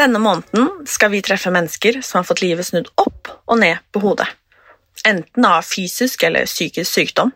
Denne 0.00 0.16
måneden 0.16 0.86
skal 0.88 1.10
vi 1.12 1.18
treffe 1.20 1.50
mennesker 1.52 1.98
som 2.00 2.20
har 2.20 2.24
fått 2.24 2.40
livet 2.40 2.64
snudd 2.64 2.86
opp 3.02 3.28
og 3.44 3.58
ned 3.60 3.82
på 3.92 4.00
hodet. 4.00 4.28
Enten 5.04 5.44
av 5.44 5.66
fysisk 5.66 6.22
eller 6.24 6.46
psykisk 6.48 6.88
sykdom, 6.88 7.32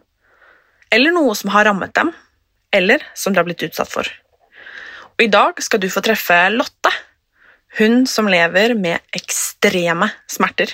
eller 0.88 1.12
noe 1.12 1.34
som 1.36 1.50
har 1.52 1.66
rammet 1.68 1.92
dem, 1.96 2.12
eller 2.72 3.02
som 3.12 3.34
de 3.34 3.42
har 3.42 3.44
blitt 3.44 3.66
utsatt 3.66 3.90
for. 3.92 4.08
Og 5.12 5.26
I 5.26 5.28
dag 5.34 5.60
skal 5.60 5.82
du 5.82 5.90
få 5.92 6.00
treffe 6.06 6.38
Lotte, 6.54 6.92
hun 7.76 8.06
som 8.08 8.30
lever 8.32 8.72
med 8.78 9.12
ekstreme 9.12 10.08
smerter, 10.30 10.72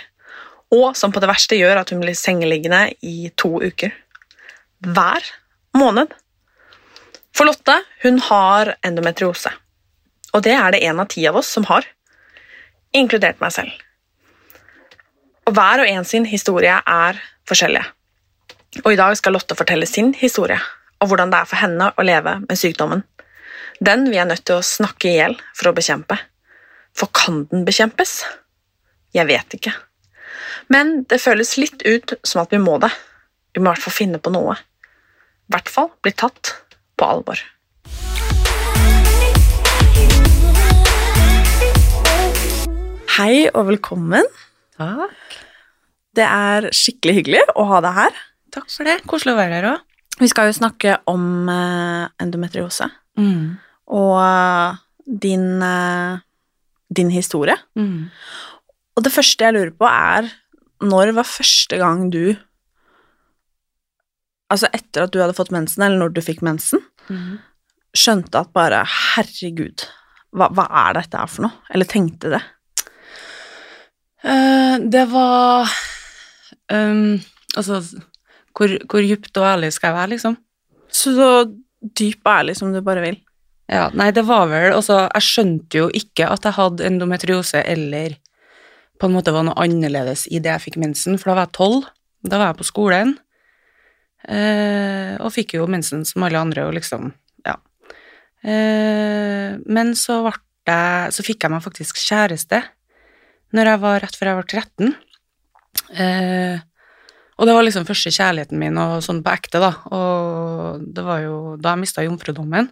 og 0.71 0.95
som 0.97 1.11
på 1.11 1.23
det 1.23 1.31
verste 1.33 1.59
gjør 1.59 1.81
at 1.81 1.91
hun 1.91 2.05
blir 2.05 2.15
sengeliggende 2.15 2.85
i 3.03 3.33
to 3.35 3.57
uker. 3.65 3.91
Hver 4.87 5.27
måned. 5.75 6.15
For 7.35 7.51
Lotte, 7.51 7.81
hun 8.05 8.23
har 8.29 8.77
endometriose. 8.87 9.51
Og 10.34 10.45
det 10.47 10.55
er 10.55 10.75
det 10.75 10.83
en 10.86 11.00
av 11.03 11.09
ti 11.11 11.25
av 11.28 11.39
oss 11.41 11.50
som 11.50 11.67
har, 11.70 11.86
inkludert 12.97 13.41
meg 13.42 13.55
selv. 13.55 13.73
Og 15.48 15.55
hver 15.56 15.83
og 15.83 15.91
en 15.91 16.06
sin 16.06 16.27
historie 16.31 16.77
er 16.78 17.19
forskjellige. 17.48 17.87
Og 18.84 18.92
i 18.92 18.98
dag 18.98 19.17
skal 19.19 19.34
Lotte 19.34 19.56
fortelle 19.59 19.89
sin 19.89 20.12
historie, 20.14 20.59
og 21.03 21.11
hvordan 21.11 21.33
det 21.33 21.41
er 21.41 21.50
for 21.50 21.59
henne 21.59 21.91
å 21.91 22.06
leve 22.06 22.37
med 22.45 22.59
sykdommen. 22.59 23.03
Den 23.81 24.06
vi 24.12 24.20
er 24.20 24.28
nødt 24.28 24.45
til 24.47 24.61
å 24.61 24.67
snakke 24.67 25.09
i 25.09 25.17
hjel 25.17 25.39
for 25.56 25.70
å 25.70 25.75
bekjempe. 25.75 26.19
For 26.94 27.11
kan 27.17 27.47
den 27.50 27.65
bekjempes? 27.67 28.20
Jeg 29.17 29.27
vet 29.27 29.56
ikke. 29.56 29.72
Men 30.70 31.00
det 31.11 31.22
føles 31.22 31.56
litt 31.59 31.83
ut 31.83 32.15
som 32.22 32.44
at 32.44 32.53
vi 32.55 32.61
må 32.62 32.77
det. 32.83 32.92
Vi 33.55 33.62
må 33.62 33.70
i 33.70 33.75
hvert 33.75 33.87
fall 33.89 33.97
finne 33.97 34.20
på 34.22 34.31
noe. 34.34 34.55
I 34.55 35.55
hvert 35.56 35.72
fall 35.72 35.91
bli 36.05 36.12
tatt 36.15 36.53
på 36.94 37.09
alvor. 37.09 37.41
Hei 43.20 43.50
og 43.53 43.66
velkommen. 43.69 44.25
Takk. 44.81 45.34
Det 46.16 46.25
er 46.25 46.70
skikkelig 46.72 47.19
hyggelig 47.19 47.42
å 47.53 47.66
ha 47.69 47.81
deg 47.84 47.92
her. 47.98 48.14
Takk 48.54 48.70
for 48.72 48.88
det. 48.88 48.94
Koselig 49.10 49.34
å 49.34 49.38
være 49.38 49.58
her 49.58 49.66
òg. 49.75 49.82
Vi 50.20 50.28
skal 50.31 50.48
jo 50.48 50.54
snakke 50.56 50.94
om 51.10 51.48
eh, 51.53 52.06
endometriose 52.25 52.88
Mm. 53.20 53.58
og 53.92 54.14
eh, 54.22 54.76
din, 55.20 55.60
eh, 55.62 56.20
din 56.97 57.10
historie. 57.12 57.56
Mm. 57.76 58.08
Og 58.97 59.04
det 59.04 59.12
første 59.12 59.44
jeg 59.44 59.52
lurer 59.56 59.75
på, 59.76 59.84
er 59.91 60.31
når 60.81 61.12
var 61.19 61.28
første 61.28 61.76
gang 61.81 62.08
du 62.10 62.37
Altså 64.50 64.66
etter 64.75 65.04
at 65.04 65.12
du 65.14 65.20
hadde 65.20 65.37
fått 65.37 65.52
mensen, 65.54 65.82
eller 65.84 66.00
når 66.00 66.14
du 66.16 66.20
fikk 66.26 66.41
mensen, 66.42 66.81
Mm. 67.10 67.37
skjønte 67.94 68.41
at 68.41 68.52
bare 68.52 68.81
Herregud, 68.87 69.84
hva, 70.34 70.48
hva 70.50 70.64
er 70.88 70.94
dette 70.94 71.19
her 71.20 71.26
for 71.31 71.42
noe? 71.42 71.52
Eller 71.70 71.84
tenkte 71.87 72.31
det? 72.32 72.41
Eh, 74.22 74.76
det 74.92 75.06
var 75.12 75.70
um, 76.72 77.20
Altså, 77.56 77.81
hvor, 78.54 78.76
hvor 78.86 79.03
djupt 79.03 79.36
og 79.41 79.47
ærlig 79.48 79.72
skal 79.75 79.91
jeg 79.91 79.97
være, 79.97 80.10
liksom? 80.14 80.36
Så 80.92 81.14
så 81.16 81.31
dyp 81.81 82.26
og 82.26 82.32
ærlig 82.32 82.56
som 82.58 82.72
du 82.75 82.81
bare 82.84 83.03
vil. 83.03 83.16
Ja, 83.70 83.88
nei, 83.94 84.10
det 84.10 84.26
var 84.26 84.48
vel 84.50 84.75
Altså, 84.75 85.06
jeg 85.06 85.26
skjønte 85.26 85.78
jo 85.78 85.88
ikke 85.94 86.28
at 86.28 86.44
jeg 86.47 86.58
hadde 86.58 86.86
endometriose 86.86 87.62
eller 87.64 88.19
på 89.00 89.08
en 89.08 89.14
måte 89.16 89.32
var 89.32 89.47
noe 89.47 89.56
annerledes 89.56 90.26
i 90.28 90.42
det 90.44 90.50
jeg 90.52 90.64
fikk 90.66 90.76
mensen, 90.82 91.16
for 91.16 91.31
da 91.31 91.38
var 91.38 91.47
jeg 91.47 91.56
tolv. 91.56 91.87
Da 92.20 92.37
var 92.37 92.50
jeg 92.50 92.58
på 92.58 92.66
skolen, 92.69 93.14
eh, 94.28 95.14
og 95.16 95.32
fikk 95.32 95.54
jo 95.56 95.64
mensen 95.72 96.04
som 96.04 96.26
alle 96.26 96.37
andre, 96.37 96.66
og 96.69 96.75
liksom, 96.76 97.08
ja. 97.48 97.54
Eh, 98.44 99.56
men 99.64 99.94
så 99.97 100.20
ble 100.26 100.37
jeg 100.69 101.12
Så 101.12 101.25
fikk 101.25 101.44
jeg 101.44 101.52
meg 101.52 101.64
faktisk 101.64 101.98
kjæreste 102.00 102.60
når 103.56 103.72
jeg 103.72 103.83
var 103.83 104.03
rett 104.05 104.19
før 104.19 104.31
jeg 104.31 104.41
var 104.41 104.50
13. 104.50 104.93
Eh, 106.00 106.66
og 107.41 107.49
det 107.49 107.55
var 107.56 107.65
liksom 107.65 107.87
første 107.88 108.12
kjærligheten 108.12 108.61
min, 108.61 108.78
og 108.81 108.99
sånn 109.05 109.22
på 109.25 109.33
ekte, 109.33 109.62
da. 109.62 109.72
Og 109.97 110.83
det 110.84 111.05
var 111.06 111.22
jo 111.25 111.37
da 111.61 111.75
jeg 111.75 111.83
mista 111.87 112.05
jomfrudommen 112.05 112.69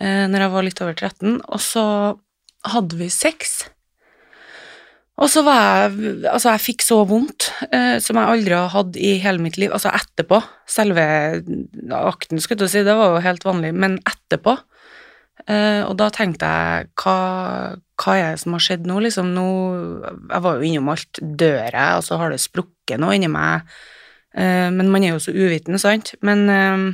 eh, 0.00 0.26
når 0.28 0.44
jeg 0.44 0.54
var 0.54 0.66
litt 0.66 0.82
over 0.84 0.98
13, 0.98 1.38
og 1.40 1.62
så 1.62 1.86
hadde 2.74 2.98
vi 3.00 3.08
sex. 3.12 3.62
Og 5.14 5.30
så 5.30 5.44
var 5.46 5.60
jeg 5.86 6.26
Altså, 6.26 6.50
jeg 6.50 6.64
fikk 6.64 6.82
så 6.82 7.00
vondt 7.06 7.48
eh, 7.70 7.96
som 8.02 8.18
jeg 8.18 8.34
aldri 8.34 8.56
har 8.56 8.72
hatt 8.72 8.96
i 8.98 9.14
hele 9.22 9.42
mitt 9.44 9.58
liv. 9.60 9.70
Altså 9.72 9.92
etterpå. 9.94 10.40
Selve 10.70 11.04
akten, 11.94 12.40
skulle 12.42 12.66
jeg 12.66 12.72
si, 12.72 12.86
det 12.86 12.96
var 12.98 13.14
jo 13.14 13.24
helt 13.24 13.46
vanlig, 13.46 13.70
men 13.76 14.00
etterpå. 14.02 14.56
Eh, 15.46 15.82
og 15.86 15.94
da 16.00 16.08
tenkte 16.14 16.48
jeg 16.48 16.90
hva, 16.98 17.16
hva 18.04 18.16
er 18.20 18.34
det 18.34 18.42
som 18.42 18.56
har 18.56 18.62
skjedd 18.62 18.88
nå, 18.88 18.98
liksom? 19.06 19.32
Nå 19.32 19.46
Jeg 20.28 20.44
var 20.44 20.58
jo 20.58 20.68
innom 20.68 20.90
alt. 20.92 21.20
Dør 21.20 21.62
jeg, 21.64 21.90
og 21.96 22.04
så 22.04 22.18
har 22.20 22.34
det 22.34 22.42
sprukket 22.42 23.00
noe 23.00 23.16
inni 23.16 23.30
meg? 23.32 23.64
Eh, 24.36 24.68
men 24.74 24.90
man 24.92 25.06
er 25.06 25.14
jo 25.14 25.22
så 25.22 25.32
uviten, 25.34 25.78
sant? 25.80 26.12
Men 26.26 26.44
eh, 26.52 26.84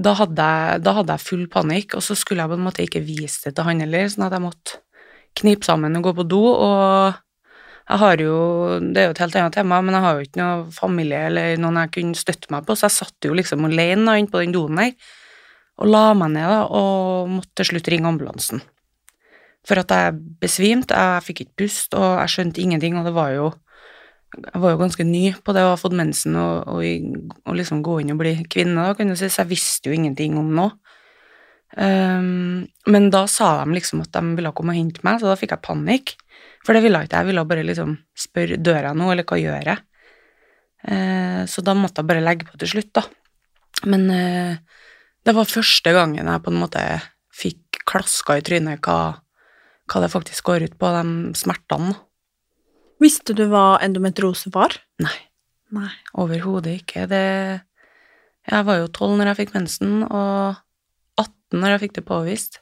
da 0.00 0.14
hadde, 0.16 0.46
jeg, 0.46 0.84
da 0.86 0.94
hadde 0.96 1.16
jeg 1.18 1.26
full 1.26 1.44
panikk, 1.52 1.98
og 1.98 2.04
så 2.04 2.16
skulle 2.16 2.44
jeg 2.44 2.52
på 2.52 2.56
en 2.56 2.64
måte 2.64 2.86
ikke 2.86 3.04
vise 3.04 3.44
det 3.44 3.56
til 3.58 3.68
han 3.68 3.82
heller, 3.84 4.08
sånn 4.08 4.24
at 4.28 4.36
jeg 4.38 4.44
måtte 4.46 4.80
knipe 5.42 5.68
sammen 5.68 5.96
og 5.98 6.06
gå 6.08 6.14
på 6.16 6.26
do, 6.28 6.40
og 6.48 7.18
jeg 7.82 8.00
har 8.00 8.22
jo, 8.24 8.36
det 8.80 9.00
er 9.02 9.08
jo 9.10 9.14
et 9.16 9.22
helt 9.24 9.36
annet 9.36 9.56
tema, 9.58 9.80
men 9.84 9.96
jeg 9.96 10.04
har 10.04 10.16
jo 10.16 10.26
ikke 10.26 10.40
noe 10.40 10.70
familie 10.72 11.24
eller 11.28 11.60
noen 11.60 11.80
jeg 11.82 11.92
kunne 11.98 12.20
støtte 12.20 12.52
meg 12.54 12.64
på, 12.68 12.76
så 12.78 12.86
jeg 12.86 12.96
satt 12.96 13.28
jo 13.28 13.36
liksom 13.36 13.66
alene 13.68 14.16
inne 14.20 14.32
på 14.32 14.40
den 14.40 14.54
doen 14.54 14.80
der, 14.80 14.94
og 15.82 15.90
la 15.90 16.04
meg 16.16 16.32
ned 16.36 16.48
da, 16.48 16.60
og 16.68 17.32
måtte 17.32 17.58
til 17.60 17.72
slutt 17.72 17.90
ringe 17.92 18.08
ambulansen. 18.08 18.62
For 19.68 19.78
at 19.78 19.92
jeg 19.94 20.18
besvimte, 20.42 20.98
jeg 20.98 21.26
fikk 21.28 21.44
ikke 21.44 21.62
pust, 21.62 21.94
og 21.94 22.06
jeg 22.18 22.32
skjønte 22.34 22.62
ingenting, 22.62 22.96
og 22.98 23.06
det 23.06 23.14
var 23.14 23.34
jo, 23.34 23.50
jeg 24.34 24.62
var 24.64 24.74
jo 24.74 24.80
ganske 24.80 25.06
ny 25.06 25.24
på 25.44 25.54
det 25.54 25.62
å 25.62 25.74
ha 25.74 25.78
fått 25.78 25.94
mensen 25.94 26.38
og, 26.40 26.72
og, 26.72 27.28
og 27.46 27.58
liksom 27.58 27.82
gå 27.84 28.00
inn 28.02 28.14
og 28.14 28.22
bli 28.24 28.34
kvinne, 28.50 28.88
da, 28.88 28.96
kan 28.98 29.12
du 29.12 29.18
si, 29.18 29.30
så 29.30 29.44
jeg 29.44 29.52
visste 29.52 29.90
jo 29.90 29.98
ingenting 29.98 30.38
om 30.40 30.50
noe. 30.56 30.74
Um, 31.72 32.66
men 32.84 33.08
da 33.08 33.22
sa 33.30 33.54
de 33.62 33.72
liksom 33.72 34.02
at 34.04 34.12
de 34.12 34.34
ville 34.36 34.52
komme 34.52 34.74
og 34.74 34.80
hente 34.80 35.04
meg, 35.06 35.20
så 35.20 35.30
da 35.30 35.38
fikk 35.40 35.54
jeg 35.54 35.64
panikk. 35.64 36.14
For 36.66 36.76
det 36.76 36.82
ville 36.84 36.98
jeg 37.00 37.08
ikke, 37.08 37.22
jeg 37.22 37.30
ville 37.30 37.46
bare 37.48 37.64
liksom 37.64 37.96
spørre 38.18 38.60
dør 38.60 38.90
jeg 38.90 38.98
nå, 38.98 39.08
eller 39.12 39.28
hva 39.28 39.40
gjør 39.40 39.72
jeg? 39.72 39.84
Uh, 40.82 41.42
så 41.48 41.64
da 41.64 41.78
måtte 41.78 42.02
jeg 42.02 42.10
bare 42.10 42.26
legge 42.26 42.50
på 42.50 42.58
til 42.60 42.74
slutt, 42.74 42.92
da. 42.98 43.06
Men 43.88 44.06
uh, 44.10 44.82
det 45.22 45.34
var 45.38 45.48
første 45.48 45.94
gangen 45.94 46.28
jeg 46.28 46.44
på 46.44 46.52
en 46.52 46.60
måte 46.60 46.82
fikk 47.32 47.82
klaska 47.88 48.36
i 48.38 48.44
trynet 48.44 48.82
hva, 48.84 49.21
hva 49.92 50.02
det 50.04 50.12
faktisk 50.12 50.48
går 50.48 50.66
ut 50.68 50.78
på, 50.80 50.90
de 50.96 51.36
smertene. 51.38 51.94
Visste 53.02 53.34
du 53.36 53.44
hva 53.50 53.80
endometriose 53.82 54.52
var? 54.54 54.74
Nei, 55.02 55.14
Nei. 55.74 55.90
overhodet 56.18 56.80
ikke. 56.82 57.06
Det 57.10 57.26
Jeg 58.42 58.66
var 58.66 58.80
jo 58.80 58.88
tolv 58.90 59.18
når 59.18 59.32
jeg 59.32 59.38
fikk 59.42 59.54
mensen, 59.54 60.02
og 60.02 60.56
18 61.20 61.60
når 61.60 61.74
jeg 61.74 61.82
fikk 61.84 61.94
det 62.00 62.06
påvist. 62.08 62.58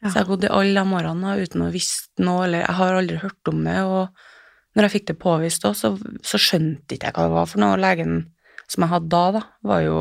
Ja. 0.00 0.08
Så 0.08 0.14
jeg 0.14 0.24
har 0.24 0.28
gått 0.28 0.44
i 0.44 0.52
alle 0.52 0.82
de 0.82 0.96
årene 0.98 1.36
uten 1.40 1.64
å 1.64 1.70
visst 1.72 2.10
noe, 2.20 2.44
eller 2.44 2.64
jeg 2.64 2.76
har 2.76 2.98
aldri 2.98 3.16
hørt 3.20 3.52
om 3.52 3.64
det, 3.64 3.78
og 3.84 4.76
når 4.76 4.86
jeg 4.86 4.94
fikk 4.94 5.08
det 5.10 5.18
påvist 5.20 5.64
òg, 5.68 5.76
så, 5.76 5.94
så 6.24 6.40
skjønte 6.40 6.96
ikke 6.96 7.10
jeg 7.10 7.16
hva 7.16 7.26
det 7.26 7.34
var 7.34 7.48
for 7.50 7.62
noe. 7.62 7.80
Legen 7.80 8.22
som 8.70 8.84
jeg 8.84 8.92
hadde 8.92 9.10
da, 9.12 9.24
da, 9.34 9.42
var 9.66 9.82
jo 9.84 9.98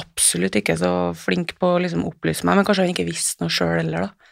absolutt 0.00 0.56
ikke 0.58 0.76
så 0.78 0.92
flink 1.18 1.56
på 1.60 1.74
å 1.74 1.80
liksom 1.82 2.06
opplyse 2.08 2.46
meg, 2.46 2.58
men 2.58 2.66
kanskje 2.66 2.86
han 2.86 2.92
ikke 2.94 3.08
visste 3.08 3.44
noe 3.44 3.52
sjøl 3.52 3.76
heller, 3.78 4.08
da. 4.08 4.29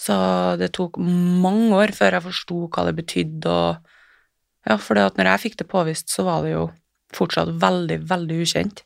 Så 0.00 0.16
det 0.60 0.72
tok 0.76 0.96
mange 1.00 1.76
år 1.76 1.92
før 1.96 2.16
jeg 2.16 2.26
forsto 2.30 2.60
hva 2.72 2.86
det 2.88 2.96
betydde, 2.96 3.52
og 3.52 4.68
ja, 4.68 4.76
for 4.80 4.96
det 4.96 5.08
at 5.10 5.18
når 5.18 5.32
jeg 5.32 5.42
fikk 5.44 5.58
det 5.60 5.68
påvist, 5.68 6.12
så 6.12 6.24
var 6.24 6.44
det 6.44 6.54
jo 6.54 6.68
fortsatt 7.16 7.52
veldig, 7.60 7.98
veldig 8.08 8.38
ukjent. 8.44 8.84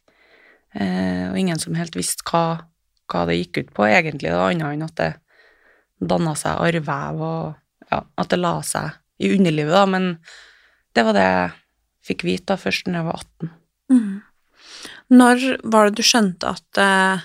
Eh, 0.74 1.30
og 1.30 1.38
ingen 1.38 1.60
som 1.60 1.76
helt 1.78 1.94
visste 1.98 2.26
hva, 2.30 2.64
hva 3.10 3.26
det 3.28 3.38
gikk 3.38 3.60
ut 3.60 3.74
på, 3.76 3.86
egentlig, 3.86 4.32
da, 4.32 4.48
annet 4.48 4.74
enn 4.74 4.86
at 4.86 4.96
det 4.98 5.12
danna 6.04 6.34
seg 6.38 6.62
arrvev, 6.66 7.22
og 7.22 7.90
ja, 7.92 8.00
at 8.02 8.32
det 8.32 8.40
la 8.40 8.56
seg 8.66 8.96
i 9.22 9.30
underlivet, 9.36 9.74
da, 9.74 9.84
men 9.86 10.08
det 10.94 11.04
var 11.06 11.16
det 11.16 11.26
jeg 11.28 11.52
fikk 12.10 12.26
vite 12.26 12.48
da, 12.52 12.58
først 12.60 12.88
da 12.88 12.98
jeg 12.98 13.06
var 13.06 13.22
18. 13.22 13.52
Mm. 13.94 14.14
Når 15.14 15.44
var 15.70 15.88
det 15.88 16.00
du 16.00 16.06
skjønte 16.06 16.54
at 16.56 16.80
eh, 16.80 17.24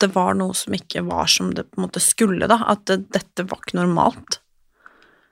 det 0.00 0.10
var 0.14 0.36
noe 0.38 0.56
som 0.56 0.74
ikke 0.76 1.04
var 1.06 1.30
som 1.30 1.52
det 1.54 1.66
på 1.68 1.78
en 1.78 1.86
måte 1.86 2.02
skulle, 2.02 2.48
da? 2.50 2.60
At 2.72 2.86
det, 2.90 3.02
dette 3.14 3.46
var 3.48 3.62
ikke 3.62 3.78
normalt? 3.80 4.40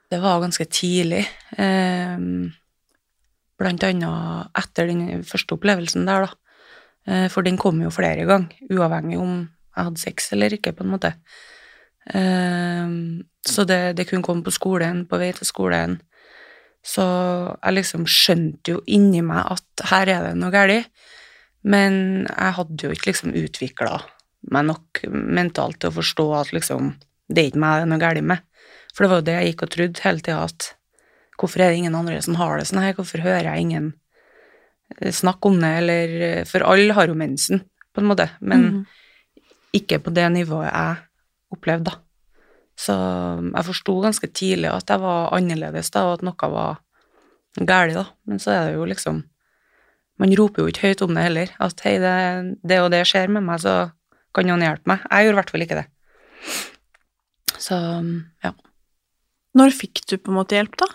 Det 0.09 0.19
var 0.23 0.41
ganske 0.41 0.65
tidlig. 0.73 1.23
Eh, 1.57 2.17
blant 3.59 3.85
annet 3.85 4.57
etter 4.57 4.89
den 4.89 5.23
første 5.27 5.57
opplevelsen 5.57 6.07
der, 6.09 6.27
da. 6.27 6.57
Eh, 7.09 7.27
for 7.31 7.45
den 7.45 7.59
kom 7.61 7.81
jo 7.83 7.93
flere 7.93 8.25
ganger, 8.29 8.53
uavhengig 8.71 9.19
om 9.21 9.33
jeg 9.43 9.87
hadde 9.87 10.01
sex 10.01 10.31
eller 10.35 10.55
ikke, 10.57 10.73
på 10.75 10.85
en 10.85 10.93
måte. 10.95 11.13
Eh, 12.09 12.93
så 13.49 13.65
det, 13.69 13.81
det 13.97 14.09
kunne 14.09 14.25
komme 14.25 14.45
på 14.45 14.53
skolen, 14.55 15.05
på 15.09 15.19
vei 15.21 15.31
til 15.37 15.49
skolen. 15.49 15.99
Så 16.85 17.03
jeg 17.03 17.75
liksom 17.75 18.05
skjønte 18.07 18.77
jo 18.77 18.83
inni 18.87 19.21
meg 19.25 19.43
at 19.55 19.89
her 19.91 20.09
er 20.09 20.29
det 20.29 20.37
noe 20.39 20.53
galt. 20.53 20.87
Men 21.59 22.23
jeg 22.23 22.55
hadde 22.55 22.85
jo 22.85 22.93
ikke 22.95 23.09
liksom 23.09 23.35
utvikla 23.35 23.97
meg 24.47 24.67
nok 24.69 25.03
mentalt 25.09 25.79
til 25.81 25.91
å 25.91 25.97
forstå 25.99 26.27
at 26.39 26.53
liksom 26.55 26.93
det 27.29 27.41
er 27.41 27.51
ikke 27.51 27.61
meg 27.61 27.77
det 27.77 27.85
er 27.85 27.89
noe 27.91 28.01
galt 28.01 28.25
med. 28.25 28.45
For 28.93 29.05
det 29.05 29.09
var 29.11 29.21
jo 29.21 29.25
det 29.27 29.35
jeg 29.37 29.49
gikk 29.51 29.63
og 29.65 29.73
trodde 29.75 30.03
hele 30.05 30.23
tida, 30.25 30.43
at 30.49 30.69
hvorfor 31.39 31.63
er 31.63 31.71
det 31.71 31.81
ingen 31.81 31.97
andre 31.97 32.21
som 32.25 32.37
har 32.39 32.57
det 32.57 32.67
sånn 32.69 32.81
her, 32.81 32.95
hvorfor 32.97 33.23
hører 33.23 33.51
jeg 33.51 33.65
ingen 33.67 33.91
eh, 34.97 35.13
snakke 35.15 35.51
om 35.51 35.59
det, 35.61 35.73
eller 35.83 36.15
eh, 36.29 36.43
For 36.49 36.65
alle 36.65 36.95
har 36.97 37.11
jo 37.11 37.17
mensen, 37.19 37.63
på 37.93 38.01
en 38.01 38.09
måte, 38.09 38.27
men 38.41 38.65
mm. 38.65 38.81
ikke 39.79 40.01
på 40.03 40.13
det 40.15 40.25
nivået 40.33 40.71
jeg 40.71 41.03
opplevde, 41.53 41.93
da. 41.93 42.03
Så 42.79 42.95
jeg 42.95 43.67
forsto 43.67 43.97
ganske 43.99 44.27
tidlig 44.31 44.69
at 44.71 44.89
jeg 44.89 45.03
var 45.03 45.33
annerledes, 45.35 45.91
da, 45.91 46.05
og 46.07 46.19
at 46.19 46.25
noe 46.25 46.51
var 46.53 46.79
galt, 47.59 47.97
da. 47.97 48.05
Men 48.29 48.41
så 48.41 48.55
er 48.55 48.69
det 48.69 48.79
jo 48.79 48.87
liksom 48.89 49.25
Man 50.19 50.33
roper 50.35 50.65
jo 50.65 50.67
ikke 50.67 50.89
høyt 50.89 51.01
om 51.05 51.13
det 51.15 51.21
heller. 51.23 51.51
At 51.63 51.79
hei, 51.85 51.93
det, 52.03 52.15
det 52.67 52.81
og 52.83 52.89
det 52.91 53.05
skjer 53.07 53.29
med 53.31 53.45
meg, 53.47 53.61
så 53.63 53.75
kan 54.35 54.47
noen 54.47 54.65
hjelpe 54.65 54.91
meg. 54.91 55.05
Jeg 55.09 55.27
gjorde 55.27 55.35
i 55.35 55.39
hvert 55.39 55.53
fall 55.53 55.65
ikke 55.65 55.79
det. 55.79 55.85
Så 57.59 57.77
ja. 58.45 58.53
Når 59.59 59.75
fikk 59.75 60.03
du 60.07 60.17
på 60.17 60.31
en 60.31 60.39
måte 60.39 60.57
hjelp, 60.57 60.77
da? 60.79 60.87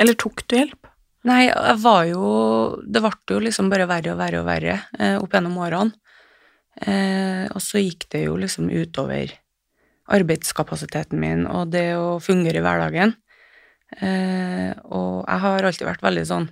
Eller 0.00 0.16
tok 0.18 0.42
du 0.48 0.56
hjelp? 0.58 0.90
Nei, 1.26 1.48
jeg 1.48 1.78
var 1.82 2.04
jo 2.06 2.26
Det 2.86 3.02
ble 3.02 3.10
jo 3.34 3.40
liksom 3.42 3.70
bare 3.72 3.88
verre 3.90 4.12
og 4.12 4.20
verre 4.20 4.42
og 4.42 4.46
verre 4.46 4.76
eh, 4.98 5.16
opp 5.18 5.32
gjennom 5.34 5.56
årene. 5.62 5.96
Eh, 6.76 7.46
og 7.50 7.62
så 7.64 7.80
gikk 7.80 8.08
det 8.12 8.26
jo 8.26 8.36
liksom 8.40 8.68
utover 8.68 9.32
arbeidskapasiteten 10.12 11.18
min 11.18 11.46
og 11.48 11.72
det 11.72 11.88
å 11.98 12.18
fungere 12.22 12.60
i 12.60 12.64
hverdagen. 12.64 13.16
Eh, 13.96 14.70
og 14.84 15.24
jeg 15.24 15.42
har 15.46 15.66
alltid 15.66 15.88
vært 15.88 16.04
veldig 16.04 16.24
sånn 16.28 16.48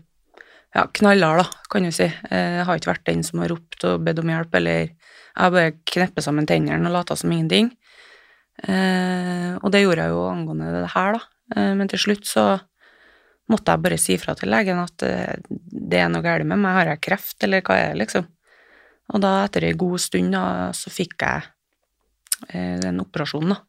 ja, 0.75 0.87
knallhard, 0.97 1.45
da, 1.45 1.67
kan 1.71 1.87
du 1.87 1.93
si. 1.95 2.07
Eh, 2.09 2.57
jeg 2.59 2.67
har 2.67 2.81
ikke 2.81 2.93
vært 2.95 3.07
den 3.11 3.23
som 3.27 3.43
har 3.43 3.53
ropt 3.53 3.85
og 3.87 4.03
bedt 4.07 4.23
om 4.23 4.33
hjelp, 4.33 4.57
eller 4.59 4.89
jeg 5.35 5.55
bare 5.55 5.73
kneppet 5.91 6.27
sammen 6.27 6.47
tennene 6.47 6.91
og 6.91 6.95
lata 6.95 7.17
som 7.19 7.33
ingenting. 7.35 7.73
Eh, 8.63 9.55
og 9.59 9.73
det 9.75 9.83
gjorde 9.83 10.07
jeg 10.07 10.15
jo 10.15 10.29
angående 10.31 10.71
det 10.77 10.93
her, 10.95 11.19
da. 11.19 11.25
Eh, 11.57 11.73
men 11.79 11.91
til 11.91 12.05
slutt 12.05 12.29
så 12.29 12.45
måtte 13.51 13.75
jeg 13.75 13.85
bare 13.85 14.01
si 14.01 14.17
fra 14.21 14.37
til 14.39 14.53
legen 14.55 14.79
at 14.81 15.05
eh, 15.05 15.35
det 15.49 16.01
er 16.01 16.13
noe 16.13 16.25
galt 16.25 16.47
med 16.49 16.63
meg, 16.63 16.79
har 16.79 16.95
jeg 16.95 17.05
kreft, 17.09 17.37
eller 17.45 17.65
hva 17.67 17.81
er 17.81 17.93
det, 17.93 18.05
liksom? 18.05 18.31
Og 19.15 19.21
da, 19.21 19.35
etter 19.45 19.67
ei 19.69 19.75
god 19.77 20.01
stund, 20.01 20.33
da, 20.33 20.45
så 20.73 20.93
fikk 20.93 21.19
jeg 21.21 21.51
Eh, 22.49 22.81
den 22.81 23.01
operasjonen, 23.01 23.55
da. 23.55 23.61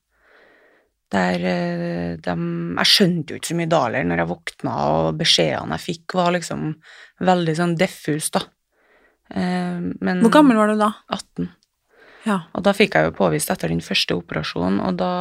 Der 1.16 1.44
eh, 1.48 2.16
de 2.18 2.34
Jeg 2.80 2.90
skjønte 2.90 3.34
jo 3.34 3.40
ikke 3.40 3.52
så 3.52 3.58
mye 3.60 3.70
da 3.72 3.82
heller 3.86 4.08
når 4.10 4.22
jeg 4.22 4.32
våkna, 4.32 4.76
og 4.96 5.20
beskjedene 5.20 5.78
jeg 5.78 5.86
fikk, 5.86 6.16
var 6.18 6.34
liksom 6.36 6.66
veldig 7.30 7.56
sånn 7.60 7.76
diffus, 7.80 8.32
da. 8.36 8.42
Eh, 9.34 9.80
men 9.80 10.22
Hvor 10.24 10.34
gammel 10.40 10.60
var 10.60 10.72
du 10.72 10.78
da? 10.80 10.92
18. 11.10 11.50
Ja. 12.26 12.42
Og 12.58 12.66
da 12.66 12.74
fikk 12.74 12.98
jeg 12.98 13.10
jo 13.10 13.18
påvist 13.18 13.52
etter 13.54 13.70
den 13.70 13.84
første 13.86 14.18
operasjonen, 14.18 14.82
og 14.82 15.02
da 15.02 15.14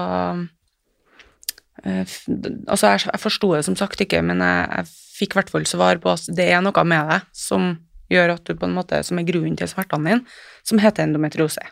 Altså, 1.85 2.95
jeg, 2.95 3.01
jeg 3.11 3.21
forsto 3.21 3.51
det 3.53 3.65
som 3.67 3.75
sagt 3.77 4.01
ikke, 4.01 4.23
men 4.25 4.39
jeg, 4.41 4.69
jeg 4.71 5.19
fikk 5.19 5.35
i 5.35 5.37
hvert 5.37 5.51
fall 5.53 5.67
svar 5.69 5.99
på 6.01 6.15
at 6.15 6.31
det 6.33 6.47
er 6.49 6.63
noe 6.65 6.85
med 6.89 7.11
deg 7.11 7.27
som 7.37 7.75
gjør 8.13 8.35
at 8.37 8.45
du 8.47 8.55
på 8.57 8.69
en 8.69 8.77
måte, 8.77 9.03
som 9.05 9.19
er 9.21 9.27
grunnen 9.29 9.59
til 9.59 9.69
smertene 9.69 10.15
dine, 10.15 10.37
som 10.65 10.81
heter 10.81 11.05
endometriose. 11.05 11.65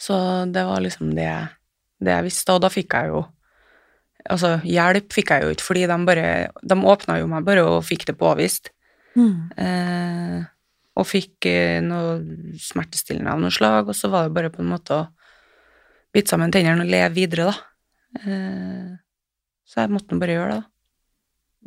Så 0.00 0.16
det 0.50 0.64
var 0.66 0.82
liksom 0.82 1.12
det, 1.14 1.30
det 2.02 2.16
jeg 2.16 2.26
visste, 2.26 2.56
og 2.56 2.64
da 2.64 2.72
fikk 2.72 2.98
jeg 2.98 3.14
jo 3.14 3.22
Altså, 4.30 4.52
hjelp 4.62 5.10
fikk 5.10 5.32
jeg 5.34 5.42
jo 5.42 5.48
ikke, 5.50 5.64
fordi 5.66 5.80
de 5.90 5.94
bare 6.06 6.26
De 6.62 6.76
åpna 6.78 7.16
jo 7.18 7.24
meg 7.26 7.42
bare 7.42 7.64
og 7.66 7.80
fikk 7.82 8.04
det 8.06 8.14
påvist. 8.20 8.68
Mm. 9.18 9.48
Eh, 9.58 10.44
og 10.92 11.08
fikk 11.08 11.48
eh, 11.48 11.80
noe 11.84 12.18
smertestillende 12.60 13.32
av 13.32 13.40
noe 13.40 13.54
slag, 13.54 13.88
og 13.88 13.96
så 13.96 14.10
var 14.12 14.28
det 14.28 14.36
bare 14.36 14.52
på 14.52 14.62
en 14.62 14.72
måte 14.74 14.98
å 14.98 15.06
bite 16.12 16.34
sammen 16.34 16.52
tennene 16.52 16.84
og 16.84 16.92
leve 16.92 17.14
videre, 17.16 17.48
da. 17.48 17.54
Eh, 18.20 18.88
så 19.64 19.84
jeg 19.84 19.92
måtte 19.94 20.18
bare 20.20 20.36
gjøre 20.36 20.56
det, 20.56 20.60
da. 20.60 20.68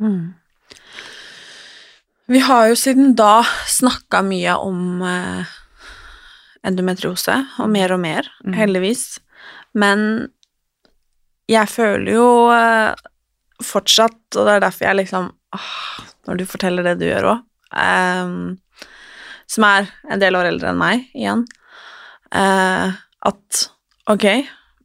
Mm. 0.06 0.26
Vi 2.26 2.42
har 2.42 2.68
jo 2.68 2.78
siden 2.78 3.14
da 3.18 3.40
snakka 3.70 4.20
mye 4.26 4.54
om 4.62 5.02
eh, 5.06 5.56
endometriose, 6.66 7.40
og 7.62 7.70
mer 7.72 7.94
og 7.96 8.02
mer, 8.02 8.30
mm. 8.46 8.54
heldigvis. 8.58 9.04
Men 9.78 9.98
jeg 11.50 11.70
føler 11.70 12.14
jo 12.14 12.28
fortsatt, 13.62 14.18
og 14.34 14.46
det 14.46 14.54
er 14.54 14.62
derfor 14.64 14.88
jeg 14.88 14.98
liksom 14.98 15.28
åh, 15.54 15.74
Når 16.26 16.40
du 16.40 16.44
forteller 16.48 16.82
det 16.82 16.96
du 17.00 17.04
gjør 17.06 17.28
òg, 17.30 17.42
um, 17.70 18.56
som 19.50 19.66
er 19.68 19.90
en 20.10 20.22
del 20.22 20.36
år 20.38 20.50
eldre 20.50 20.72
enn 20.72 20.80
meg 20.80 21.06
igjen, 21.16 21.44
uh, 22.34 22.96
at 23.26 23.62
ok, 24.10 24.26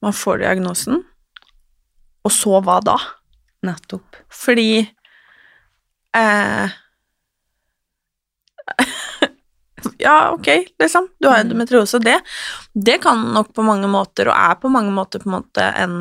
man 0.01 0.15
får 0.18 0.41
diagnosen, 0.44 1.01
og 2.22 2.34
så 2.34 2.62
hva 2.62 2.80
da? 2.86 2.98
Nettopp. 3.65 4.18
Fordi 4.34 4.82
eh, 6.18 6.74
Ja, 10.01 10.32
ok, 10.34 10.48
liksom. 10.82 11.08
Du 11.20 11.27
har 11.27 11.39
mm. 11.39 11.46
endometriose. 11.46 12.00
Det, 12.00 12.20
det 12.74 12.98
kan 13.01 13.22
nok 13.34 13.53
på 13.58 13.65
mange 13.65 13.89
måter, 13.89 14.30
og 14.30 14.38
er 14.38 14.60
på 14.62 14.70
mange 14.74 14.94
måter 14.94 15.22
på 15.22 15.30
en 15.30 15.38
måte 15.39 15.65
en, 15.77 15.96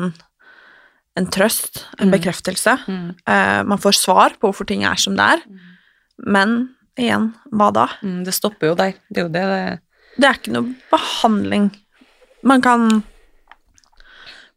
en 1.17 1.29
trøst, 1.33 1.87
en 1.97 2.09
mm. 2.09 2.15
bekreftelse. 2.17 2.77
Mm. 2.85 3.07
Uh, 3.25 3.61
man 3.73 3.81
får 3.81 3.97
svar 3.97 4.37
på 4.37 4.49
hvorfor 4.49 4.69
ting 4.69 4.85
er 4.85 5.01
som 5.01 5.17
det 5.17 5.27
er. 5.35 5.45
Mm. 5.49 5.59
Men 6.37 6.55
igjen, 6.99 7.31
hva 7.55 7.69
da? 7.75 7.87
Mm, 8.03 8.21
det 8.27 8.35
stopper 8.35 8.71
jo 8.71 8.75
der. 8.79 8.97
Det 9.09 9.23
er 9.23 9.27
jo 9.27 9.33
det 9.33 9.45
det 9.51 9.61
Det 10.17 10.27
er 10.27 10.39
ikke 10.39 10.55
noe 10.55 10.73
behandling. 10.91 11.69
Man 12.43 12.61
kan 12.61 13.03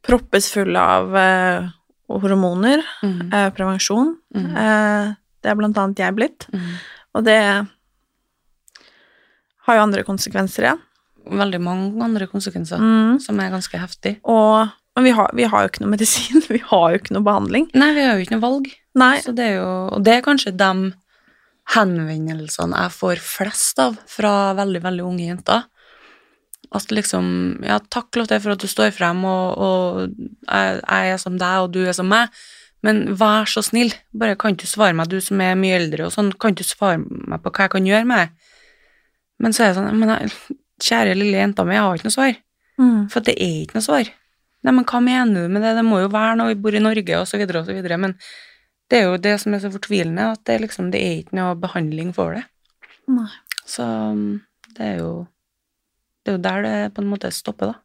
proppes 0.05 0.51
full 0.53 0.77
av 0.77 1.15
eh, 1.17 1.69
hormoner, 2.13 2.83
uh, 3.05 3.49
prevensjon. 3.57 4.17
det 4.35 5.51
er 5.51 5.57
blant 5.57 5.79
annet 5.79 6.03
jeg 6.03 6.17
blitt. 6.17 6.49
Og 7.15 7.25
det 7.25 7.39
har 9.65 9.79
jo 9.79 9.85
andre 9.85 10.05
konsekvenser 10.07 10.69
igjen. 10.69 10.83
Veldig 11.25 11.61
mange 11.65 12.05
andre 12.05 12.27
konsekvenser, 12.29 12.81
mm. 12.81 13.21
som 13.25 13.39
er 13.41 13.53
ganske 13.55 13.79
heftig. 13.81 14.19
Og, 14.29 14.69
men 14.99 15.07
vi 15.07 15.15
har, 15.17 15.31
vi 15.37 15.47
har, 15.49 15.65
jo 15.65 15.73
ikke 15.73 15.85
noe 15.85 15.95
medisin, 15.97 16.43
vi 16.51 16.61
har 16.67 16.91
jo 16.93 17.01
ikke 17.01 17.17
noe 17.17 17.25
behandling. 17.25 17.71
Nei, 17.73 17.93
vi 17.97 18.05
har 18.05 18.19
jo 18.19 18.27
ikke 18.27 18.37
noe 18.37 18.45
valg. 18.45 18.69
Nei. 19.01 19.15
Så 19.25 19.33
det 19.37 19.53
er 19.53 19.57
jo, 19.63 19.71
og 19.97 20.05
det 20.05 20.19
er 20.19 20.27
kanskje 20.27 20.53
de 20.59 20.93
henvendelsene 21.73 22.83
jeg 22.83 22.93
får 22.93 23.23
flest 23.25 23.81
av 23.81 23.97
fra 24.11 24.53
veldig, 24.59 24.83
veldig 24.85 25.07
unge 25.07 25.29
jenter. 25.31 25.65
At 26.75 26.91
liksom 26.93 27.63
Ja, 27.65 27.79
takk, 27.79 28.11
Lotte, 28.19 28.41
for 28.43 28.55
at 28.55 28.63
du 28.63 28.69
står 28.69 28.93
frem, 28.97 29.23
og, 29.29 29.59
og 29.59 30.01
jeg, 30.05 30.81
jeg, 30.83 31.15
er 31.15 31.23
som 31.23 31.39
deg, 31.41 31.65
og 31.65 31.73
du 31.73 31.85
er 31.87 31.97
som 31.97 32.11
meg. 32.11 32.33
Men 32.85 33.15
vær 33.17 33.49
så 33.49 33.63
snill, 33.65 33.95
bare 34.13 34.37
kan 34.37 34.59
du 34.61 34.67
svare 34.69 34.97
meg, 34.97 35.09
du 35.09 35.21
som 35.25 35.41
er 35.41 35.57
mye 35.57 35.79
eldre, 35.79 36.09
og 36.09 36.13
sånn, 36.13 36.35
kan 36.41 36.57
du 36.57 36.65
svare 36.67 37.01
meg 37.01 37.41
på 37.41 37.53
hva 37.53 37.69
jeg 37.69 37.75
kan 37.77 37.89
gjøre 37.89 38.09
med 38.11 38.25
det? 38.25 38.51
Men 39.41 39.57
så 39.57 39.65
er 39.65 39.73
det 39.73 39.79
sånn 39.79 39.97
men 39.99 40.13
jeg, 40.15 40.35
Kjære 40.85 41.15
lille 41.15 41.39
jenta 41.39 41.63
mi, 41.65 41.77
jeg 41.77 41.85
har 41.87 41.97
ikke 41.97 42.09
noe 42.09 42.13
svar. 42.17 42.33
Mm. 42.83 43.03
For 43.13 43.25
det 43.25 43.37
er 43.41 43.61
ikke 43.63 43.77
noe 43.79 43.87
svar. 43.87 44.09
Nei, 44.67 44.73
men 44.75 44.87
hva 44.91 44.99
mener 45.05 45.45
du 45.47 45.53
med 45.55 45.63
det? 45.63 45.71
Det 45.79 45.85
må 45.87 46.01
jo 46.03 46.09
være 46.13 46.35
når 46.41 46.51
vi 46.51 46.57
bor 46.65 46.75
i 46.77 46.83
Norge, 46.83 47.21
og 47.21 47.29
så 47.31 47.39
videre 47.39 47.61
og 47.63 47.69
så 47.69 47.77
videre. 47.77 47.99
Men 48.03 48.17
det 48.91 48.99
er 49.01 49.07
jo 49.09 49.21
det 49.21 49.37
som 49.41 49.55
er 49.57 49.63
så 49.63 49.71
fortvilende, 49.73 50.27
at 50.35 50.43
det, 50.49 50.59
liksom, 50.65 50.91
det 50.93 51.01
er 51.01 51.15
ikke 51.23 51.39
noe 51.39 51.55
behandling 51.59 52.13
for 52.17 52.37
det. 52.37 52.45
Nei. 53.11 53.29
Så 53.65 53.85
mm, 53.85 54.43
det 54.77 54.85
er 54.91 54.99
jo 55.01 55.13
Det 56.25 56.33
er 56.33 56.37
jo 56.39 56.43
der 56.45 56.63
det 56.65 56.77
på 56.97 57.03
en 57.03 57.09
måte 57.11 57.29
stopper, 57.33 57.73
da. 57.73 57.81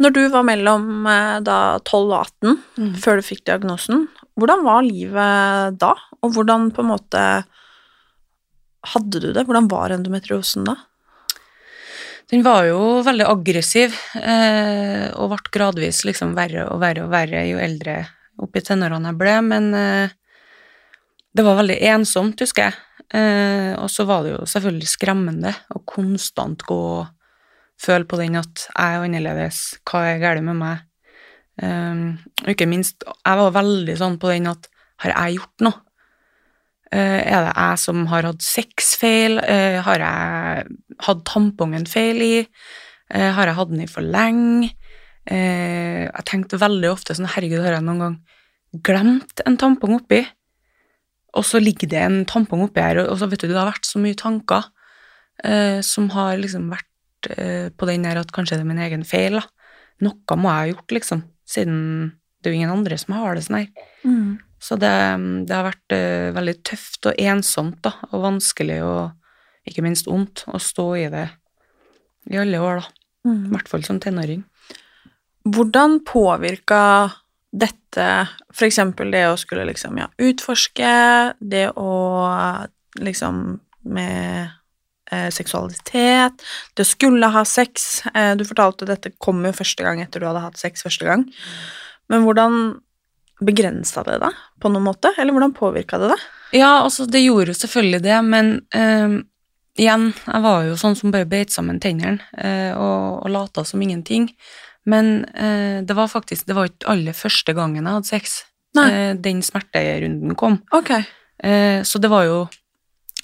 Når 0.00 0.12
du 0.16 0.22
var 0.32 0.42
mellom 0.48 1.04
eh, 1.06 1.38
da 1.44 1.78
12 1.84 1.98
og 2.00 2.14
18, 2.18 2.54
Mm. 2.80 2.94
før 2.96 3.18
du 3.20 3.22
fikk 3.26 3.42
diagnosen, 3.44 4.06
hvordan 4.40 4.62
var 4.64 4.82
livet 4.86 5.76
da? 5.78 5.92
Og 6.24 6.32
hvordan 6.32 6.70
på 6.72 6.80
en 6.82 6.88
måte 6.88 7.20
hadde 8.92 9.20
du 9.20 9.28
det? 9.32 9.44
Hvordan 9.46 9.68
var 9.70 9.92
endometriosen 9.94 10.64
da? 10.66 10.76
Den 12.32 12.42
var 12.46 12.64
jo 12.64 13.02
veldig 13.04 13.26
aggressiv, 13.28 13.94
eh, 14.16 15.10
og 15.12 15.34
ble 15.34 15.52
gradvis 15.52 16.00
liksom 16.08 16.32
verre 16.38 16.64
og 16.72 16.80
verre 16.80 17.04
og 17.04 17.12
verre 17.12 17.44
jo 17.50 17.60
eldre 17.60 17.98
opp 18.40 18.56
i 18.56 18.62
tenårene 18.64 19.12
jeg 19.12 19.20
ble, 19.20 19.34
men 19.46 19.68
eh, 19.76 20.14
det 21.32 21.44
var 21.46 21.58
veldig 21.60 21.78
ensomt, 21.92 22.40
husker 22.42 22.68
jeg. 22.68 22.78
Eh, 23.12 23.72
og 23.76 23.90
så 23.92 24.06
var 24.08 24.24
det 24.24 24.34
jo 24.34 24.48
selvfølgelig 24.48 24.88
skremmende 24.88 25.52
å 25.74 25.82
konstant 25.88 26.64
gå 26.68 26.78
og 27.02 27.10
føle 27.82 28.06
på 28.08 28.18
den 28.20 28.38
at 28.40 28.66
jeg 28.68 28.98
er 28.98 29.04
annerledes, 29.04 29.62
hva 29.88 30.04
er 30.12 30.20
galt 30.22 30.44
med 30.46 30.60
meg? 30.60 30.84
Eh, 31.62 32.04
og 32.44 32.52
ikke 32.54 32.68
minst, 32.70 33.04
jeg 33.04 33.40
var 33.42 33.56
veldig 33.58 33.96
sånn 34.00 34.20
på 34.22 34.32
den 34.32 34.52
at 34.52 34.70
har 35.02 35.16
jeg 35.16 35.40
gjort 35.40 35.66
noe? 35.66 35.80
Er 36.92 37.46
det 37.46 37.52
jeg 37.56 37.78
som 37.80 38.02
har 38.10 38.26
hatt 38.28 38.42
sexfeil? 38.44 39.38
Har 39.80 40.02
jeg 40.04 40.66
hatt 41.06 41.22
tampongen 41.24 41.86
feil 41.88 42.20
i? 42.20 42.34
Har 43.08 43.48
jeg 43.48 43.56
hatt 43.56 43.70
den 43.72 43.80
i 43.86 43.88
for 43.88 44.04
lenge? 44.04 44.68
Eh, 45.30 46.04
jeg 46.08 46.24
tenkte 46.28 46.60
veldig 46.60 46.90
ofte 46.90 47.14
sånn, 47.14 47.30
herregud, 47.30 47.62
har 47.62 47.76
jeg 47.76 47.86
noen 47.86 48.02
gang 48.02 48.16
glemt 48.84 49.42
en 49.46 49.58
tampong 49.60 49.98
oppi? 50.00 50.22
Og 51.38 51.46
så 51.48 51.60
ligger 51.62 51.88
det 51.88 52.00
en 52.02 52.22
tampong 52.28 52.66
oppi 52.66 52.82
her, 52.82 53.04
og 53.06 53.16
så 53.20 53.28
vet 53.30 53.44
du, 53.44 53.50
det 53.50 53.58
har 53.58 53.70
vært 53.70 53.88
så 53.88 54.00
mye 54.02 54.18
tanker 54.18 54.66
eh, 55.44 55.78
som 55.86 56.10
har 56.12 56.36
liksom 56.40 56.66
vært 56.72 57.30
eh, 57.36 57.68
på 57.72 57.88
den 57.88 58.04
der 58.04 58.20
at 58.20 58.32
kanskje 58.34 58.58
det 58.58 58.66
er 58.66 58.70
min 58.72 58.82
egen 58.82 59.06
feil, 59.08 59.38
da. 59.40 59.46
Noe 60.02 60.36
må 60.36 60.50
jeg 60.50 60.58
ha 60.58 60.70
gjort, 60.72 60.94
liksom, 60.98 61.22
siden 61.48 61.78
det 62.42 62.50
er 62.50 62.56
jo 62.56 62.58
ingen 62.58 62.74
andre 62.74 62.98
som 62.98 63.14
har 63.14 63.36
det 63.38 63.44
sånn 63.46 63.60
her. 63.60 63.68
Så 64.62 64.76
det, 64.78 64.90
det 65.46 65.54
har 65.54 65.66
vært 65.66 65.94
eh, 65.94 66.30
veldig 66.34 66.56
tøft 66.66 67.06
og 67.10 67.18
ensomt, 67.22 67.78
da, 67.86 67.94
og 68.10 68.24
vanskelig 68.26 68.80
og 68.86 69.70
ikke 69.70 69.84
minst 69.86 70.08
vondt 70.10 70.42
å 70.50 70.58
stå 70.58 70.86
i 70.98 71.06
det 71.12 71.28
i 72.30 72.38
alle 72.38 72.58
år, 72.62 72.82
da. 72.82 72.88
I 73.46 73.52
hvert 73.54 73.70
fall 73.70 73.84
som 73.86 74.00
tenåring. 74.02 74.42
Hvordan 75.42 76.00
påvirka 76.06 76.82
dette 77.52 78.06
eksempel 78.64 79.10
det 79.12 79.26
å 79.28 79.36
skulle 79.40 79.66
liksom, 79.68 79.98
ja, 80.00 80.08
utforske, 80.22 80.92
det 81.40 81.66
å 81.76 81.92
liksom 83.00 83.42
med 83.92 84.48
eh, 85.10 85.28
seksualitet, 85.34 86.44
det 86.74 86.86
å 86.86 86.88
skulle 86.88 87.32
ha 87.34 87.42
sex 87.48 88.04
eh, 88.14 88.32
Du 88.38 88.44
fortalte 88.46 88.86
at 88.86 88.94
dette 88.94 89.12
kom 89.18 89.42
jo 89.44 89.52
første 89.56 89.84
gang 89.84 90.00
etter 90.04 90.22
du 90.22 90.28
hadde 90.28 90.44
hatt 90.44 90.60
sex 90.60 90.84
første 90.86 91.08
gang. 91.08 91.26
Men 92.12 92.24
hvordan 92.26 92.78
begrensa 93.42 94.04
det 94.06 94.20
deg 94.22 94.40
på 94.62 94.70
noen 94.70 94.86
måte, 94.86 95.10
eller 95.18 95.34
hvordan 95.34 95.54
påvirka 95.56 95.98
det 95.98 96.12
deg? 96.12 96.24
Ja, 96.60 96.72
altså, 96.84 97.08
det 97.08 97.24
gjorde 97.24 97.52
jo 97.52 97.58
selvfølgelig 97.58 98.02
det, 98.04 98.18
men 98.28 98.52
eh, 98.76 99.20
igjen, 99.80 100.10
jeg 100.26 100.44
var 100.44 100.66
jo 100.68 100.76
sånn 100.80 100.96
som 100.98 101.14
bare 101.14 101.28
beit 101.28 101.52
sammen 101.54 101.80
tennene 101.82 102.20
eh, 102.38 102.72
og, 102.76 103.24
og 103.24 103.32
lata 103.32 103.64
som 103.66 103.82
ingenting. 103.82 104.30
Men 104.88 105.24
eh, 105.34 105.82
det 105.86 105.94
var 105.94 106.10
faktisk 106.10 106.48
det 106.48 106.56
var 106.58 106.70
ikke 106.70 106.90
aller 106.90 107.16
første 107.16 107.54
gangen 107.54 107.84
jeg 107.84 107.98
hadde 107.98 108.10
sex. 108.10 108.40
Eh, 108.78 109.14
den 109.20 109.42
smerterunden 109.44 110.34
kom. 110.38 110.58
Ok. 110.74 110.90
Eh, 111.42 111.82
så 111.86 112.00
det 112.02 112.10
var 112.10 112.26
jo 112.26 112.42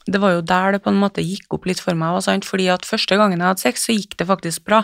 det 0.09 0.21
var 0.23 0.39
jo 0.39 0.45
der 0.45 0.73
det 0.73 0.83
på 0.85 0.93
en 0.93 1.01
måte 1.01 1.25
gikk 1.25 1.53
opp 1.53 1.67
litt 1.69 1.83
for 1.85 1.97
meg, 1.99 2.17
sant? 2.25 2.47
fordi 2.49 2.71
at 2.73 2.87
første 2.89 3.19
gangen 3.21 3.43
jeg 3.43 3.51
hadde 3.51 3.65
sex, 3.67 3.85
så 3.85 3.93
gikk 3.93 4.17
det 4.17 4.27
faktisk 4.31 4.65
bra. 4.65 4.83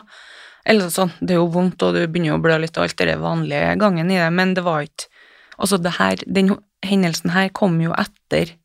Eller 0.69 0.91
sånn, 0.93 1.13
det 1.21 1.33
er 1.33 1.41
jo 1.41 1.49
vondt, 1.53 1.81
og 1.81 1.97
du 1.97 2.03
begynner 2.05 2.37
å 2.37 2.43
blø 2.45 2.59
litt, 2.61 2.77
og 2.77 2.85
alt 2.85 3.01
det 3.01 3.17
vanlige 3.21 3.73
gangen 3.81 4.11
i 4.13 4.19
det, 4.21 4.29
men 4.33 4.53
det 4.57 4.65
var 4.67 4.87
ikke 4.87 5.11
Altså, 5.55 5.77
det 5.79 5.93
her, 6.01 6.19
den 6.27 6.49
hendelsen 6.83 7.31
her 7.31 7.47
kom 7.55 7.77
jo 7.79 7.93
etter 7.95 8.57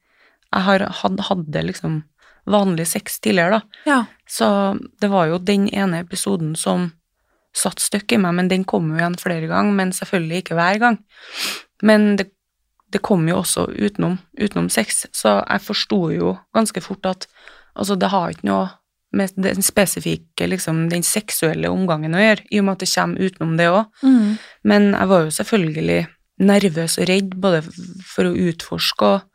jeg 0.49 0.65
har 0.65 0.81
hadde 1.03 1.61
liksom 1.61 1.99
vanlig 2.49 2.87
sex 2.89 3.19
tidligere, 3.21 3.59
da. 3.59 3.83
Ja. 3.85 3.99
Så 4.25 4.47
det 5.01 5.11
var 5.11 5.27
jo 5.29 5.37
den 5.37 5.67
ene 5.69 6.01
episoden 6.01 6.55
som 6.57 6.89
satt 7.55 7.81
støkk 7.81 8.13
i 8.13 8.19
meg, 8.21 8.35
men 8.37 8.49
den 8.51 8.65
kom 8.67 8.91
jo 8.91 8.99
igjen 8.99 9.17
flere 9.19 9.49
ganger, 9.49 9.73
men 9.75 9.93
selvfølgelig 9.95 10.43
ikke 10.43 10.57
hver 10.59 10.81
gang. 10.81 10.99
Men 11.85 12.15
det, 12.19 12.29
det 12.93 13.01
kom 13.05 13.27
jo 13.29 13.39
også 13.41 13.67
utenom, 13.73 14.19
utenom 14.39 14.69
sex, 14.73 15.05
så 15.15 15.39
jeg 15.41 15.65
forsto 15.65 16.01
jo 16.13 16.35
ganske 16.55 16.83
fort 16.83 17.09
at 17.09 17.27
altså, 17.75 17.97
det 17.99 18.11
har 18.13 18.33
ikke 18.33 18.49
noe 18.49 18.67
med 19.11 19.33
den 19.41 19.63
spesifikke, 19.65 20.45
liksom, 20.51 20.83
den 20.91 21.03
seksuelle 21.05 21.71
omgangen 21.73 22.13
å 22.13 22.21
gjøre, 22.21 22.45
i 22.53 22.59
og 22.61 22.67
med 22.67 22.77
at 22.77 22.83
det 22.83 22.91
kommer 22.93 23.25
utenom 23.25 23.55
det 23.57 23.69
òg. 23.73 23.87
Men 24.69 24.91
jeg 24.93 25.09
var 25.09 25.23
jo 25.25 25.31
selvfølgelig 25.39 26.01
nervøs 26.49 26.97
og 27.01 27.09
redd, 27.09 27.33
både 27.41 27.63
for 28.05 28.29
å 28.29 28.35
utforske 28.49 29.09
og, 29.09 29.25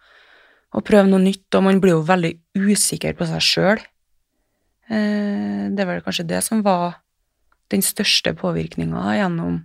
og 0.74 0.86
prøve 0.86 1.10
noe 1.10 1.22
nytt, 1.22 1.48
og 1.58 1.66
man 1.66 1.80
blir 1.82 1.96
jo 1.96 2.06
veldig 2.06 2.32
usikker 2.54 3.18
på 3.18 3.26
seg 3.30 3.42
sjøl. 3.42 3.82
Eh, 4.94 5.64
det 5.74 5.86
var 5.88 6.04
kanskje 6.06 6.28
det 6.28 6.40
som 6.46 6.62
var 6.62 7.00
den 7.72 7.84
største 7.84 8.34
påvirkninga 8.36 9.14
gjennom 9.18 9.62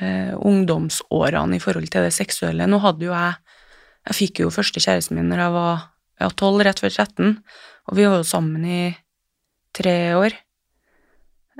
eh, 0.00 0.34
ungdomsårene 0.36 1.56
i 1.56 1.62
forhold 1.62 1.88
til 1.92 2.06
det 2.06 2.14
seksuelle. 2.16 2.68
Nå 2.68 2.82
hadde 2.84 3.08
jo 3.08 3.16
jeg 3.16 3.40
Jeg 4.02 4.16
fikk 4.18 4.40
jo 4.42 4.48
første 4.50 4.80
kjæresten 4.82 5.14
min 5.14 5.28
når 5.30 5.38
jeg 5.38 5.52
var 5.54 5.82
ja, 6.18 6.26
12, 6.26 6.62
rett 6.66 6.80
før 6.82 6.90
13, 6.90 7.36
og 7.86 7.94
vi 7.94 8.06
var 8.06 8.16
jo 8.18 8.26
sammen 8.26 8.64
i 8.66 8.96
tre 9.78 9.94
år. 10.18 10.34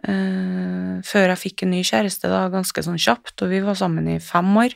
Eh, 0.02 0.98
før 1.06 1.30
jeg 1.30 1.38
fikk 1.38 1.62
en 1.62 1.70
ny 1.70 1.84
kjæreste, 1.86 2.26
da, 2.26 2.48
ganske 2.50 2.82
sånn 2.82 2.98
kjapt, 2.98 3.36
og 3.44 3.52
vi 3.52 3.60
var 3.62 3.78
sammen 3.78 4.08
i 4.10 4.18
fem 4.18 4.50
år. 4.58 4.74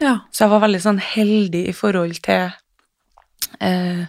Ja. 0.00 0.14
Så 0.32 0.46
jeg 0.46 0.54
var 0.54 0.64
veldig 0.64 0.80
sånn 0.80 1.02
heldig 1.04 1.66
i 1.68 1.76
forhold 1.76 2.16
til 2.24 2.48
eh, 3.60 4.06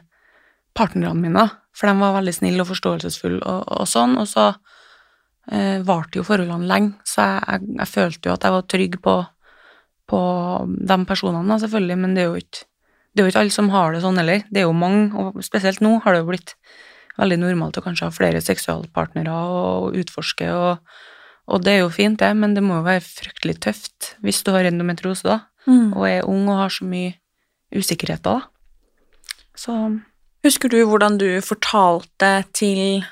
partnerne 0.73 1.19
mine, 1.19 1.47
for 1.75 1.89
de 1.89 1.99
var 1.99 2.15
veldig 2.21 2.35
snille 2.39 2.63
og 2.63 2.71
forståelsesfulle 2.71 3.41
og, 3.43 3.67
og 3.81 3.89
sånn, 3.89 4.15
og 4.21 4.29
så 4.31 4.53
eh, 5.51 5.79
varte 5.85 6.19
jo 6.19 6.23
forholdene 6.27 6.67
lenge, 6.69 6.93
så 7.07 7.21
jeg, 7.25 7.41
jeg, 7.47 7.75
jeg 7.79 7.91
følte 7.91 8.29
jo 8.29 8.35
at 8.35 8.43
jeg 8.47 8.55
var 8.55 8.67
trygg 8.73 8.99
på, 9.03 9.15
på 10.13 10.21
de 10.91 10.97
personene, 11.09 11.59
selvfølgelig, 11.59 11.97
men 12.03 12.15
det 12.15 12.23
er 12.23 12.31
jo 12.31 12.43
ikke 12.43 12.69
det 13.13 13.21
er 13.21 13.27
jo 13.27 13.29
ikke 13.29 13.41
alle 13.43 13.53
som 13.53 13.67
har 13.69 13.91
det 13.93 13.99
sånn 14.01 14.15
heller. 14.17 14.39
Det 14.49 14.63
er 14.63 14.63
jo 14.65 14.73
mange, 14.73 15.11
og 15.13 15.35
spesielt 15.45 15.83
nå 15.85 15.99
har 16.01 16.15
det 16.15 16.23
jo 16.23 16.29
blitt 16.31 16.55
veldig 17.21 17.35
normalt 17.43 17.77
å 17.77 17.83
kanskje 17.85 18.07
ha 18.07 18.13
flere 18.15 18.39
seksualpartnere 18.41 19.29
og 19.29 19.93
utforske, 20.01 20.47
og, 20.49 20.79
og 21.45 21.61
det 21.61 21.75
er 21.75 21.83
jo 21.83 21.91
fint, 21.93 22.17
det, 22.17 22.31
men 22.33 22.55
det 22.57 22.63
må 22.65 22.79
jo 22.79 22.87
være 22.87 23.03
fryktelig 23.05 23.59
tøft 23.67 24.15
hvis 24.25 24.41
du 24.41 24.49
har 24.55 24.65
endometriose, 24.69 25.27
da, 25.29 25.41
Mm. 25.63 25.93
og 25.95 26.03
er 26.09 26.25
ung 26.27 26.49
og 26.51 26.57
har 26.59 26.73
så 26.75 26.83
mye 26.83 27.13
usikkerheter, 27.71 28.41
da. 28.41 28.41
Så 29.55 29.77
Husker 30.43 30.67
du 30.67 30.81
hvordan 30.83 31.15
du 31.21 31.39
fortalte 31.39 32.43
til 32.51 33.05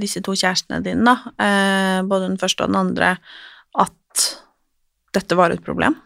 disse 0.00 0.22
to 0.24 0.34
kjærestene 0.38 0.82
dine, 0.84 1.04
da, 1.04 1.32
eh, 1.44 2.00
både 2.08 2.28
den 2.30 2.38
første 2.40 2.64
og 2.64 2.72
den 2.72 2.80
andre, 2.80 3.16
at 3.78 4.28
dette 5.16 5.38
var 5.38 5.54
et 5.54 5.64
problem? 5.64 5.96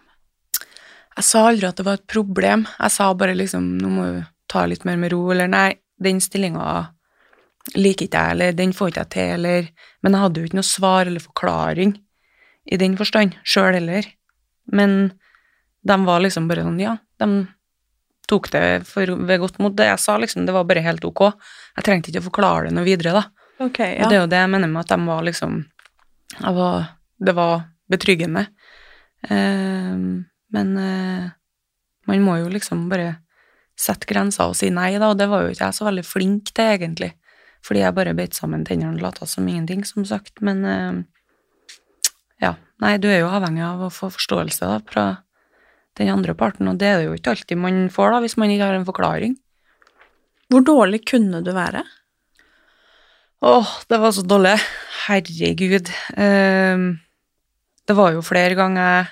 jeg 1.17 1.29
sa 1.29 1.45
aldri 1.49 1.69
at 1.69 1.79
det 1.79 1.87
var 1.87 2.01
et 2.01 2.09
problem. 2.11 2.67
Jeg 2.79 2.95
sa 2.95 3.11
bare 3.17 3.37
liksom 3.37 3.67
nå 3.81 3.93
må 3.93 4.09
du 4.09 4.21
ta 4.53 4.65
litt 4.69 4.87
mer 4.89 4.99
med 5.01 5.13
ro, 5.13 5.27
eller 5.33 5.51
nei, 5.51 5.69
den 6.03 6.21
stillinga 6.25 6.65
liker 7.77 8.09
ikke 8.09 8.21
jeg, 8.21 8.35
eller 8.35 8.57
den 8.59 8.73
får 8.77 8.91
ikke 8.91 9.05
jeg 9.05 9.13
til, 9.15 9.33
eller 9.39 9.69
Men 10.03 10.17
jeg 10.17 10.23
hadde 10.25 10.41
jo 10.41 10.49
ikke 10.49 10.59
noe 10.59 10.67
svar 10.67 11.07
eller 11.07 11.23
forklaring 11.23 11.93
i 12.67 12.79
den 12.79 12.97
forstand, 12.99 13.37
sjøl 13.45 13.77
heller. 13.77 14.07
Men 14.67 15.13
de 15.87 15.97
var 16.07 16.23
liksom 16.23 16.49
bare 16.51 16.65
sånn, 16.67 16.81
ja, 16.83 16.97
de 17.23 17.47
tok 18.27 18.49
det 18.51 18.65
for, 18.89 19.07
ved 19.07 19.43
godt 19.43 19.61
mot. 19.63 19.77
Det 19.77 19.87
jeg 19.87 20.01
sa, 20.03 20.17
liksom, 20.19 20.47
det 20.47 20.55
var 20.57 20.67
bare 20.67 20.83
helt 20.83 21.05
ok. 21.07 21.23
Jeg 21.77 21.87
trengte 21.87 22.11
ikke 22.11 22.23
å 22.25 22.29
forklare 22.31 22.67
det 22.69 22.75
noe 22.75 22.87
videre, 22.87 23.15
da. 23.15 23.42
Ok, 23.63 23.79
Og 23.79 24.09
det 24.11 24.17
er 24.17 24.21
jo 24.21 24.31
det 24.31 24.41
jeg 24.41 24.51
mener 24.51 24.71
med 24.71 24.83
at 24.83 24.93
de 24.95 25.07
var 25.07 25.23
liksom 25.27 25.61
var, 26.43 26.87
Det 27.23 27.35
var 27.37 27.65
betryggende. 27.93 28.47
Eh, 29.29 29.97
men 30.53 30.77
eh, 30.79 31.31
man 32.09 32.25
må 32.27 32.39
jo 32.41 32.51
liksom 32.51 32.89
bare 32.91 33.17
sette 33.79 34.09
grenser 34.09 34.51
og 34.51 34.57
si 34.59 34.71
nei, 34.75 34.93
da, 34.99 35.13
og 35.13 35.19
det 35.21 35.29
var 35.31 35.45
jo 35.45 35.53
ikke 35.53 35.69
jeg 35.69 35.79
så 35.79 35.87
veldig 35.89 36.05
flink 36.07 36.53
til, 36.53 36.73
egentlig. 36.77 37.13
Fordi 37.63 37.85
jeg 37.85 37.95
bare 37.95 38.15
beit 38.19 38.35
sammen 38.35 38.65
tennene 38.67 38.97
og 38.97 39.05
lata 39.05 39.29
som 39.29 39.47
ingenting, 39.49 39.85
som 39.87 40.07
sagt. 40.09 40.41
Men 40.43 40.65
eh, 40.67 41.03
ja, 42.43 42.57
nei, 42.83 42.97
du 42.99 43.09
er 43.11 43.23
jo 43.23 43.31
avhengig 43.31 43.65
av 43.67 43.87
å 43.87 43.93
få 43.93 44.11
forståelse 44.13 44.67
da, 44.67 44.81
fra 44.89 45.07
den 46.01 46.09
andre 46.09 46.35
parten, 46.35 46.71
og 46.71 46.79
det 46.81 46.89
er 46.89 47.01
det 47.01 47.09
jo 47.11 47.17
ikke 47.19 47.35
alltid 47.35 47.61
man 47.61 47.83
får, 47.93 48.15
da, 48.15 48.21
hvis 48.25 48.39
man 48.41 48.53
ikke 48.53 48.69
har 48.71 48.79
en 48.79 48.89
forklaring. 48.89 49.35
Hvor 50.53 50.65
dårlig 50.65 51.03
kunne 51.09 51.43
du 51.45 51.53
være? 51.57 51.85
Åh, 53.43 53.69
det 53.89 53.99
var 53.99 54.13
så 54.15 54.23
dårlig. 54.23 54.55
Herregud. 55.09 55.89
Um, 56.15 57.01
det 57.89 57.97
var 57.99 58.15
jo 58.15 58.23
flere 58.23 58.55
ganger 58.55 59.11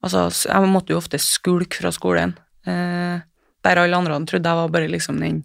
Altså, 0.00 0.30
jeg 0.48 0.68
måtte 0.72 0.94
jo 0.94 0.98
ofte 0.98 1.18
skulke 1.20 1.76
fra 1.76 1.90
skolen. 1.92 2.32
Uh, 2.64 3.20
der 3.60 3.78
alle 3.82 3.98
andre 3.98 4.16
trodde 4.24 4.48
jeg 4.48 4.58
var 4.58 4.72
bare 4.72 4.88
liksom 4.88 5.18
den 5.20 5.42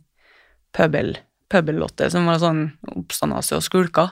pøbel, 0.73 1.17
pøbellotte 1.51 2.07
som 2.09 2.29
var 2.29 2.39
sånn 2.39 2.63
oppstandelse 2.87 3.59
og 3.59 3.65
skulka. 3.67 4.07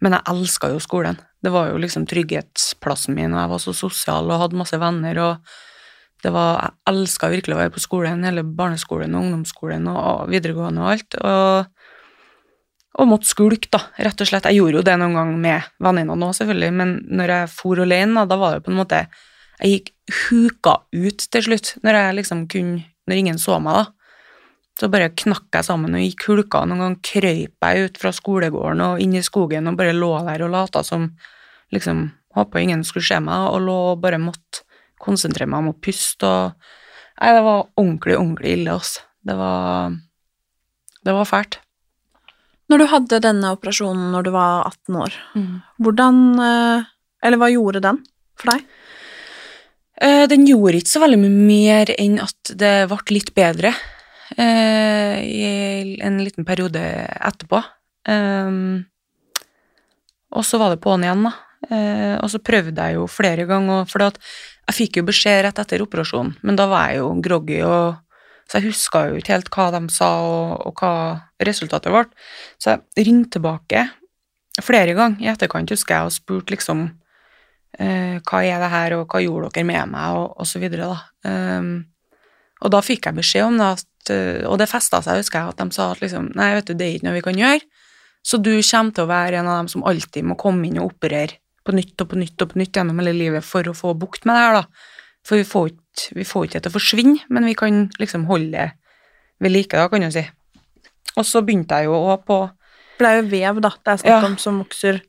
Men 0.00 0.14
jeg 0.16 0.26
elska 0.32 0.70
jo 0.70 0.78
skolen. 0.80 1.18
Det 1.42 1.50
var 1.52 1.72
jo 1.72 1.82
liksom 1.82 2.06
trygghetsplassen 2.08 3.18
min, 3.18 3.34
og 3.34 3.42
jeg 3.42 3.52
var 3.52 3.62
så 3.66 3.74
sosial 3.74 4.30
og 4.30 4.40
hadde 4.44 4.60
masse 4.62 4.78
venner. 4.78 5.18
og 5.18 6.22
det 6.22 6.30
var, 6.30 6.62
Jeg 6.62 6.94
elska 6.94 7.28
virkelig 7.28 7.58
å 7.58 7.60
være 7.60 7.74
på 7.74 7.82
skolen, 7.82 8.24
hele 8.24 8.46
barneskolen 8.46 9.14
og 9.14 9.26
ungdomsskolen 9.26 9.90
og, 9.90 9.98
og 9.98 10.30
videregående 10.30 10.80
og 10.80 10.92
alt. 10.94 11.18
Og, 11.18 11.81
og 12.92 13.08
måtte 13.08 13.30
skulke, 13.30 13.70
da, 13.72 13.80
rett 14.04 14.20
og 14.20 14.28
slett. 14.28 14.46
Jeg 14.50 14.60
gjorde 14.60 14.80
jo 14.80 14.84
det 14.84 14.98
noen 15.00 15.16
gang 15.16 15.32
med 15.40 15.68
venninnene 15.82 16.28
òg, 16.28 16.36
selvfølgelig, 16.36 16.72
men 16.76 16.94
når 17.08 17.32
jeg 17.32 17.50
for 17.54 17.80
alene, 17.80 18.20
da, 18.20 18.26
da 18.28 18.38
var 18.40 18.56
det 18.56 18.66
på 18.66 18.72
en 18.72 18.80
måte 18.82 19.06
Jeg 19.62 19.70
gikk 19.70 19.90
huka 20.26 20.72
ut 20.90 21.24
til 21.32 21.44
slutt, 21.46 21.76
når 21.86 21.98
jeg 21.98 22.16
liksom 22.18 22.46
kunne 22.50 22.84
Når 23.06 23.18
ingen 23.18 23.38
så 23.38 23.58
meg, 23.58 23.74
da. 23.74 23.84
Så 24.78 24.88
bare 24.88 25.10
knakk 25.10 25.48
jeg 25.52 25.66
sammen 25.66 25.96
og 25.98 26.02
gikk 26.04 26.28
hulka. 26.28 26.60
Noen 26.66 26.80
ganger 26.80 27.00
krøyp 27.04 27.66
jeg 27.66 27.88
ut 27.88 27.98
fra 27.98 28.12
skolegården 28.14 28.82
og 28.84 29.02
inn 29.02 29.16
i 29.18 29.24
skogen 29.26 29.66
og 29.68 29.76
bare 29.78 29.94
lå 29.96 30.12
der 30.26 30.44
og 30.46 30.52
lata 30.54 30.84
som 30.86 31.10
liksom 31.74 32.10
Håpa 32.32 32.62
ingen 32.62 32.80
skulle 32.80 33.04
se 33.04 33.18
meg, 33.20 33.50
og 33.52 33.60
lå 33.60 33.74
og 33.90 33.98
bare 34.00 34.16
måtte 34.16 34.62
konsentrere 35.02 35.50
meg 35.50 35.60
om 35.60 35.74
å 35.74 35.80
puste 35.84 36.24
og 36.28 36.70
Nei, 37.20 37.34
det 37.36 37.42
var 37.44 37.66
ordentlig, 37.76 38.16
ordentlig 38.16 38.54
ille, 38.56 38.78
altså. 38.78 39.04
Det 39.22 39.36
var 39.36 39.92
Det 41.04 41.12
var 41.12 41.28
fælt. 41.28 41.61
Når 42.72 42.80
du 42.80 42.86
hadde 42.88 43.18
denne 43.20 43.50
operasjonen 43.52 44.12
når 44.14 44.24
du 44.24 44.30
var 44.32 44.64
18 44.70 44.96
år, 44.96 45.16
Mm. 45.36 45.62
hvordan 45.84 46.20
eh, 46.40 46.84
Eller 47.22 47.38
hva 47.38 47.50
gjorde 47.52 47.82
den 47.84 47.98
for 48.40 48.50
deg? 48.50 48.64
Eh, 50.00 50.24
den 50.26 50.46
gjorde 50.48 50.80
ikke 50.80 50.90
så 50.90 51.02
veldig 51.04 51.18
mye 51.20 51.36
mer 51.46 51.92
enn 51.98 52.16
at 52.18 52.54
det 52.58 52.88
ble 52.90 53.14
litt 53.14 53.30
bedre 53.36 53.70
eh, 54.34 55.20
i 55.22 56.00
en 56.02 56.16
liten 56.24 56.44
periode 56.48 56.80
etterpå. 57.20 57.60
Um, 58.08 58.82
og 60.32 60.42
så 60.48 60.58
var 60.58 60.72
det 60.72 60.80
på'n 60.82 61.04
igjen, 61.04 61.28
da. 61.28 61.34
Og 62.24 62.30
så 62.32 62.40
prøvde 62.42 62.74
jeg 62.88 62.96
jo 62.96 63.04
flere 63.06 63.44
ganger, 63.46 63.84
for 63.86 64.02
jeg 64.08 64.74
fikk 64.74 64.98
jo 64.98 65.04
beskjed 65.06 65.44
rett 65.44 65.60
etter 65.62 65.84
operasjonen, 65.84 66.32
men 66.42 66.58
da 66.58 66.66
var 66.66 66.88
jeg 66.90 66.98
jo 66.98 67.12
groggy, 67.22 67.60
og, 67.62 68.00
så 68.52 68.60
jeg 68.60 68.68
huska 68.68 69.00
jo 69.08 69.16
ikke 69.16 69.32
helt 69.32 69.46
hva 69.54 69.70
de 69.72 69.78
sa, 69.88 70.10
og, 70.28 70.66
og 70.68 70.80
hva 70.82 70.94
resultatet 71.40 71.88
ble. 71.88 72.02
Så 72.60 72.74
jeg 72.74 73.06
ringte 73.06 73.38
tilbake 73.38 73.86
flere 74.60 74.92
ganger 74.92 75.24
i 75.24 75.30
etterkant, 75.32 75.72
husker 75.72 75.96
jeg, 75.96 76.10
og 76.10 76.12
spurte 76.12 76.52
liksom 76.52 76.82
eh, 77.80 78.18
hva 78.20 78.42
er 78.44 78.60
det 78.60 78.68
her, 78.74 78.98
og 78.98 79.06
hva 79.08 79.22
gjorde 79.24 79.54
dere 79.54 79.64
med 79.70 79.94
meg, 79.94 80.18
og, 80.18 80.36
og 80.36 80.50
så 80.50 80.60
videre, 80.60 80.90
da. 80.92 81.32
Um, 81.32 81.72
og 82.60 82.74
da 82.76 82.82
fikk 82.84 83.08
jeg 83.08 83.18
beskjed 83.22 83.46
om 83.46 83.56
det, 83.56 83.72
at, 83.78 84.12
eh, 84.12 84.44
og 84.44 84.60
det 84.60 84.68
festa 84.68 85.00
seg, 85.00 85.24
husker 85.24 85.40
jeg, 85.40 85.56
at 85.56 85.64
de 85.64 85.78
sa 85.78 85.88
at 85.94 86.04
liksom, 86.04 86.28
nei, 86.36 86.52
vet 86.58 86.68
du, 86.68 86.76
det 86.76 86.90
er 86.90 86.98
ikke 86.98 87.08
noe 87.08 87.16
vi 87.16 87.26
kan 87.30 87.40
gjøre, 87.40 87.84
så 88.20 88.36
du 88.36 88.52
kommer 88.52 88.92
til 88.92 89.06
å 89.06 89.12
være 89.16 89.40
en 89.40 89.48
av 89.48 89.62
dem 89.62 89.72
som 89.72 89.88
alltid 89.88 90.28
må 90.28 90.36
komme 90.38 90.68
inn 90.68 90.76
og 90.82 90.92
operere 90.92 91.40
på 91.64 91.72
nytt 91.72 92.04
og 92.04 92.12
på 92.12 92.20
nytt 92.20 92.44
og 92.44 92.52
på 92.52 92.60
nytt 92.60 92.76
gjennom 92.76 93.00
hele 93.00 93.16
livet 93.16 93.46
for 93.46 93.64
å 93.64 93.74
få 93.74 93.96
bukt 93.96 94.28
med 94.28 94.36
det 94.36 94.44
her, 94.44 94.60
da. 94.60 94.90
For 95.24 95.36
vi 95.38 95.44
får 95.46 95.68
ikke, 95.70 96.14
vi 96.18 96.24
får 96.24 96.44
ikke 96.46 96.52
det 96.58 96.62
til 96.64 96.72
å 96.72 96.76
forsvinne, 96.78 97.20
men 97.30 97.44
vi 97.46 97.54
kan 97.54 97.88
liksom 98.00 98.24
holde 98.26 98.50
det 98.52 98.72
ved 99.40 99.50
like, 99.52 99.76
da, 99.76 99.88
kan 99.88 100.00
du 100.00 100.10
si. 100.10 100.24
Og 101.16 101.24
så 101.28 101.42
begynte 101.44 101.78
jeg 101.78 101.84
jo 101.86 101.92
òg 101.94 102.24
på 102.26 102.38
For 102.98 103.04
det 103.06 103.10
er 103.10 103.22
jo 103.22 103.28
vev, 103.28 103.60
da, 103.62 103.70
det 103.70 103.92
er 103.92 103.96
snakk 104.02 104.22
Ja. 104.22 104.26
om, 104.26 104.36
som 104.38 104.58
vokser 104.62 105.00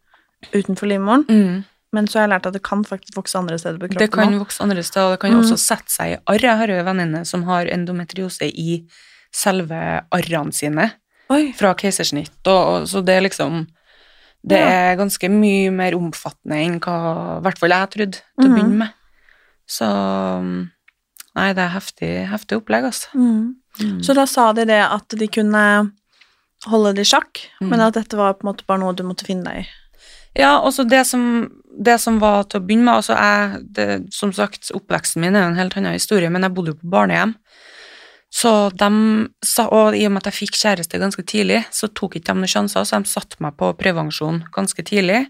utenfor 0.53 0.87
livmoren. 0.89 1.25
mm, 1.29 1.63
Men 1.93 2.07
så 2.07 2.19
har 2.19 2.27
jeg 2.27 2.29
lært 2.33 2.45
at 2.47 2.53
det 2.53 2.63
kan 2.63 2.83
faktisk 2.83 3.13
vokse 3.15 3.35
andre 3.37 3.57
steder 3.59 3.77
på 3.77 3.87
kroppen 3.87 3.99
Det 3.99 4.11
kan 4.11 4.27
også. 4.33 4.39
vokse 4.39 4.61
andre 4.63 4.83
steder, 4.83 5.05
og 5.05 5.11
det 5.13 5.19
kan 5.19 5.31
Mm. 5.31 5.39
også 5.43 5.57
sette 5.57 5.89
seg 5.89 6.11
i 6.13 6.17
arr. 6.27 6.39
Jeg 6.41 6.57
har 6.57 6.67
jo 6.67 6.83
venninne 6.83 7.25
som 7.25 7.43
har 7.43 7.65
endometriose 7.65 8.49
i 8.49 8.87
selve 9.31 10.01
arrene 10.11 10.51
sine 10.53 10.91
Oi. 11.29 11.51
fra 11.53 11.73
keisersnitt, 11.75 12.31
og, 12.47 12.81
og, 12.81 12.87
så 12.87 13.03
det 13.05 13.15
er 13.17 13.21
liksom 13.29 13.67
Det 14.45 14.57
Ja. 14.59 14.91
er 14.91 14.97
ganske 14.97 15.29
mye 15.31 15.71
mer 15.71 15.91
omfattende 15.93 16.57
enn 16.65 16.77
hva 16.81 17.37
i 17.37 17.41
hvert 17.41 17.57
fall 17.57 17.69
jeg 17.69 17.89
trodde 17.91 18.11
til 18.11 18.21
å 18.43 18.49
Mhm. 18.49 18.55
begynne 18.55 18.77
med. 18.77 18.89
Så 19.69 19.87
Nei, 21.33 21.49
det 21.57 21.63
er 21.63 21.71
heftig, 21.73 22.09
heftig 22.29 22.59
opplegg, 22.59 22.85
altså. 22.91 23.09
Mm. 23.17 23.55
Mm. 23.81 24.01
Så 24.05 24.13
da 24.13 24.27
sa 24.29 24.51
de 24.53 24.67
det 24.69 24.81
at 24.85 25.15
de 25.17 25.27
kunne 25.33 25.63
holde 26.69 26.91
det 26.93 27.07
i 27.07 27.09
sjakk, 27.09 27.41
Mm. 27.59 27.69
men 27.71 27.81
at 27.81 27.95
dette 27.95 28.15
var 28.15 28.35
på 28.35 28.45
en 28.45 28.51
måte 28.53 28.67
bare 28.67 28.79
noe 28.79 28.93
du 28.93 29.01
måtte 29.03 29.25
finne 29.25 29.43
deg 29.43 29.63
i. 29.63 29.67
Ja, 30.37 30.59
også 30.61 30.87
det 30.89 31.05
som, 31.07 31.49
det 31.73 31.99
som 32.01 32.19
var 32.19 32.43
til 32.43 32.61
å 32.61 32.65
begynne 32.65 32.85
med 32.85 32.93
altså 33.01 33.13
jeg, 33.17 33.63
det, 33.73 34.13
Som 34.13 34.31
sagt, 34.33 34.71
oppveksten 34.73 35.21
min 35.21 35.35
er 35.35 35.47
en 35.47 35.57
helt 35.57 35.75
annen 35.77 35.93
historie, 35.93 36.29
men 36.29 36.41
jeg 36.41 36.53
bodde 36.53 36.73
jo 36.73 36.79
på 36.81 36.89
barnehjem. 36.89 37.35
Så 38.33 38.71
de 38.73 38.89
Og 39.69 39.95
i 39.95 40.05
og 40.05 40.11
med 40.11 40.25
at 40.25 40.33
jeg 40.33 40.47
fikk 40.47 40.55
kjæreste 40.57 40.99
ganske 40.99 41.23
tidlig, 41.23 41.65
så 41.71 41.87
tok 41.87 42.15
ikke 42.15 42.33
de 42.33 42.39
noen 42.39 42.47
sjanser, 42.49 42.83
så 42.85 43.01
de 43.01 43.09
satte 43.09 43.37
meg 43.39 43.57
på 43.57 43.73
prevensjon 43.77 44.43
ganske 44.51 44.83
tidlig. 44.83 45.27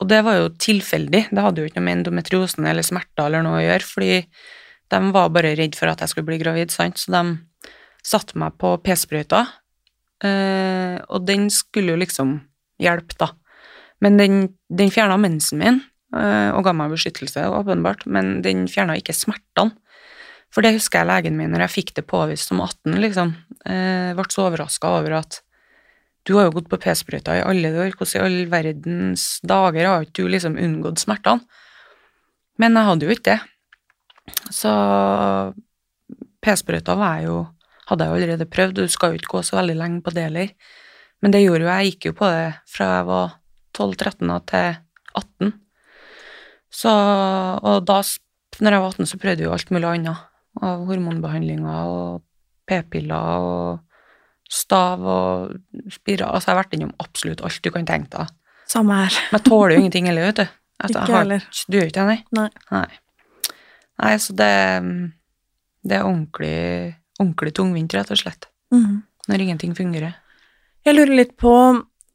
Og 0.00 0.08
det 0.08 0.22
var 0.24 0.38
jo 0.38 0.48
tilfeldig, 0.56 1.26
det 1.28 1.44
hadde 1.44 1.60
jo 1.60 1.68
ikke 1.68 1.80
noe 1.80 1.86
med 1.86 1.98
endometriosen 1.98 2.66
eller 2.68 2.86
smerter 2.86 3.26
eller 3.26 3.44
noe 3.44 3.58
å 3.60 3.64
gjøre, 3.66 3.86
fordi 3.86 4.14
de 4.90 5.00
var 5.14 5.32
bare 5.34 5.52
redd 5.58 5.76
for 5.78 5.90
at 5.90 6.00
jeg 6.02 6.12
skulle 6.12 6.30
bli 6.30 6.40
gravid, 6.40 6.72
sant, 6.72 6.98
så 6.98 7.12
de 7.12 7.24
satte 8.06 8.38
meg 8.40 8.56
på 8.60 8.72
p-sprøyta, 8.80 9.44
eh, 10.24 10.96
og 11.04 11.28
den 11.28 11.50
skulle 11.52 11.92
jo 11.92 12.00
liksom 12.00 12.38
hjelpe, 12.80 13.18
da. 13.20 13.28
Men 14.00 14.16
den, 14.16 14.40
den 14.72 14.92
fjerna 14.92 15.20
mensen 15.20 15.60
min, 15.60 15.82
eh, 16.16 16.48
og 16.56 16.64
ga 16.64 16.72
meg 16.76 16.96
beskyttelse, 16.96 17.44
åpenbart, 17.60 18.06
men 18.08 18.38
den 18.46 18.64
fjerna 18.72 18.96
ikke 18.98 19.16
smertene. 19.16 19.76
For 20.50 20.66
det 20.66 20.72
husker 20.74 21.04
jeg 21.04 21.10
legen 21.12 21.36
min 21.38 21.52
når 21.52 21.68
jeg 21.68 21.74
fikk 21.76 21.92
det 22.00 22.08
påvist 22.10 22.50
som 22.50 22.58
18, 22.64 22.96
liksom. 23.04 23.36
Eh, 23.70 24.10
ble 24.18 24.24
så 24.32 24.48
overraska 24.48 24.96
over 24.96 25.20
at 25.20 25.38
du 26.30 26.36
har 26.38 26.46
jo 26.46 26.54
gått 26.54 26.68
på 26.70 26.78
p-sprøyta 26.78 27.40
i 27.40 27.42
alle 27.42 27.72
år, 27.74 27.96
hvordan 27.98 28.20
i 28.20 28.26
all 28.28 28.50
verdens 28.52 29.24
dager 29.42 29.88
har 29.88 30.04
ikke 30.06 30.22
du 30.22 30.30
liksom 30.30 30.58
unngått 30.62 31.02
smertene? 31.02 31.42
Men 32.60 32.76
jeg 32.78 32.86
hadde 32.86 33.08
jo 33.08 33.14
ikke 33.16 33.32
det. 33.32 33.40
Så 34.54 34.70
p-sprøyta 36.44 36.94
var 37.00 37.18
jeg 37.18 37.32
jo 37.32 37.40
hadde 37.90 38.06
jeg 38.06 38.14
allerede 38.14 38.46
prøvd, 38.46 38.78
du 38.78 38.92
skal 38.92 39.10
jo 39.10 39.18
ikke 39.18 39.32
gå 39.34 39.42
så 39.42 39.58
veldig 39.58 39.74
lenge 39.80 40.02
på 40.06 40.12
det 40.14 40.28
heller. 40.28 40.52
Men 41.20 41.34
det 41.34 41.42
gjorde 41.42 41.66
jo. 41.66 41.70
Jeg 41.72 41.90
gikk 41.90 42.06
jo 42.10 42.16
på 42.20 42.30
det 42.30 42.46
fra 42.70 42.90
jeg 42.92 43.06
var 43.08 43.32
12-13 43.74 44.30
til 44.52 44.68
18. 45.18 45.52
Så, 46.70 46.92
og 47.66 47.82
da, 47.88 47.98
når 48.62 48.76
jeg 48.76 48.84
var 48.84 48.94
18, 48.94 49.10
så 49.10 49.18
prøvde 49.18 49.42
jeg 49.42 49.50
jo 49.50 49.56
alt 49.56 49.72
mulig 49.74 49.90
annet. 49.90 50.26
Av 50.62 50.86
hormonbehandlinger 50.86 51.90
og 51.90 52.22
p-piller 52.70 53.46
og 53.50 53.89
stav 54.50 55.02
og 55.06 55.52
spiral. 55.94 56.34
Altså, 56.34 56.50
jeg 56.50 56.56
har 56.56 56.62
vært 56.64 56.74
innom 56.76 56.94
absolutt 57.02 57.42
alt 57.46 57.60
du 57.62 57.70
kan 57.74 57.86
tenke 57.86 58.10
deg. 58.16 58.32
Samme 58.70 58.96
her. 59.04 59.14
Men 59.30 59.38
jeg 59.38 59.46
tåler 59.48 59.74
jo 59.76 59.82
ingenting 59.84 60.06
heller, 60.10 60.26
vet 60.30 60.40
du. 60.42 60.48
At 60.80 60.90
Ikke 60.94 61.00
jeg 61.06 61.14
har- 61.14 61.22
heller. 61.24 61.46
Du 61.68 61.76
gjør 61.78 61.86
ikke 61.90 62.00
det, 62.00 62.06
nei? 62.08 62.48
Nei. 62.74 62.86
Nei. 64.00 64.16
Så 64.18 64.34
det, 64.38 64.50
det 65.86 65.96
er 65.98 66.06
ordentlig, 66.08 66.96
ordentlig 67.20 67.54
tungvint, 67.58 67.94
rett 67.94 68.10
og 68.14 68.20
slett. 68.22 68.46
Mm. 68.74 69.02
Når 69.30 69.44
ingenting 69.46 69.74
fungerer. 69.78 70.14
Jeg 70.86 70.96
lurer 70.96 71.14
litt 71.18 71.34
på 71.38 71.52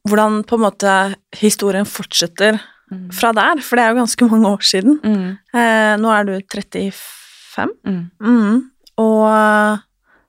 hvordan 0.06 0.40
på 0.46 0.56
en 0.58 0.64
måte 0.68 0.96
historien 1.40 1.86
fortsetter 1.88 2.60
Mm. 2.86 3.08
fra 3.10 3.32
der, 3.34 3.58
for 3.66 3.74
det 3.74 3.82
er 3.82 3.88
jo 3.90 3.96
ganske 3.98 4.26
mange 4.30 4.46
år 4.46 4.60
siden. 4.62 5.00
Mm. 5.02 5.30
Eh, 5.58 5.94
nå 5.98 6.10
er 6.14 6.22
du 6.28 6.34
35, 6.46 7.72
Mm. 7.82 8.10
Mhm. 8.22 8.60
og 9.02 9.80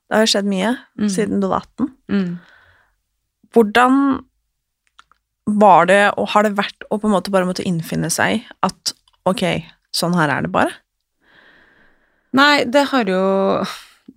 det 0.08 0.16
har 0.16 0.24
jo 0.26 0.32
skjedd 0.34 0.48
mye 0.50 0.72
Mm. 0.98 1.10
siden 1.10 1.42
du 1.42 1.48
var 1.52 1.66
18. 1.68 1.90
Mm. 2.10 2.40
Hvordan 3.54 4.24
var 5.48 5.86
det, 5.88 6.02
og 6.18 6.28
har 6.34 6.44
det 6.44 6.56
vært, 6.58 6.84
å 6.92 7.00
på 7.00 7.08
en 7.08 7.14
måte 7.16 7.32
bare 7.32 7.48
måtte 7.48 7.64
innfinne 7.68 8.10
seg 8.12 8.44
at 8.64 8.94
ok, 9.26 9.44
sånn 9.96 10.16
her 10.16 10.30
er 10.30 10.42
det 10.48 10.52
bare? 10.52 10.74
Nei, 12.36 12.64
det 12.66 12.88
har 12.92 13.06
jo 13.08 13.66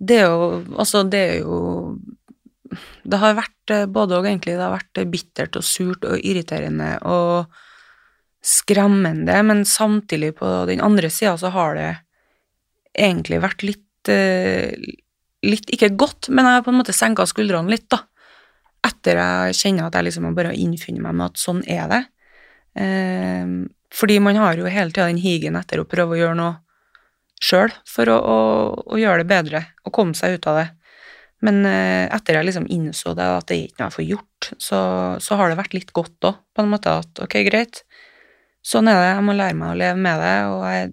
Det 0.01 0.17
er 0.19 0.27
jo 0.27 0.65
Altså, 0.77 1.03
det 1.09 1.19
er 1.29 1.37
jo 1.39 1.97
Det 3.07 3.17
har 3.19 3.35
vært 3.35 3.71
eh, 3.71 3.85
både 3.87 4.17
og, 4.19 4.25
egentlig. 4.27 4.55
Det 4.59 4.63
har 4.63 4.75
vært 4.77 4.99
bittert 5.11 5.55
og 5.59 5.63
surt 5.63 6.03
og 6.07 6.19
irriterende 6.19 6.97
og 7.07 7.47
skremmende, 8.43 9.35
men 9.45 9.63
samtidig, 9.65 10.35
på 10.39 10.47
den 10.67 10.81
andre 10.81 11.09
sida, 11.13 11.35
så 11.37 11.51
har 11.53 11.75
det 11.75 11.89
egentlig 12.97 13.39
vært 13.43 13.63
litt 13.67 14.09
eh, 14.09 14.71
Litt 15.45 15.71
ikke 15.73 15.91
godt, 15.97 16.29
men 16.29 16.45
jeg 16.45 16.59
har 16.59 16.65
på 16.65 16.73
en 16.73 16.79
måte 16.81 16.95
senka 16.95 17.25
skuldrene 17.29 17.71
litt, 17.73 17.87
da. 17.89 18.03
Etter 18.85 19.17
jeg 19.21 19.57
kjenner 19.57 19.87
at 19.87 19.97
jeg 19.97 20.07
liksom 20.07 20.27
må 20.27 20.33
bare 20.37 20.55
innfinne 20.57 21.01
meg 21.01 21.17
med 21.17 21.31
at 21.31 21.41
sånn 21.41 21.61
er 21.69 21.87
det. 21.89 22.01
Eh, 22.81 23.55
fordi 23.91 24.19
man 24.23 24.39
har 24.39 24.59
jo 24.59 24.69
hele 24.71 24.93
tida 24.93 25.09
den 25.09 25.21
higen 25.21 25.57
etter 25.59 25.81
å 25.81 25.87
prøve 25.89 26.15
å 26.15 26.21
gjøre 26.21 26.37
noe 26.39 26.59
sjøl 27.41 27.73
for 27.89 28.09
å, 28.13 28.17
å, 28.21 28.37
å 28.93 28.99
gjøre 29.01 29.23
det 29.23 29.31
bedre 29.31 29.63
og 29.83 29.93
komme 29.95 30.17
seg 30.17 30.37
ut 30.37 30.47
av 30.49 30.61
det. 30.61 30.67
Men 31.41 31.63
eh, 31.65 32.05
etter 32.13 32.37
jeg 32.37 32.47
liksom 32.47 32.69
innså 32.69 33.15
det, 33.17 33.25
at 33.25 33.47
det 33.49 33.57
er 33.57 33.67
ikke 33.67 33.81
noe 33.81 33.87
jeg 33.89 33.97
får 33.97 34.07
gjort, 34.11 34.49
så, 34.61 34.81
så 35.25 35.37
har 35.39 35.49
det 35.49 35.57
vært 35.57 35.77
litt 35.77 35.93
godt 35.97 36.29
òg, 36.29 36.41
på 36.53 36.63
en 36.63 36.73
måte 36.73 36.93
at 37.01 37.21
ok, 37.25 37.39
greit, 37.47 37.81
sånn 38.61 38.89
er 38.91 38.99
det, 38.99 39.07
jeg 39.15 39.25
må 39.25 39.35
lære 39.37 39.57
meg 39.57 39.73
å 39.73 39.79
leve 39.79 40.03
med 40.05 40.21
det, 40.21 40.35
og 40.51 40.65
jeg 40.69 40.83
er 40.83 40.91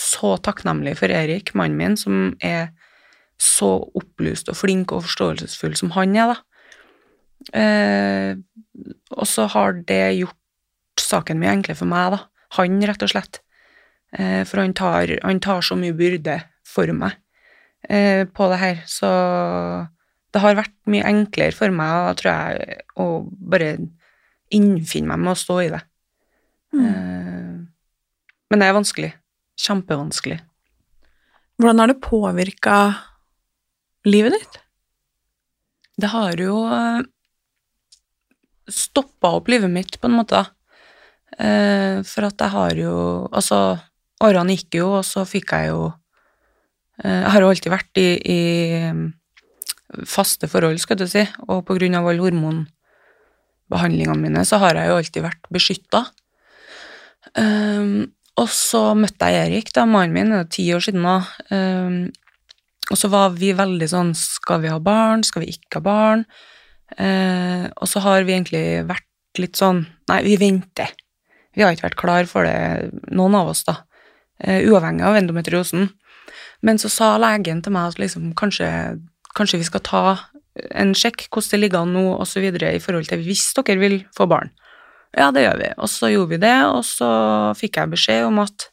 så 0.00 0.36
takknemlig 0.38 0.94
for 1.00 1.12
Erik, 1.12 1.50
mannen 1.58 1.80
min, 1.80 1.98
som 1.98 2.30
er 2.46 2.70
så 3.40 3.70
opplyst 3.96 4.50
og 4.52 4.58
flink 4.58 4.92
og 4.92 5.06
forståelsesfull 5.06 5.76
som 5.78 5.94
han 5.96 6.16
er, 6.18 6.34
da. 6.34 6.38
Eh, 7.56 8.32
og 9.16 9.26
så 9.28 9.46
har 9.50 9.80
det 9.88 10.02
gjort 10.18 10.36
saken 11.00 11.40
mye 11.40 11.54
enklere 11.56 11.78
for 11.78 11.90
meg, 11.90 12.16
da. 12.16 12.20
Han, 12.58 12.82
rett 12.84 13.04
og 13.06 13.12
slett. 13.12 13.40
Eh, 14.12 14.42
for 14.48 14.62
han 14.62 14.74
tar, 14.76 15.14
han 15.24 15.40
tar, 15.42 15.64
så 15.64 15.78
mye 15.78 15.96
byrde 15.96 16.40
for 16.66 16.90
meg 16.92 17.14
eh, 17.88 18.26
på 18.26 18.48
det 18.50 18.58
her, 18.58 18.82
så 18.90 19.10
det 20.34 20.42
har 20.42 20.58
vært 20.58 20.74
mye 20.90 21.06
enklere 21.06 21.54
for 21.56 21.74
meg, 21.74 22.12
tror 22.20 22.30
jeg, 22.30 22.82
å 22.98 23.06
bare 23.24 23.76
innfinne 24.54 25.10
meg 25.12 25.24
med 25.24 25.32
å 25.34 25.38
stå 25.38 25.58
i 25.62 25.70
det. 25.72 25.80
Mm. 26.74 26.84
Eh, 26.86 27.56
men 28.50 28.62
det 28.62 28.66
er 28.66 28.76
vanskelig. 28.76 29.12
Kjempevanskelig. 29.60 30.40
Hvordan 31.60 31.82
har 31.82 31.90
det 31.90 32.02
påvirka 32.02 32.76
livet 34.08 34.36
ditt? 34.36 34.60
Det 36.00 36.08
har 36.12 36.40
jo 36.40 36.62
eh, 36.70 37.02
stoppa 38.70 39.34
opp 39.36 39.50
livet 39.52 39.70
mitt, 39.72 39.98
på 40.00 40.08
en 40.08 40.16
måte. 40.20 40.44
Eh, 41.38 42.00
for 42.06 42.26
at 42.26 42.42
jeg 42.42 42.50
har 42.52 42.74
jo 42.74 42.94
Altså, 43.30 43.78
årene 44.20 44.56
gikk 44.56 44.80
jo, 44.80 44.88
og 44.98 45.04
så 45.06 45.22
fikk 45.28 45.52
jeg 45.54 45.68
jo 45.70 45.84
eh, 47.04 47.20
Jeg 47.22 47.30
har 47.30 47.44
jo 47.44 47.50
alltid 47.52 47.70
vært 47.70 48.00
i, 48.02 48.08
i 48.18 48.40
faste 50.06 50.48
forhold, 50.50 50.78
skal 50.82 50.98
du 50.98 51.06
si, 51.10 51.22
og 51.48 51.64
på 51.66 51.76
grunn 51.78 51.96
av 51.98 52.08
alle 52.10 52.22
hormonbehandlingene 52.22 54.18
mine, 54.20 54.44
så 54.46 54.60
har 54.62 54.78
jeg 54.78 54.90
jo 54.90 54.98
alltid 55.00 55.24
vært 55.24 55.48
beskytta. 55.50 56.04
Um, 57.34 58.10
og 58.38 58.48
så 58.54 58.92
møtte 58.98 59.28
jeg 59.34 59.48
Erik, 59.48 59.72
da, 59.76 59.84
mannen 59.90 60.14
min, 60.14 60.30
det 60.32 60.38
er 60.44 60.52
ti 60.54 60.68
år 60.74 60.84
siden 60.84 61.02
nå. 61.04 61.16
Um, 61.50 61.98
og 62.90 62.98
så 62.98 63.10
var 63.12 63.36
vi 63.38 63.52
veldig 63.56 63.88
sånn 63.90 64.14
Skal 64.18 64.64
vi 64.64 64.72
ha 64.72 64.80
barn? 64.82 65.22
Skal 65.26 65.44
vi 65.44 65.54
ikke 65.54 65.78
ha 65.78 65.84
barn? 65.84 66.24
Eh, 66.98 67.68
og 67.70 67.86
så 67.86 68.02
har 68.02 68.26
vi 68.26 68.34
egentlig 68.34 68.64
vært 68.88 69.06
litt 69.38 69.60
sånn 69.60 69.84
Nei, 70.10 70.22
vi 70.26 70.34
venter. 70.40 70.90
Vi 71.54 71.62
har 71.62 71.74
ikke 71.74 71.88
vært 71.88 72.00
klar 72.00 72.28
for 72.30 72.46
det, 72.46 72.90
noen 73.14 73.36
av 73.38 73.52
oss, 73.52 73.62
da. 73.66 73.80
Eh, 74.42 74.66
uavhengig 74.66 75.06
av 75.06 75.18
endometriosen. 75.18 75.88
Men 76.66 76.78
så 76.82 76.90
sa 76.92 77.14
legen 77.20 77.62
til 77.62 77.74
meg 77.74 77.92
at 77.92 78.00
liksom, 78.02 78.32
kanskje, 78.38 78.68
kanskje 79.38 79.60
vi 79.62 79.68
skal 79.68 79.84
ta 79.86 80.02
en 80.74 80.92
sjekk 80.98 81.28
hvordan 81.30 81.54
det 81.54 81.60
ligger 81.62 81.84
an 81.84 81.94
nå, 81.94 82.04
osv. 82.22 82.42
i 82.42 82.82
forhold 82.82 83.08
til 83.08 83.22
hvis 83.24 83.46
dere 83.58 83.78
vil 83.80 83.96
få 84.16 84.26
barn. 84.30 84.50
Ja, 85.16 85.30
det 85.34 85.44
gjør 85.44 85.58
vi. 85.58 85.70
Og 85.78 85.90
så 85.90 86.10
gjorde 86.10 86.34
vi 86.34 86.42
det, 86.42 86.56
og 86.70 86.84
så 86.86 87.10
fikk 87.58 87.80
jeg 87.80 87.94
beskjed 87.94 88.26
om 88.28 88.42
at 88.42 88.69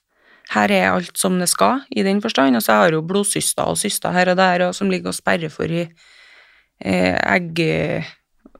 her 0.54 0.72
er 0.72 0.92
alt 0.92 1.18
som 1.20 1.40
det 1.42 1.50
skal, 1.52 1.84
i 1.92 2.06
den 2.08 2.22
forstand. 2.24 2.56
Og 2.58 2.64
så 2.64 2.78
har 2.78 2.88
jeg 2.88 2.98
jo 2.98 3.08
blodsyster 3.08 3.68
og 3.68 3.80
syster 3.80 4.16
her 4.16 4.32
og 4.32 4.40
der 4.40 4.68
og 4.70 4.76
som 4.78 4.92
ligger 4.92 5.12
og 5.12 5.18
sperrer 5.18 5.52
for 5.54 5.72
i 5.72 5.84
eh, 5.84 7.18
egg, 7.18 7.60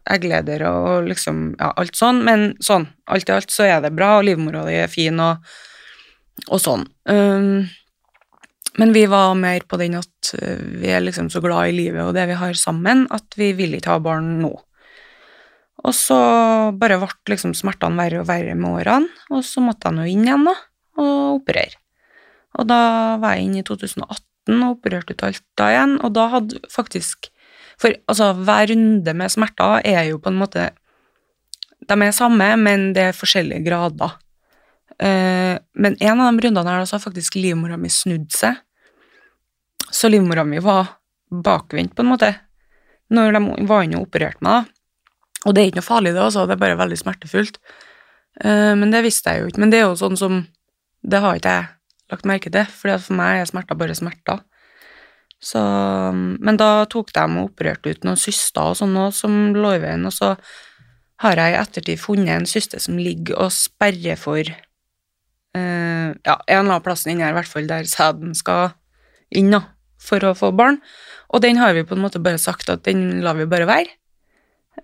eggleder 0.08 0.66
og 0.70 1.08
liksom 1.08 1.50
ja, 1.56 1.72
alt 1.80 1.98
sånn. 2.00 2.22
Men 2.28 2.52
sånn, 2.64 2.90
alt 3.08 3.30
i 3.30 3.36
alt 3.38 3.54
så 3.54 3.68
er 3.70 3.82
det 3.84 3.96
bra, 3.96 4.18
og 4.20 4.28
livmora 4.28 4.66
di 4.68 4.78
er 4.82 4.92
fin 4.92 5.20
og, 5.24 5.44
og 6.48 6.64
sånn. 6.64 6.88
Um, 7.10 7.68
men 8.78 8.94
vi 8.94 9.08
var 9.10 9.34
mer 9.40 9.64
på 9.66 9.80
den 9.82 9.98
at 9.98 10.34
eh, 10.38 10.62
vi 10.82 10.92
er 10.94 11.02
liksom 11.02 11.32
så 11.34 11.42
glad 11.42 11.72
i 11.72 11.78
livet 11.80 12.04
og 12.04 12.14
det 12.18 12.28
vi 12.30 12.38
har 12.38 12.58
sammen, 12.60 13.08
at 13.14 13.38
vi 13.40 13.54
vil 13.58 13.78
ikke 13.78 13.96
ha 13.96 14.04
barn 14.04 14.38
nå. 14.44 14.54
Og 15.88 15.94
så 15.96 16.18
bare 16.78 16.98
ble 17.00 17.10
liksom 17.32 17.54
smertene 17.58 17.98
verre 17.98 18.22
og 18.22 18.30
verre 18.30 18.54
med 18.58 18.82
årene, 18.82 19.26
og 19.32 19.44
så 19.46 19.64
måtte 19.64 19.90
jeg 19.90 19.98
nå 19.98 20.08
inn 20.12 20.26
igjen 20.28 20.46
da, 20.50 20.56
og 20.98 21.42
operere. 21.42 21.78
Og 22.58 22.68
da 22.70 22.82
var 23.22 23.36
jeg 23.36 23.48
inne 23.48 23.62
i 23.62 23.68
2018 23.68 24.62
og 24.64 24.78
opererte 24.78 25.14
ut 25.14 25.26
alt 25.28 25.44
da 25.60 25.72
igjen, 25.74 25.98
og 26.02 26.14
da 26.16 26.30
hadde 26.38 26.62
faktisk 26.72 27.32
For 27.78 27.94
altså, 28.10 28.32
hver 28.34 28.72
runde 28.72 29.14
med 29.14 29.30
smerter 29.30 29.84
er 29.86 30.08
jo 30.10 30.18
på 30.18 30.32
en 30.32 30.40
måte 30.40 30.72
De 31.88 31.98
er 32.02 32.16
samme, 32.16 32.48
men 32.58 32.94
det 32.96 33.04
er 33.04 33.14
forskjellige 33.14 33.64
grader. 33.68 34.16
Uh, 34.98 35.56
men 35.78 35.94
en 36.02 36.20
av 36.20 36.34
de 36.34 36.48
rundene 36.48 36.74
her, 36.74 36.86
så 36.90 36.98
har 36.98 37.04
faktisk 37.04 37.38
livmora 37.38 37.78
mi 37.78 37.90
snudd 37.94 38.32
seg. 38.34 38.58
Så 39.94 40.10
livmora 40.10 40.44
mi 40.44 40.60
var 40.60 40.98
bakvendt, 41.30 41.94
på 41.96 42.04
en 42.04 42.10
måte, 42.10 42.32
når 43.14 43.38
de 43.38 43.68
var 43.70 43.86
inne 43.86 44.02
og 44.02 44.10
opererte 44.10 44.44
meg. 44.44 44.68
Og 45.46 45.54
det 45.54 45.62
er 45.62 45.70
ikke 45.70 45.80
noe 45.80 45.92
farlig, 45.92 46.16
det, 46.16 46.26
altså, 46.26 46.48
det 46.50 46.58
er 46.58 46.64
bare 46.66 46.82
veldig 46.82 47.00
smertefullt. 47.00 47.62
Uh, 48.42 48.74
men 48.82 48.92
det 48.92 49.06
visste 49.06 49.32
jeg 49.32 49.46
jo 49.46 49.54
ikke. 49.54 49.64
Men 49.64 49.72
det 49.72 49.80
er 49.80 49.88
jo 49.88 50.00
sånn 50.02 50.20
som 50.20 50.42
Det 51.08 51.24
har 51.24 51.40
ikke 51.40 51.56
jeg 51.56 51.68
lagt 52.12 52.28
merke 52.28 52.52
til, 52.52 52.68
for 52.72 53.00
for 53.00 53.18
meg 53.20 53.42
er 53.42 53.50
smerter 53.50 53.80
bare 53.80 53.96
smerter. 53.96 54.44
Så, 55.38 55.62
men 56.14 56.58
da 56.58 56.88
tok 56.90 57.12
de 57.14 57.26
og 57.28 57.52
opererte 57.52 57.94
ut 57.94 58.08
noen 58.08 58.18
syster 58.20 58.72
og 58.72 58.80
sånn 58.80 58.96
òg 58.98 59.12
som 59.14 59.36
lå 59.56 59.76
i 59.76 59.84
veien, 59.84 60.08
og 60.08 60.16
så 60.16 60.34
har 61.24 61.40
jeg 61.40 61.54
i 61.54 61.60
ettertid 61.60 62.02
funnet 62.02 62.34
en 62.34 62.50
syste 62.50 62.80
som 62.82 62.98
ligger 62.98 63.38
og 63.46 63.54
sperrer 63.54 64.18
for 64.20 64.42
eh, 64.42 64.58
ja, 65.58 66.36
en 66.36 66.60
eller 66.60 66.64
annen 66.64 66.86
plass 66.86 67.06
inni 67.08 67.24
her, 67.26 67.34
i 67.34 67.38
hvert 67.38 67.52
fall 67.52 67.70
der 67.70 67.90
sæden 67.90 68.34
skal 68.38 68.74
inn, 69.30 69.54
da, 69.54 69.64
for 70.02 70.24
å 70.26 70.36
få 70.38 70.52
barn. 70.58 70.82
Og 71.34 71.44
den 71.44 71.62
har 71.62 71.74
vi 71.76 71.86
på 71.86 71.98
en 71.98 72.04
måte 72.04 72.22
bare 72.24 72.42
sagt 72.42 72.70
at 72.74 72.86
den 72.88 73.22
lar 73.26 73.38
vi 73.38 73.50
bare 73.50 73.70
være. 73.70 73.94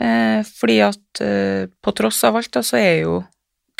Eh, 0.01 0.41
fordi 0.57 0.79
at 0.85 1.21
eh, 1.21 1.69
på 1.69 1.93
tross 1.97 2.23
av 2.27 2.37
alt, 2.39 2.53
da, 2.53 2.65
så 2.65 2.79
er 2.81 3.03
jo 3.03 3.21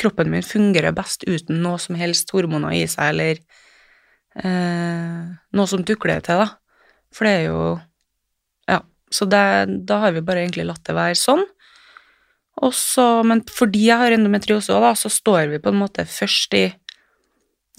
kroppen 0.00 0.30
min 0.32 0.44
fungerer 0.44 0.94
best 0.96 1.24
uten 1.28 1.62
noe 1.64 1.78
som 1.82 1.98
helst 1.98 2.32
hormoner 2.34 2.74
i 2.76 2.84
seg, 2.90 3.12
eller 3.12 3.40
eh, 4.42 5.34
noe 5.54 5.70
som 5.70 5.84
tukler 5.86 6.22
til, 6.24 6.42
da. 6.42 6.48
For 7.14 7.28
det 7.28 7.34
er 7.40 7.44
jo 7.48 7.64
Ja. 8.70 8.80
Så 9.12 9.28
det, 9.30 9.44
da 9.86 10.00
har 10.02 10.14
vi 10.16 10.24
bare 10.24 10.42
egentlig 10.42 10.66
latt 10.66 10.82
det 10.88 10.96
være 10.96 11.18
sånn. 11.18 11.44
Også, 12.64 13.22
men 13.26 13.42
fordi 13.50 13.88
jeg 13.88 13.98
har 13.98 14.14
endometriose 14.14 14.74
òg, 14.74 14.92
så 14.98 15.10
står 15.10 15.50
vi 15.52 15.60
på 15.62 15.70
en 15.70 15.80
måte 15.80 16.06
først 16.06 16.54
i, 16.58 16.66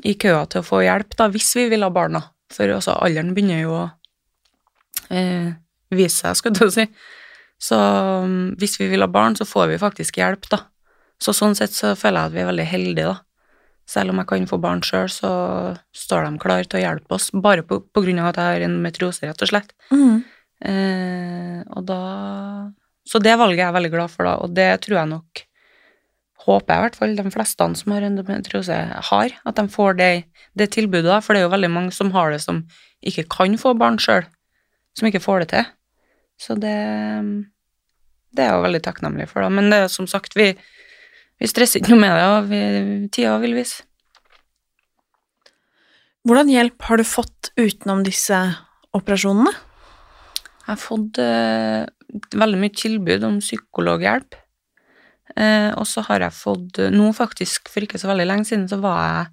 i 0.04 0.16
køa 0.20 0.46
til 0.52 0.62
å 0.62 0.68
få 0.68 0.82
hjelp, 0.84 1.16
da, 1.18 1.30
hvis 1.32 1.54
vi 1.56 1.70
vil 1.72 1.84
ha 1.84 1.92
barna. 1.92 2.22
For 2.54 2.70
altså, 2.70 2.96
alderen 3.02 3.34
begynner 3.36 3.64
jo 3.64 3.78
å 3.80 3.86
eh, 5.10 5.56
vise 5.96 6.20
seg, 6.20 6.40
skal 6.40 6.56
du 6.56 6.68
si. 6.72 6.86
Så 7.62 7.78
um, 7.80 8.54
hvis 8.60 8.78
vi 8.82 8.90
vil 8.92 9.04
ha 9.06 9.10
barn, 9.12 9.38
så 9.40 9.48
får 9.48 9.72
vi 9.72 9.82
faktisk 9.82 10.20
hjelp, 10.20 10.48
da. 10.52 10.66
Så 11.22 11.34
sånn 11.36 11.56
sett 11.58 11.74
så 11.76 11.94
føler 11.98 12.26
jeg 12.26 12.32
at 12.32 12.36
vi 12.36 12.44
er 12.44 12.50
veldig 12.52 12.68
heldige, 12.70 13.14
da. 13.14 13.22
Selv 13.86 14.12
om 14.12 14.20
jeg 14.20 14.30
kan 14.32 14.48
få 14.50 14.58
barn 14.62 14.82
sjøl, 14.82 15.10
så 15.14 15.32
står 15.94 16.26
de 16.26 16.42
klar 16.42 16.66
til 16.66 16.80
å 16.80 16.84
hjelpe 16.84 17.18
oss, 17.18 17.30
bare 17.32 17.66
på, 17.68 17.84
på 17.86 18.02
grunn 18.02 18.22
av 18.24 18.32
at 18.32 18.40
jeg 18.42 18.56
har 18.56 18.66
en 18.66 18.80
metrose 18.82 19.28
rett 19.28 19.44
og 19.46 19.52
slett. 19.52 19.76
Mm. 19.94 20.24
Eh, 20.66 21.60
og 21.76 21.84
da 21.86 22.00
Så 23.06 23.20
det 23.22 23.36
valget 23.38 23.60
er 23.60 23.68
jeg 23.68 23.76
veldig 23.76 23.92
glad 23.94 24.10
for, 24.10 24.26
da, 24.26 24.38
og 24.42 24.56
det 24.56 24.70
tror 24.86 24.98
jeg 25.02 25.12
nok 25.12 25.42
Håper 26.46 26.72
jeg 26.72 26.78
i 26.78 26.84
hvert 26.86 26.98
fall 27.00 27.14
de 27.18 27.32
fleste 27.34 27.68
som 27.80 27.92
har 27.92 28.04
endometriose, 28.06 28.76
har. 29.10 29.32
At 29.50 29.58
de 29.58 29.64
får 29.72 29.96
det, 29.98 30.10
det 30.54 30.68
tilbudet, 30.76 31.08
da, 31.10 31.18
for 31.18 31.34
det 31.34 31.42
er 31.42 31.48
jo 31.48 31.54
veldig 31.56 31.72
mange 31.74 31.94
som 31.96 32.12
har 32.14 32.30
det 32.30 32.38
som 32.44 32.60
ikke 33.02 33.24
kan 33.34 33.58
få 33.58 33.72
barn 33.74 33.98
sjøl, 33.98 34.28
som 34.94 35.10
ikke 35.10 35.24
får 35.24 35.42
det 35.42 35.48
til. 35.56 35.72
Så 36.38 36.58
det 36.62 36.76
det 38.36 38.44
er 38.44 38.52
jeg 38.52 38.60
jo 38.60 38.66
veldig 38.66 38.82
takknemlig 38.84 39.28
for, 39.32 39.44
da. 39.46 39.50
Men 39.50 39.72
det 39.72 39.80
er 39.80 39.92
som 39.92 40.08
sagt, 40.12 40.36
vi, 40.38 40.52
vi 41.42 41.50
stresser 41.52 41.82
ikke 41.82 41.94
noe 41.94 42.04
med 42.04 42.16
det, 42.16 42.26
og 42.30 42.50
vi, 42.52 42.62
tida 43.14 43.36
vil 43.44 43.58
vise. 43.58 43.84
Hvordan 46.26 46.50
hjelp 46.50 46.88
har 46.88 46.98
du 46.98 47.06
fått 47.06 47.52
utenom 47.60 48.02
disse 48.06 48.38
operasjonene? 48.98 49.52
Jeg 50.66 50.72
har 50.72 50.82
fått 50.82 51.20
eh, 51.22 51.84
veldig 52.34 52.62
mye 52.64 52.74
tilbud 52.74 53.28
om 53.28 53.38
psykologhjelp. 53.44 54.40
Eh, 55.36 55.70
og 55.76 55.86
så 55.90 56.02
har 56.08 56.24
jeg 56.24 56.38
fått 56.38 56.80
Nå 56.94 57.12
faktisk, 57.18 57.70
for 57.70 57.86
ikke 57.86 58.00
så 58.02 58.10
veldig 58.10 58.26
lenge 58.30 58.50
siden, 58.50 58.66
så 58.72 58.80
var 58.82 59.02
jeg 59.04 59.32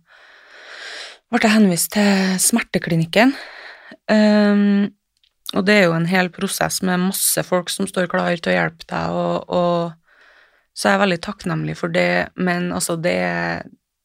ble 1.32 1.46
jeg 1.46 1.54
henvist 1.54 1.94
til 1.94 2.36
smerteklinikken. 2.44 3.32
Um, 4.10 4.90
og 5.56 5.64
det 5.64 5.78
er 5.78 5.86
jo 5.86 5.96
en 5.96 6.08
hel 6.10 6.28
prosess 6.32 6.82
med 6.84 7.00
masse 7.06 7.40
folk 7.46 7.72
som 7.72 7.88
står 7.88 8.10
klar 8.12 8.36
til 8.36 8.52
å 8.52 8.56
hjelpe 8.56 8.88
deg, 8.88 9.16
og, 9.16 9.48
og 9.48 10.01
så 10.82 10.88
er 10.88 10.96
jeg 10.96 11.02
veldig 11.04 11.20
takknemlig 11.22 11.76
for 11.78 11.94
det, 11.94 12.34
men 12.34 12.72
altså, 12.74 12.96
det 12.96 13.62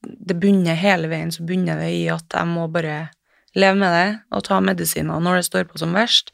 Det 0.08 0.38
bunner 0.40 0.78
hele 0.78 1.10
veien, 1.10 1.32
så 1.34 1.44
bunner 1.44 1.80
det 1.82 1.90
i 1.92 2.04
at 2.08 2.32
jeg 2.32 2.48
må 2.48 2.68
bare 2.72 3.10
leve 3.58 3.76
med 3.76 3.92
det 3.92 4.20
og 4.32 4.44
ta 4.46 4.60
medisiner 4.62 5.20
når 5.20 5.40
det 5.40 5.46
står 5.48 5.66
på 5.68 5.80
som 5.82 5.96
verst. 5.98 6.30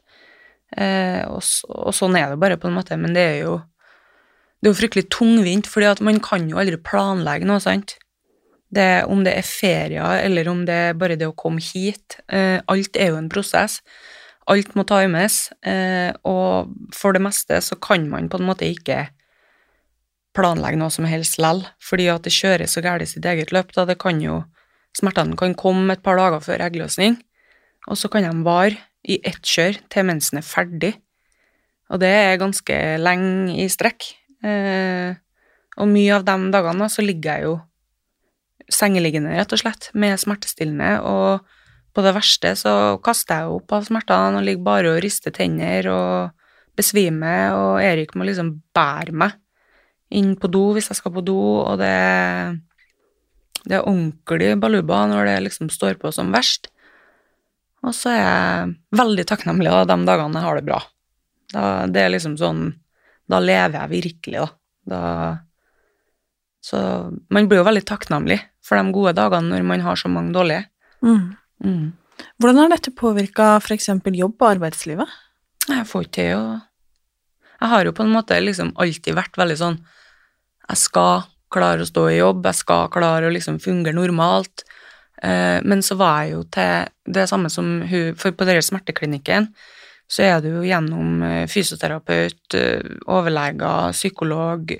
Eh, 0.76 1.24
og, 1.26 1.40
og, 1.72 1.90
sånn 1.96 2.14
er 2.14 2.30
det 2.30 2.38
bare, 2.38 2.58
på 2.60 2.68
en 2.68 2.76
måte, 2.76 2.98
men 3.00 3.16
det 3.16 3.24
er 3.24 3.38
jo 3.40 3.56
det 4.60 4.68
er 4.68 4.72
jo 4.72 4.78
fryktelig 4.78 5.08
tungvint, 5.10 5.66
at 5.88 6.00
man 6.00 6.20
kan 6.20 6.46
jo 6.48 6.60
aldri 6.60 6.76
planlegge 6.76 7.48
noe, 7.48 7.60
sant. 7.60 7.96
Det, 8.72 9.04
om 9.08 9.24
det 9.24 9.34
er 9.36 9.48
ferier, 9.48 10.20
eller 10.24 10.48
om 10.48 10.62
det 10.68 10.74
er 10.74 10.96
bare 10.96 11.16
det 11.20 11.26
å 11.28 11.36
komme 11.36 11.60
hit. 11.60 12.20
Eh, 12.28 12.60
alt 12.68 12.96
er 12.96 13.12
jo 13.12 13.18
en 13.18 13.28
prosess. 13.28 13.80
Alt 14.46 14.74
må 14.76 14.84
times, 14.84 15.50
eh, 15.64 16.12
og 16.24 16.72
for 16.92 17.16
det 17.16 17.24
meste 17.24 17.60
så 17.64 17.76
kan 17.80 18.08
man 18.08 18.28
på 18.28 18.40
en 18.40 18.48
måte 18.48 18.68
ikke 18.68 19.06
planlegge 20.34 20.78
noe 20.80 20.92
som 20.92 21.06
helst 21.08 21.38
lell, 21.42 21.62
fordi 21.82 22.08
at 22.12 22.26
det 22.26 22.34
kjører 22.34 22.70
så 22.70 22.82
galt 22.84 23.04
i 23.04 23.08
sitt 23.08 23.24
eget 23.24 23.52
løp. 23.54 23.72
da 23.74 23.86
Det 23.86 23.98
kan 23.98 24.20
jo 24.22 24.44
Smertene 24.94 25.34
kan 25.34 25.56
komme 25.58 25.90
et 25.90 26.04
par 26.06 26.14
dager 26.14 26.38
før 26.38 26.62
eggløsning, 26.68 27.16
og 27.90 27.98
så 27.98 28.06
kan 28.06 28.22
de 28.22 28.44
vare 28.46 28.78
i 29.02 29.18
ett 29.26 29.42
kjør 29.42 29.80
til 29.90 30.06
mensen 30.06 30.38
er 30.38 30.46
ferdig. 30.46 30.92
Og 31.90 31.98
det 31.98 32.12
er 32.14 32.38
ganske 32.38 32.76
lenge 33.02 33.56
i 33.58 33.66
strekk. 33.66 34.06
Eh, 34.46 35.18
og 35.74 35.90
mye 35.90 36.14
av 36.14 36.22
de 36.28 36.36
dagene 36.54 36.86
da, 36.86 36.88
så 36.88 37.02
ligger 37.02 37.34
jeg 37.34 37.48
jo 37.48 37.56
sengeliggende, 38.70 39.34
rett 39.34 39.52
og 39.52 39.64
slett, 39.64 39.90
med 39.98 40.14
smertestillende, 40.22 41.02
og 41.02 41.42
på 41.94 42.06
det 42.06 42.14
verste 42.14 42.54
så 42.58 42.96
kaster 43.04 43.42
jeg 43.42 43.58
opp 43.58 43.74
av 43.74 43.90
smertene 43.90 44.38
og 44.38 44.46
ligger 44.46 44.66
bare 44.66 44.94
og 44.94 45.02
rister 45.02 45.34
tenner 45.34 45.90
og 45.90 46.78
besvimer, 46.78 47.50
og 47.58 47.82
Erik 47.82 48.14
må 48.14 48.26
liksom 48.26 48.54
bære 48.74 49.14
meg 49.14 49.34
inn 50.14 50.34
på 50.40 50.50
do 50.52 50.68
hvis 50.76 50.90
jeg 50.90 51.00
skal 51.00 51.14
på 51.14 51.24
do, 51.26 51.38
og 51.64 51.80
det 51.82 51.92
det 53.64 53.78
er 53.78 53.86
ordentlig 53.88 54.54
baluba 54.60 55.04
når 55.08 55.28
det 55.28 55.36
liksom 55.46 55.70
står 55.72 55.96
på 56.00 56.12
som 56.12 56.32
verst. 56.34 56.68
Og 57.84 57.94
så 57.96 58.12
er 58.12 58.20
jeg 58.20 58.74
veldig 58.96 59.24
takknemlig 59.28 59.72
da, 59.72 59.84
de 59.88 59.96
dagene 60.08 60.40
jeg 60.40 60.46
har 60.46 60.58
det 60.58 60.66
bra. 60.68 60.80
Da, 61.54 61.64
det 61.88 62.02
er 62.02 62.14
liksom 62.14 62.38
sånn 62.40 62.62
Da 63.30 63.38
lever 63.40 63.76
jeg 63.78 63.92
virkelig, 63.92 64.40
da. 64.42 64.48
da. 64.92 65.00
Så 66.64 66.78
man 67.32 67.48
blir 67.48 67.62
jo 67.62 67.66
veldig 67.68 67.84
takknemlig 67.88 68.36
for 68.64 68.76
de 68.76 68.92
gode 68.92 69.14
dagene 69.16 69.52
når 69.52 69.64
man 69.64 69.84
har 69.84 69.96
så 69.96 70.10
mange 70.12 70.34
dårlige. 70.36 70.66
Mm. 71.00 71.32
Mm. 71.64 71.86
Hvordan 72.36 72.60
har 72.60 72.74
dette 72.74 72.92
påvirka 72.92 73.54
f.eks. 73.62 73.88
jobb 73.88 74.36
og 74.36 74.50
arbeidslivet? 74.50 75.16
Jeg 75.70 75.88
får 75.88 76.04
ikke 76.04 76.16
til 76.18 76.36
å 76.36 76.44
Jeg 77.62 77.70
har 77.72 77.88
jo 77.88 77.96
på 77.96 78.04
en 78.04 78.12
måte 78.12 78.36
liksom 78.42 78.74
alltid 78.76 79.16
vært 79.16 79.40
veldig 79.40 79.56
sånn 79.56 79.80
Jeg 80.68 80.80
skal 80.80 81.24
klare 81.54 81.84
å 81.84 81.88
stå 81.88 82.08
i 82.10 82.18
jobb, 82.18 82.44
jeg 82.48 82.60
skal 82.60 82.90
klare 82.92 83.28
å 83.28 83.32
liksom 83.34 83.60
fungere 83.62 83.96
normalt. 83.96 84.64
Eh, 85.22 85.60
men 85.64 85.82
så 85.84 85.96
var 86.00 86.24
jeg 86.24 86.34
jo 86.34 86.42
til 86.52 86.90
det 87.14 87.28
samme 87.30 87.48
som 87.52 87.78
hun 87.86 88.16
For 88.18 88.34
på 88.34 88.46
denne 88.48 88.64
smerteklinikken 88.64 89.52
så 90.10 90.24
er 90.26 90.42
du 90.44 90.50
jo 90.50 90.64
gjennom 90.66 91.22
eh, 91.24 91.44
fysioterapeut, 91.48 92.56
eh, 92.58 92.82
overleger, 93.08 93.94
psykolog, 93.96 94.74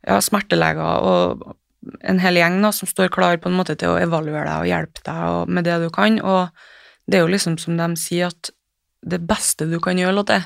ja, 0.00 0.16
smerteleger 0.24 1.04
og 1.04 1.42
en 2.08 2.20
hel 2.22 2.38
gjeng 2.40 2.56
da, 2.64 2.70
som 2.72 2.88
står 2.88 3.10
klar 3.12 3.36
på 3.40 3.50
en 3.50 3.58
måte 3.58 3.76
til 3.76 3.92
å 3.92 3.98
evaluere 4.00 4.46
deg 4.46 4.62
og 4.62 4.70
hjelpe 4.70 5.04
deg 5.04 5.52
med 5.52 5.68
det 5.68 5.76
du 5.82 5.90
kan. 5.92 6.16
Og 6.24 6.48
det 7.04 7.18
er 7.18 7.26
jo 7.26 7.34
liksom 7.34 7.58
som 7.60 7.76
de 7.76 7.90
sier, 8.00 8.32
at 8.32 8.52
det 9.04 9.20
beste 9.28 9.68
du 9.68 9.76
kan 9.82 10.00
gjøre, 10.00 10.16
Lotte, 10.16 10.40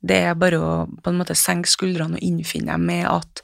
det 0.00 0.18
er 0.28 0.38
bare 0.38 0.58
å 0.62 0.72
på 1.02 1.10
en 1.10 1.18
måte 1.18 1.36
senke 1.38 1.70
skuldrene 1.70 2.18
og 2.18 2.24
innfinne 2.24 2.70
deg 2.70 2.84
med 2.84 3.06
at 3.10 3.42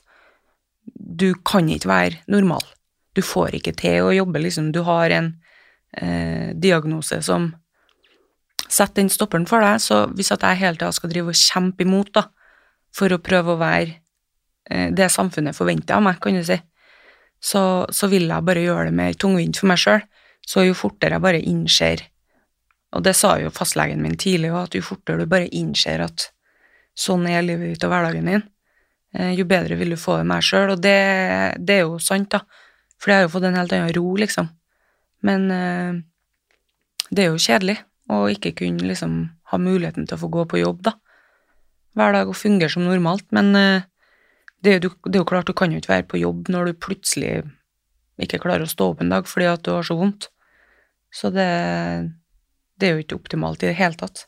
du 0.95 1.33
kan 1.47 1.69
ikke 1.71 1.91
være 1.91 2.23
normal. 2.31 2.63
Du 3.15 3.23
får 3.23 3.59
ikke 3.59 3.75
til 3.79 4.09
å 4.09 4.15
jobbe, 4.15 4.43
liksom. 4.43 4.71
Du 4.75 4.83
har 4.87 5.11
en 5.15 5.33
eh, 5.97 6.51
diagnose 6.55 7.21
som 7.23 7.53
setter 8.65 9.03
den 9.03 9.13
stopperen 9.13 9.47
for 9.47 9.63
deg, 9.63 9.81
så 9.83 10.05
hvis 10.15 10.33
at 10.35 10.45
jeg 10.47 10.63
hele 10.63 10.79
tida 10.79 10.91
skal 10.95 11.13
drive 11.13 11.35
og 11.35 11.39
kjempe 11.39 11.87
imot, 11.87 12.15
da, 12.17 12.27
for 12.95 13.13
å 13.13 13.23
prøve 13.23 13.55
å 13.55 13.61
være 13.61 13.91
eh, 14.71 14.91
det 14.95 15.11
samfunnet 15.13 15.57
forventer 15.57 15.99
av 15.99 16.07
meg, 16.07 16.19
kan 16.23 16.39
du 16.39 16.43
si, 16.47 16.59
så, 17.45 17.85
så, 17.93 18.09
vil 18.09 18.31
jeg 18.31 18.47
bare 18.47 18.65
gjøre 18.65 18.89
det 18.89 18.97
mer 18.97 19.17
tungvint 19.21 19.59
for 19.61 19.71
meg 19.71 19.81
sjøl. 19.83 20.05
Så 20.45 20.65
jo 20.67 20.75
fortere 20.77 21.17
jeg 21.17 21.25
bare 21.25 21.41
innser 21.41 22.03
Og 22.93 23.03
det 23.03 23.15
sa 23.17 23.31
jo 23.41 23.49
fastlegen 23.51 24.03
min 24.05 24.17
tidlig 24.21 24.51
òg, 24.53 24.69
at 24.69 24.75
jo 24.77 24.85
fortere 24.85 25.25
du 25.25 25.31
bare 25.31 25.49
innser 25.57 26.03
at 26.05 26.29
sånn 26.95 27.27
er 27.31 27.43
livet 27.43 27.75
ditt 27.75 27.87
og 27.87 27.93
hverdagen 27.93 28.31
din, 28.31 28.45
Eh, 29.15 29.33
jo 29.39 29.47
bedre 29.47 29.77
vil 29.79 29.95
du 29.95 30.01
få 30.01 30.19
det 30.19 30.27
med 30.27 30.41
deg 30.41 30.49
sjøl. 30.49 30.75
Og 30.75 30.83
det, 30.83 30.99
det, 31.63 31.79
er 31.79 31.87
jo 31.87 32.01
sant, 32.03 32.35
da. 32.35 32.43
For 32.99 33.13
jeg 33.13 33.23
har 33.23 33.29
jo 33.29 33.33
fått 33.37 33.49
en 33.49 33.59
helt 33.59 33.75
annen 33.77 33.95
ro, 33.97 34.07
liksom. 34.19 34.51
Men 35.25 35.49
eh, 35.55 36.03
det 37.11 37.25
er 37.25 37.31
jo 37.31 37.41
kjedelig 37.41 37.79
å 38.13 38.25
ikke 38.33 38.55
kunne 38.59 38.85
liksom 38.91 39.17
ha 39.53 39.61
muligheten 39.61 40.09
til 40.09 40.19
å 40.19 40.23
få 40.25 40.31
gå 40.35 40.47
på 40.51 40.63
jobb, 40.65 40.83
da. 40.91 40.97
Hver 41.95 42.17
dag 42.17 42.31
og 42.31 42.39
fungere 42.39 42.73
som 42.73 42.87
normalt. 42.87 43.27
Men 43.35 43.55
eh, 43.59 43.87
det, 44.59 44.73
er 44.73 44.81
jo, 44.81 44.95
det, 45.07 45.15
er 45.15 45.23
jo, 45.23 45.31
klart, 45.31 45.49
du 45.51 45.57
kan 45.57 45.73
jo 45.73 45.83
ikke 45.83 45.95
være 45.95 46.11
på 46.11 46.23
jobb 46.25 46.51
når 46.51 46.73
du 46.73 46.83
plutselig 46.89 47.37
ikke 48.23 48.43
klarer 48.43 48.67
å 48.67 48.71
stå 48.71 48.93
opp 48.93 49.01
en 49.03 49.11
dag 49.11 49.27
fordi 49.27 49.47
at 49.51 49.65
du 49.67 49.73
har 49.75 49.87
så 49.87 49.97
vondt. 49.99 50.29
Så 51.15 51.31
det, 51.35 51.47
det 52.79 52.89
er 52.89 52.97
jo 52.97 53.03
ikke 53.05 53.19
optimalt 53.19 53.63
i 53.63 53.71
det 53.71 53.79
hele 53.79 53.99
tatt. 53.99 54.27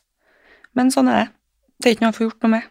Men 0.75 0.91
sånn 0.93 1.11
er 1.11 1.25
det. 1.25 1.31
Det 1.77 1.89
er 1.89 1.95
ikke 1.95 2.07
noe 2.07 2.13
å 2.13 2.17
få 2.17 2.27
gjort 2.27 2.45
noe 2.45 2.53
med. 2.55 2.69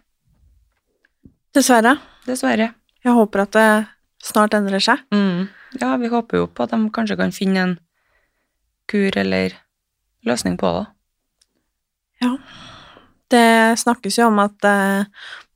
Dessverre. 1.56 1.94
Dessverre. 2.26 2.72
Jeg 3.06 3.14
håper 3.14 3.44
at 3.44 3.54
det 3.54 3.68
snart 4.26 4.56
endrer 4.58 4.82
seg. 4.82 5.02
Mm. 5.14 5.46
Ja, 5.80 5.94
vi 6.00 6.10
håper 6.10 6.42
jo 6.42 6.48
på 6.50 6.66
at 6.66 6.74
de 6.74 6.80
kanskje 6.94 7.18
kan 7.20 7.34
finne 7.34 7.62
en 7.62 7.74
kur 8.90 9.16
eller 9.18 9.54
løsning 10.26 10.56
på 10.58 10.72
det. 10.78 10.86
Ja. 12.24 12.32
Det 13.30 13.78
snakkes 13.82 14.18
jo 14.20 14.28
om 14.30 14.38
at 14.38 14.66
eh, 14.66 15.06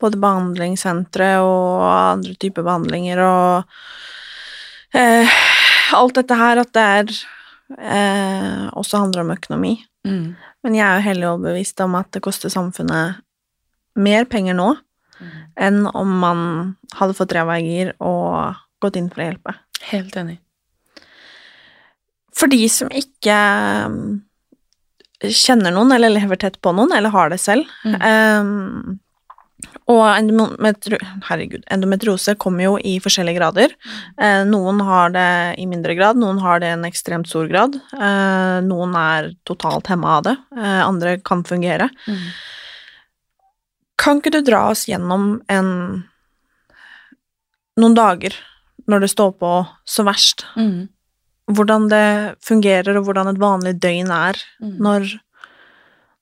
både 0.03 0.19
behandlingssentre 0.21 1.37
og 1.45 1.85
andre 1.87 2.35
typer 2.43 2.67
behandlinger 2.67 3.23
og 3.23 3.77
eh, 4.99 5.37
alt 5.95 6.19
dette 6.19 6.39
her, 6.39 6.63
at 6.63 6.73
det 6.75 6.87
er 6.97 7.13
eh, 7.79 8.65
også 8.75 9.05
handler 9.05 9.23
om 9.23 9.35
økonomi. 9.37 9.77
Mm. 10.07 10.35
Men 10.65 10.77
jeg 10.77 10.87
er 10.87 10.99
jo 10.99 11.07
hellig 11.07 11.29
overbevist 11.31 11.83
om 11.87 11.95
at 12.01 12.11
det 12.15 12.25
koster 12.25 12.53
samfunnet 12.53 13.23
mer 14.01 14.29
penger 14.31 14.57
nå 14.59 14.73
enn 15.61 15.85
om 15.93 16.13
man 16.23 16.41
hadde 16.97 17.17
fått 17.19 17.35
ræva 17.37 17.59
i 17.61 17.67
gir 17.67 17.93
og 18.01 18.57
gått 18.81 18.97
inn 18.97 19.11
for 19.13 19.21
å 19.21 19.27
hjelpe. 19.29 19.55
Helt 19.91 20.17
enig. 20.17 20.39
For 22.37 22.49
de 22.49 22.63
som 22.73 22.89
ikke 22.95 23.37
um, 23.91 24.01
kjenner 25.21 25.75
noen, 25.75 25.93
eller 25.93 26.15
lever 26.15 26.41
tett 26.41 26.57
på 26.65 26.73
noen, 26.73 26.95
eller 26.97 27.13
har 27.13 27.33
det 27.33 27.41
selv 27.43 27.69
Mm. 27.85 28.01
um, 28.01 28.99
og 29.91 30.05
endometri 30.07 30.97
herregud, 31.27 31.65
endometriose 31.73 32.37
kommer 32.41 32.65
jo 32.65 32.77
i 32.79 32.95
forskjellige 33.03 33.41
grader. 33.41 33.75
Eh, 34.17 34.45
noen 34.49 34.79
har 34.87 35.11
det 35.13 35.27
i 35.61 35.67
mindre 35.69 35.97
grad, 35.99 36.17
noen 36.21 36.39
har 36.41 36.63
det 36.63 36.71
i 36.71 36.77
en 36.77 36.87
ekstremt 36.89 37.29
stor 37.29 37.49
grad. 37.51 37.75
Eh, 37.93 38.61
noen 38.65 38.95
er 38.97 39.33
totalt 39.49 39.91
hemma 39.91 40.15
av 40.19 40.23
det, 40.29 40.37
eh, 40.57 40.81
andre 40.87 41.19
kan 41.19 41.43
fungere. 41.45 41.91
Mm. 42.07 42.23
Kan 44.01 44.21
ikke 44.21 44.33
du 44.33 44.41
dra 44.47 44.63
oss 44.73 44.87
gjennom 44.89 45.43
en 45.53 45.69
noen 47.81 47.97
dager 47.97 48.35
når 48.91 49.05
det 49.05 49.11
står 49.13 49.35
på 49.41 49.51
så 49.89 50.05
verst? 50.09 50.47
Mm. 50.57 50.89
Hvordan 51.51 51.89
det 51.91 52.37
fungerer, 52.47 52.97
og 52.97 53.05
hvordan 53.09 53.31
et 53.33 53.41
vanlig 53.43 53.75
døgn 53.83 54.11
er 54.15 54.39
Mm. 54.61 54.77
når, 54.79 55.21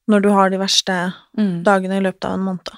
når 0.08 0.22
du 0.22 0.28
har 0.32 0.50
de 0.50 0.58
verste 0.58 0.96
Mm. 1.38 1.62
dagene 1.64 1.98
i 1.98 2.04
løpet 2.04 2.24
av 2.24 2.32
en 2.34 2.44
måned? 2.46 2.72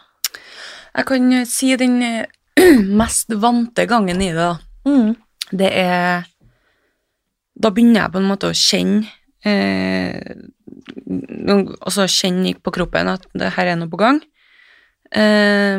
Jeg 0.96 1.06
kan 1.06 1.46
si 1.46 1.76
den 1.76 2.26
mest 3.00 3.28
vante 3.30 3.86
gangen 3.86 4.20
i 4.20 4.32
det. 4.32 4.58
Mm. 4.84 5.16
Det 5.52 5.72
er 5.72 6.26
Da 7.60 7.68
begynner 7.70 8.02
jeg 8.06 8.12
på 8.12 8.18
en 8.18 8.28
måte 8.28 8.48
å 8.48 8.56
kjenne 8.56 9.06
eh, 9.44 10.22
Altså 11.84 12.06
kjenne 12.08 12.54
på 12.62 12.72
kroppen 12.72 13.08
at 13.08 13.26
det 13.34 13.52
her 13.52 13.66
er 13.66 13.76
noe 13.76 13.88
på 13.90 13.98
gang. 13.98 14.20
Eh, 15.10 15.78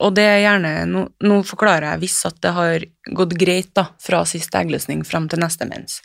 og 0.00 0.14
det 0.16 0.24
er 0.24 0.38
gjerne 0.40 0.70
Nå, 0.88 1.02
nå 1.28 1.34
forklarer 1.44 1.90
jeg 1.90 2.00
hvis 2.06 2.14
at 2.24 2.38
det 2.40 2.52
har 2.56 2.86
gått 3.18 3.34
greit 3.40 3.74
da, 3.76 3.90
fra 4.00 4.22
siste 4.28 4.56
eggløsning 4.62 5.04
fram 5.04 5.28
til 5.28 5.42
neste 5.42 5.68
mens. 5.68 6.00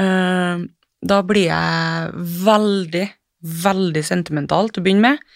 Eh, 0.00 0.64
da 1.04 1.20
blir 1.26 1.50
jeg 1.50 2.26
veldig, 2.46 3.06
veldig 3.64 4.04
sentimental 4.06 4.70
til 4.72 4.80
å 4.80 4.86
begynne 4.86 5.12
med. 5.12 5.34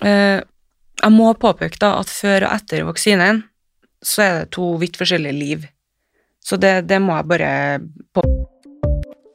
Eh, 0.00 0.40
jeg 0.96 1.12
må 1.12 1.28
påpeke 1.36 1.80
da 1.80 1.98
at 2.00 2.10
før 2.12 2.48
og 2.48 2.54
etter 2.56 2.86
vaksinen 2.88 3.44
så 4.06 4.22
er 4.24 4.34
det 4.38 4.54
to 4.56 4.72
vidt 4.80 4.96
forskjellige 4.96 5.36
liv. 5.36 5.66
Så 6.40 6.56
det, 6.60 6.86
det 6.88 7.00
må 7.02 7.16
jeg 7.18 7.28
bare 7.28 7.50
på... 8.14 8.24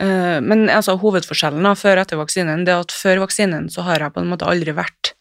Eh, 0.00 0.40
Men 0.40 0.68
altså, 0.72 0.96
hovedforskjellen 1.00 1.66
da, 1.66 1.74
før 1.76 1.98
og 1.98 2.06
etter 2.06 2.20
vaksinen 2.20 2.64
det 2.64 2.74
er 2.74 2.84
at 2.84 2.94
før 2.96 3.24
vaksinen 3.26 3.68
så 3.72 3.84
har 3.86 4.00
jeg 4.00 4.14
på 4.14 4.22
en 4.22 4.30
måte 4.30 4.48
aldri 4.48 4.72
vært 4.72 5.12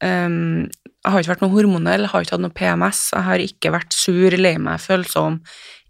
um, 0.00 0.64
Jeg 1.04 1.12
har 1.12 1.20
ikke 1.20 1.34
vært 1.34 1.44
noe 1.44 1.52
hormonell, 1.52 2.06
jeg 2.06 2.12
har 2.14 2.24
ikke 2.24 2.36
hatt 2.36 2.44
noe 2.46 2.56
PMS, 2.56 3.02
jeg 3.14 3.26
har 3.28 3.44
ikke 3.44 3.74
vært 3.74 3.96
sur, 3.96 4.38
lei 4.38 4.56
meg, 4.58 4.80
følsom. 4.82 5.42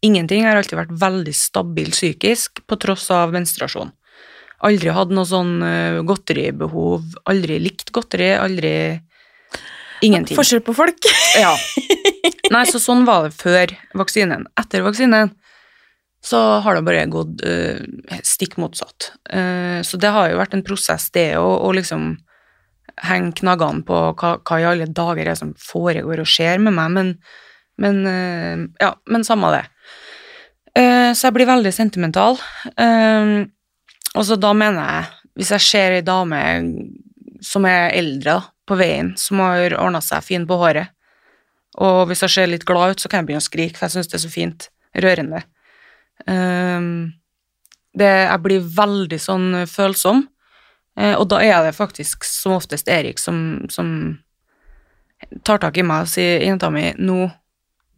Ingenting. 0.05 0.45
Jeg 0.45 0.53
har 0.53 0.61
alltid 0.61 0.79
vært 0.79 0.99
veldig 1.01 1.35
stabil 1.35 1.89
psykisk 1.91 2.61
på 2.71 2.77
tross 2.79 3.09
av 3.11 3.33
menstruasjon. 3.35 3.91
Aldri 4.67 4.93
hatt 4.95 5.11
noe 5.15 5.27
sånn 5.27 5.59
uh, 5.63 5.99
godteribehov, 6.07 7.19
aldri 7.31 7.59
likt 7.63 7.95
godteri, 7.95 8.35
aldri 8.39 8.75
Ingenting. 10.03 10.37
Forskjell 10.39 10.63
på 10.63 10.75
folk. 10.79 11.07
Ja. 11.35 11.51
Nei, 12.55 12.63
så 12.71 12.79
sånn 12.79 13.03
var 13.07 13.27
det 13.27 13.35
før 13.35 13.73
vaksinen. 13.99 14.47
Etter 14.61 14.85
vaksinen 14.87 15.33
så 16.25 16.39
har 16.65 16.77
det 16.77 16.85
bare 16.87 17.07
gått 17.11 17.43
uh, 17.47 18.17
stikk 18.27 18.57
motsatt. 18.59 19.13
Uh, 19.31 19.81
så 19.87 20.01
det 20.01 20.13
har 20.15 20.31
jo 20.31 20.41
vært 20.41 20.57
en 20.57 20.65
prosess, 20.67 21.09
det 21.15 21.31
å, 21.39 21.71
liksom 21.75 22.17
henge 23.07 23.37
knaggene 23.39 23.85
på 23.87 23.99
hva, 24.19 24.33
hva, 24.43 24.59
i 24.59 24.67
alle 24.67 24.89
dager 24.91 25.31
er 25.31 25.39
som 25.39 25.53
foregår 25.63 26.25
og 26.25 26.31
skjer 26.31 26.59
med 26.65 26.75
meg, 26.75 26.95
men, 26.97 27.13
men 27.79 28.01
uh, 28.07 28.67
ja, 28.83 28.93
men 29.07 29.27
samme 29.27 29.55
det. 29.55 29.67
Så 30.79 31.25
jeg 31.25 31.35
blir 31.35 31.49
veldig 31.49 31.71
sentimental. 31.75 32.37
Og 32.79 34.21
så 34.29 34.37
da 34.39 34.53
mener 34.55 34.77
jeg, 34.79 35.31
hvis 35.41 35.51
jeg 35.57 35.65
ser 35.65 35.95
ei 35.97 36.05
dame 36.07 36.39
som 37.43 37.67
er 37.67 37.97
eldre, 37.99 38.37
på 38.69 38.77
veien, 38.79 39.15
som 39.17 39.41
har 39.43 39.75
ordna 39.81 40.01
seg 40.05 40.25
fin 40.27 40.47
på 40.47 40.59
håret. 40.61 40.93
Og 41.83 42.09
hvis 42.11 42.25
jeg 42.27 42.35
ser 42.35 42.51
litt 42.51 42.67
glad 42.69 42.95
ut, 42.95 43.03
så 43.03 43.11
kan 43.11 43.23
jeg 43.23 43.31
begynne 43.31 43.45
å 43.45 43.49
skrike, 43.49 43.79
for 43.79 43.89
jeg 43.89 43.97
syns 43.97 44.11
det 44.11 44.19
er 44.19 44.25
så 44.25 44.33
fint. 44.33 44.69
Rørende. 44.99 45.43
Um, 46.27 47.13
det, 47.99 48.09
jeg 48.09 48.43
blir 48.45 48.67
veldig 48.77 49.19
sånn 49.23 49.49
følsom, 49.71 50.25
uh, 50.99 51.15
og 51.15 51.29
da 51.31 51.43
er 51.45 51.63
det 51.67 51.77
faktisk 51.77 52.27
som 52.27 52.57
oftest 52.57 52.91
Erik 52.91 53.21
som, 53.23 53.69
som 53.73 54.19
tar 55.47 55.63
tak 55.63 55.79
i 55.79 55.87
meg 55.87 56.07
og 56.07 56.13
sier 56.13 56.43
'jenta 56.43 56.71
mi, 56.71 56.93
nå, 56.99 57.31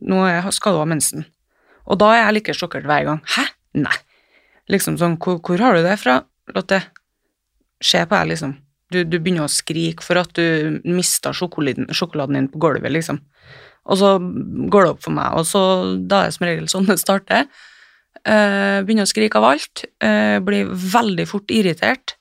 nå 0.01 0.21
skal 0.53 0.77
du 0.77 0.83
ha 0.83 0.89
mensen'. 0.89 1.27
Og 1.91 1.99
da 1.99 2.13
er 2.15 2.25
jeg 2.25 2.35
like 2.35 2.55
sjokkert 2.55 2.89
hver 2.89 3.05
gang. 3.05 3.21
'Hæ? 3.25 3.45
Nei.' 3.75 4.01
Liksom 4.71 4.99
sånn 4.99 5.19
'Hvor, 5.19 5.41
hvor 5.41 5.59
har 5.59 5.75
du 5.75 5.83
det 5.83 5.99
fra, 5.99 6.25
Lotte?' 6.55 6.83
Se 7.83 8.05
på 8.05 8.15
deg, 8.15 8.29
liksom. 8.29 8.59
Du, 8.93 9.05
du, 9.05 9.19
begynner 9.19 9.47
å 9.47 9.49
skrike 9.49 10.03
for 10.03 10.19
at 10.21 10.35
du 10.35 10.81
mista 10.85 11.33
sjokoladen, 11.33 11.87
sjokoladen, 11.95 12.35
din 12.35 12.49
på 12.49 12.59
gulvet, 12.59 12.93
liksom. 12.93 13.21
Og 13.87 13.97
så 13.97 14.19
går 14.21 14.85
det 14.85 14.91
opp 14.91 15.03
for 15.03 15.15
meg, 15.17 15.33
og 15.39 15.47
så 15.47 15.63
da 16.11 16.23
er 16.23 16.29
det 16.29 16.35
som 16.37 16.47
regel 16.47 16.69
sånn 16.69 16.89
det 16.91 16.99
starter. 17.01 17.47
Uh, 18.21 18.85
begynner 18.85 19.07
å 19.07 19.11
skrike 19.11 19.41
av 19.41 19.47
alt. 19.55 19.85
Uh, 20.03 20.39
blir 20.45 20.69
veldig 20.69 21.27
fort 21.31 21.53
irritert. 21.55 22.17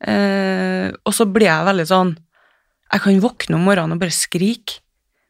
Uh, 0.00 0.92
og 1.04 1.12
så 1.16 1.26
blir 1.28 1.48
jeg 1.48 1.64
veldig 1.64 1.84
sånn 1.88 2.10
Jeg 2.92 3.00
kan 3.00 3.20
våkne 3.22 3.56
om 3.56 3.64
morgenen 3.64 3.96
og 3.96 4.02
bare 4.02 4.14
skrike. 4.14 4.80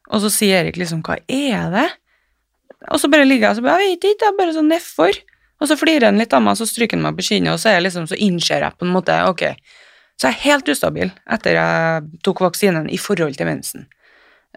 Og 0.07 0.23
så 0.23 0.31
sier 0.31 0.61
Erik 0.61 0.77
liksom 0.79 1.03
'hva 1.03 1.17
er 1.27 1.71
det?' 1.73 1.95
Og 2.93 3.01
så 3.01 3.09
bare 3.11 3.25
ligger 3.25 3.49
jeg 3.49 3.51
og 3.51 3.57
så 3.57 3.63
bare 3.63 3.81
'jeg 3.83 3.97
vet 3.97 4.05
ikke', 4.05 4.23
jeg 4.23 4.33
er 4.33 4.39
bare 4.39 4.55
sånn 4.55 4.71
nedfor. 4.71 5.15
Og 5.61 5.69
så 5.69 5.77
flirer 5.79 6.05
han 6.07 6.19
litt 6.19 6.33
av 6.33 6.43
meg, 6.43 6.57
så 6.57 6.67
stryker 6.67 6.97
han 6.97 7.03
meg 7.03 7.17
på 7.17 7.27
kinnet, 7.27 7.53
og 7.53 7.59
så, 7.59 7.71
er 7.71 7.81
jeg 7.81 7.87
liksom, 7.89 8.07
så 8.07 8.19
innser 8.21 8.61
jeg 8.61 8.77
på 8.77 8.85
en 8.85 8.93
måte 8.93 9.15
ok, 9.25 9.57
så 10.21 10.29
jeg 10.29 10.35
er 10.37 10.45
helt 10.45 10.69
ustabil 10.69 11.11
etter 11.33 11.57
jeg 11.57 12.21
tok 12.23 12.41
vaksinen 12.41 12.91
i 12.91 12.99
forhold 12.99 13.37
til 13.37 13.47
mensen. 13.47 13.87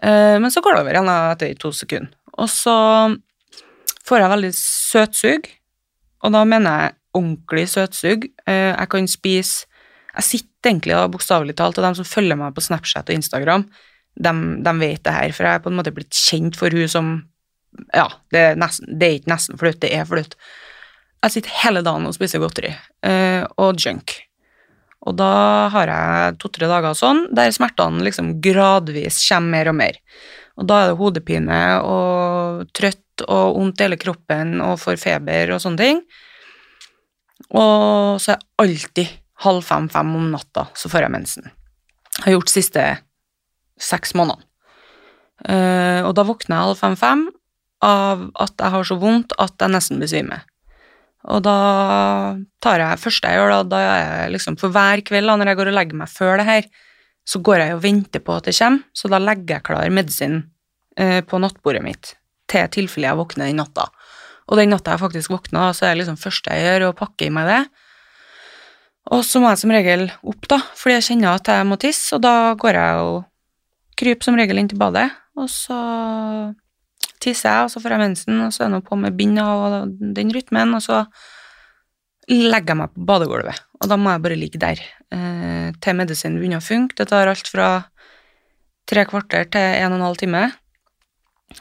Men 0.02 0.50
så 0.50 0.60
går 0.60 0.74
det 0.74 0.80
over 0.80 0.92
igjen 0.92 1.08
etter 1.08 1.54
to 1.56 1.72
sekunder. 1.72 2.12
Og 2.36 2.48
så 2.48 3.16
får 4.04 4.18
jeg 4.20 4.30
veldig 4.30 4.52
søtsug, 4.90 5.48
og 6.20 6.34
da 6.34 6.44
mener 6.48 6.76
jeg 6.84 6.96
ordentlig 7.16 7.66
søtsug. 7.72 8.26
Uh, 8.46 8.72
jeg 8.74 8.88
kan 8.92 9.10
spise 9.10 9.66
Jeg 10.10 10.26
sitter 10.26 10.72
egentlig 10.72 10.96
da 10.98 11.06
bokstavelig 11.06 11.54
talt, 11.56 11.78
og 11.78 11.84
de 11.86 11.98
som 12.00 12.06
følger 12.08 12.36
meg 12.36 12.54
på 12.54 12.64
Snapchat 12.64 13.08
og 13.12 13.14
Instagram, 13.14 13.68
de, 14.18 14.32
de, 14.66 14.72
vet 14.80 15.04
det 15.06 15.12
her, 15.14 15.32
for 15.32 15.46
jeg 15.46 15.54
er 15.54 15.62
på 15.62 15.70
en 15.70 15.76
måte 15.78 15.92
blitt 15.94 16.10
kjent 16.10 16.58
for 16.58 16.74
hun 16.74 16.90
som 16.90 17.12
Ja, 17.94 18.08
det 18.34 18.40
er, 18.40 18.58
nesten, 18.58 18.98
det 18.98 19.06
er 19.06 19.20
ikke 19.20 19.30
nesten 19.30 19.60
flaut, 19.60 19.78
det 19.78 19.92
er 19.94 20.08
flaut. 20.08 20.34
Jeg 21.22 21.36
sitter 21.36 21.54
hele 21.62 21.84
dagen 21.86 22.08
og 22.08 22.16
spiser 22.16 22.42
godteri 22.42 22.72
uh, 22.74 23.46
og 23.62 23.78
junk. 23.78 24.16
Og 25.06 25.14
da 25.16 25.32
har 25.72 25.88
jeg 25.88 26.36
to-tre 26.42 26.68
dager 26.68 26.96
sånn, 26.98 27.22
der 27.32 27.54
smertene 27.54 28.04
liksom 28.04 28.34
gradvis 28.44 29.22
kommer 29.28 29.54
mer 29.54 29.70
og 29.70 29.78
mer. 29.78 30.00
Og 30.60 30.66
da 30.68 30.80
er 30.82 30.90
det 30.90 30.98
hodepine 30.98 31.60
og 31.86 32.66
trøtt 32.76 33.04
og 33.26 33.56
vondt 33.56 33.80
i 33.80 33.86
hele 33.86 33.98
kroppen 34.00 34.58
og 34.64 34.78
får 34.82 35.00
feber 35.00 35.54
og 35.54 35.62
sånne 35.62 35.80
ting. 35.80 36.02
Og 37.50 38.20
så 38.20 38.34
er 38.34 38.36
jeg 38.36 38.48
alltid 38.64 39.16
halv 39.44 39.64
fem-fem 39.64 40.14
om 40.18 40.28
natta, 40.34 40.66
så 40.76 40.90
får 40.92 41.06
jeg 41.06 41.14
mensen. 41.14 41.50
Jeg 42.18 42.26
har 42.26 42.36
gjort 42.36 42.50
de 42.50 42.54
siste 42.54 42.86
seks 43.80 44.14
månedene. 44.18 44.46
Uh, 45.40 46.04
og 46.04 46.12
da 46.18 46.26
våkner 46.28 46.52
jeg 46.52 46.68
halv 46.68 46.76
fem-fem 46.76 47.22
av 47.80 48.26
at 48.44 48.60
jeg 48.60 48.72
har 48.74 48.84
så 48.84 48.96
vondt 49.00 49.32
at 49.40 49.54
jeg 49.56 49.72
nesten 49.72 50.02
besvimer. 50.02 50.44
Og 51.32 51.40
da 51.44 51.56
tar 52.64 52.80
jeg 52.80 53.00
første 53.00 53.28
jeg 53.28 53.40
gjør, 53.40 53.54
da, 53.54 53.64
da 53.68 53.80
er 53.84 53.98
jeg 54.00 54.30
liksom 54.36 54.56
For 54.60 54.72
hver 54.72 55.02
kveld 55.04 55.28
da, 55.28 55.34
når 55.36 55.50
jeg 55.50 55.58
går 55.58 55.70
og 55.72 55.76
legger 55.76 56.00
meg 56.00 56.12
før 56.12 56.40
det 56.40 56.46
her, 56.48 56.70
så 57.28 57.40
går 57.44 57.60
jeg 57.60 57.74
og 57.76 57.82
venter 57.84 58.24
på 58.24 58.36
at 58.36 58.48
det 58.48 58.56
kommer, 58.56 58.86
så 58.96 59.10
da 59.12 59.20
legger 59.20 59.58
jeg 59.58 59.66
klar 59.68 59.92
medisin 59.92 60.38
eh, 60.96 61.20
på 61.20 61.40
nattbordet 61.42 61.84
mitt 61.84 62.14
til 62.50 62.70
tilfelle 62.74 63.10
jeg 63.10 63.20
våkner 63.20 63.50
den 63.50 63.60
natta. 63.62 63.86
Og 64.50 64.58
den 64.58 64.72
natta 64.74 64.96
jeg 64.96 65.02
faktisk 65.04 65.32
våkner, 65.32 65.74
så 65.76 65.86
er 65.86 65.94
det 65.94 66.02
liksom 66.02 66.18
første 66.20 66.54
jeg 66.54 66.66
gjør, 66.66 66.88
å 66.88 66.98
pakke 66.98 67.28
i 67.28 67.34
meg 67.34 67.48
det. 67.50 67.60
Og 69.10 69.22
så 69.26 69.40
må 69.42 69.50
jeg 69.50 69.62
som 69.62 69.72
regel 69.74 70.06
opp, 70.10 70.46
da, 70.50 70.60
fordi 70.78 70.98
jeg 70.98 71.06
kjenner 71.08 71.38
at 71.38 71.50
jeg 71.50 71.66
må 71.66 71.78
tisse, 71.80 72.14
og 72.16 72.22
da 72.24 72.52
går 72.58 72.78
jeg 72.78 73.04
og 73.06 73.20
kryper 74.00 74.26
som 74.26 74.38
regel 74.38 74.60
inn 74.60 74.70
til 74.70 74.80
badet, 74.80 75.08
og 75.38 75.48
så 75.50 75.78
tisser 77.22 77.48
jeg, 77.48 77.66
og 77.66 77.72
så 77.72 77.82
får 77.82 77.94
jeg 77.94 78.02
mensen, 78.04 78.40
og 78.46 78.54
så 78.54 78.66
er 78.66 78.74
det 78.74 78.82
på 78.86 78.98
med 79.00 79.16
bind 79.18 79.40
og 79.42 79.94
den 80.16 80.32
rytmen, 80.34 80.76
og 80.76 80.84
så 80.84 81.02
legger 82.30 82.74
jeg 82.74 82.80
meg 82.82 82.94
på 82.94 83.06
badegulvet, 83.08 83.62
og 83.80 83.90
da 83.90 83.98
må 83.98 84.14
jeg 84.14 84.24
bare 84.26 84.38
ligge 84.38 84.60
der 84.62 84.82
eh, 84.82 85.70
til 85.82 85.96
medisinen 85.98 86.38
begynner 86.38 86.62
å 86.62 86.64
funke. 86.66 86.96
Det 87.00 87.08
tar 87.10 87.30
alt 87.30 87.50
fra 87.50 87.70
tre 88.90 89.06
kvarter 89.10 89.48
til 89.50 89.80
en 89.80 89.94
og 89.94 89.98
en 89.98 90.06
halv 90.06 90.20
time. 90.20 90.44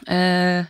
Eh, 0.06 0.70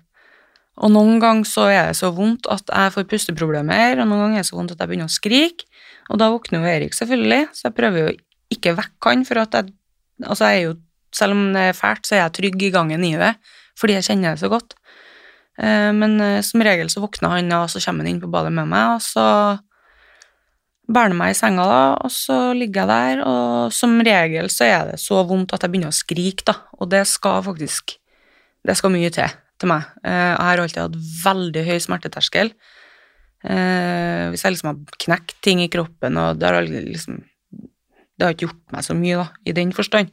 og 0.79 0.91
noen 0.93 1.19
ganger 1.19 1.47
så 1.47 1.67
er 1.67 1.89
det 1.89 1.97
så 1.99 2.11
vondt 2.15 2.47
at 2.51 2.71
jeg 2.71 2.93
får 2.95 3.07
pusteproblemer, 3.11 3.99
og 3.99 4.07
noen 4.07 4.25
ganger 4.25 4.39
er 4.39 4.45
det 4.45 4.49
så 4.49 4.57
vondt 4.57 4.73
at 4.75 4.83
jeg 4.83 4.91
begynner 4.91 5.09
å 5.09 5.13
skrike, 5.13 5.67
og 6.09 6.21
da 6.21 6.29
våkner 6.31 6.63
jo 6.63 6.71
Erik, 6.71 6.95
selvfølgelig, 6.97 7.41
så 7.53 7.67
jeg 7.67 7.75
prøver 7.77 8.01
jo 8.01 8.13
ikke 8.55 8.75
vekke 8.79 9.11
han, 9.11 9.27
for 9.27 9.43
at 9.43 9.59
jeg 9.59 9.75
Altså, 10.19 10.49
jeg 10.51 10.57
er 10.57 10.65
jo 10.65 10.73
Selv 11.15 11.31
om 11.31 11.53
det 11.55 11.61
er 11.63 11.73
fælt, 11.73 12.03
så 12.05 12.15
er 12.15 12.19
jeg 12.19 12.33
trygg 12.37 12.63
i 12.67 12.69
gangen 12.69 13.03
i 13.07 13.15
det, 13.17 13.31
fordi 13.79 13.95
jeg 13.95 14.05
kjenner 14.05 14.35
det 14.35 14.43
så 14.43 14.49
godt. 14.51 14.75
Eh, 15.57 15.89
men 15.95 16.21
eh, 16.21 16.41
som 16.45 16.61
regel 16.61 16.91
så 16.93 17.01
våkner 17.01 17.33
han, 17.33 17.49
og 17.57 17.65
så 17.73 17.81
kommer 17.81 18.05
han 18.05 18.11
inn 18.11 18.21
på 18.21 18.29
badet 18.29 18.51
med 18.53 18.69
meg, 18.69 18.99
og 18.99 19.01
så 19.01 19.25
bærer 20.85 21.09
han 21.09 21.17
meg 21.17 21.33
i 21.33 21.39
senga, 21.39 21.65
da, 21.65 21.81
og 22.05 22.13
så 22.13 22.37
ligger 22.53 22.83
jeg 22.83 22.91
der, 22.91 23.23
og 23.25 23.73
som 23.73 23.97
regel 24.05 24.53
så 24.53 24.69
er 24.69 24.91
det 24.91 25.01
så 25.01 25.23
vondt 25.25 25.57
at 25.57 25.65
jeg 25.65 25.73
begynner 25.73 25.89
å 25.89 25.97
skrike, 25.97 26.45
da, 26.45 26.59
og 26.77 26.93
det 26.93 27.07
skal 27.09 27.41
faktisk 27.49 27.97
Det 28.59 28.75
skal 28.75 28.91
mye 28.91 29.09
til 29.09 29.23
til 29.59 29.71
meg. 29.71 29.87
Eh, 30.03 30.31
jeg 30.31 30.41
har 30.47 30.61
alltid 30.63 30.81
hatt 30.83 30.99
veldig 31.23 31.65
høy 31.69 31.77
smerteterskel. 31.85 32.53
Hvis 33.39 34.41
jeg 34.43 34.51
liksom 34.51 34.67
har 34.67 34.97
knekt 34.99 35.37
ting 35.45 35.61
i 35.63 35.69
kroppen, 35.71 36.17
og 36.19 36.41
det 36.41 36.49
har 36.49 36.65
liksom 36.67 37.21
Det 38.19 38.25
har 38.25 38.33
ikke 38.33 38.49
gjort 38.49 38.73
meg 38.75 38.83
så 38.83 38.95
mye, 38.99 39.15
da, 39.15 39.27
i 39.47 39.53
den 39.55 39.71
forstand. 39.71 40.09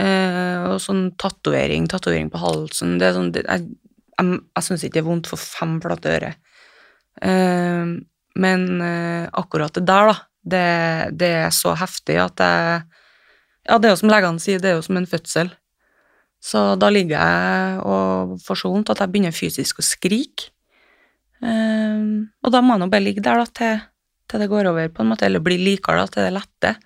og 0.00 0.78
sånn 0.80 1.10
tatovering, 1.20 1.84
tatovering 1.86 2.30
på 2.32 2.40
halsen 2.40 2.96
det 2.96 3.10
er 3.10 3.12
sånn, 3.12 3.28
det, 3.34 3.42
jeg 3.44 3.66
jeg, 4.16 4.40
jeg 4.56 4.64
syns 4.64 4.84
ikke 4.84 4.94
det 4.94 5.02
er 5.02 5.08
vondt 5.10 5.28
for 5.28 5.36
fem 5.36 5.76
flate 5.84 6.14
øre. 6.16 6.32
Men 8.40 8.64
akkurat 9.36 9.76
det 9.76 9.84
der, 9.84 10.08
da, 10.08 10.16
det, 10.40 10.64
det, 11.20 11.32
er 11.44 11.50
så 11.52 11.74
heftig 11.76 12.16
at 12.16 12.40
jeg 12.40 12.82
Ja, 13.68 13.76
det 13.76 13.90
er 13.90 13.92
jo 13.92 14.00
som 14.00 14.10
legene 14.10 14.40
sier, 14.40 14.60
det 14.60 14.70
er 14.70 14.78
jo 14.78 14.86
som 14.86 14.96
en 14.96 15.06
fødsel. 15.06 15.50
Så 16.40 16.60
da 16.80 16.88
ligger 16.88 17.20
jeg 17.20 17.80
og 17.84 18.38
får 18.40 18.62
så 18.62 18.72
vondt 18.72 18.90
at 18.92 19.02
jeg 19.02 19.12
begynner 19.12 19.36
fysisk 19.36 19.82
å 19.82 19.84
skrike. 19.84 20.48
Um, 21.40 22.32
og 22.44 22.52
da 22.52 22.60
må 22.64 22.74
jeg 22.74 22.82
nå 22.82 22.88
bare 22.92 23.04
ligge 23.04 23.24
der 23.24 23.40
da, 23.40 23.46
til, 23.48 23.80
til 24.28 24.42
det 24.42 24.48
går 24.52 24.68
over, 24.72 24.88
på 24.92 25.04
en 25.04 25.12
måte, 25.12 25.28
eller 25.28 25.44
blir 25.44 25.60
likere, 25.60 26.00
da, 26.00 26.08
til 26.08 26.26
det 26.26 26.34
letter. 26.36 26.80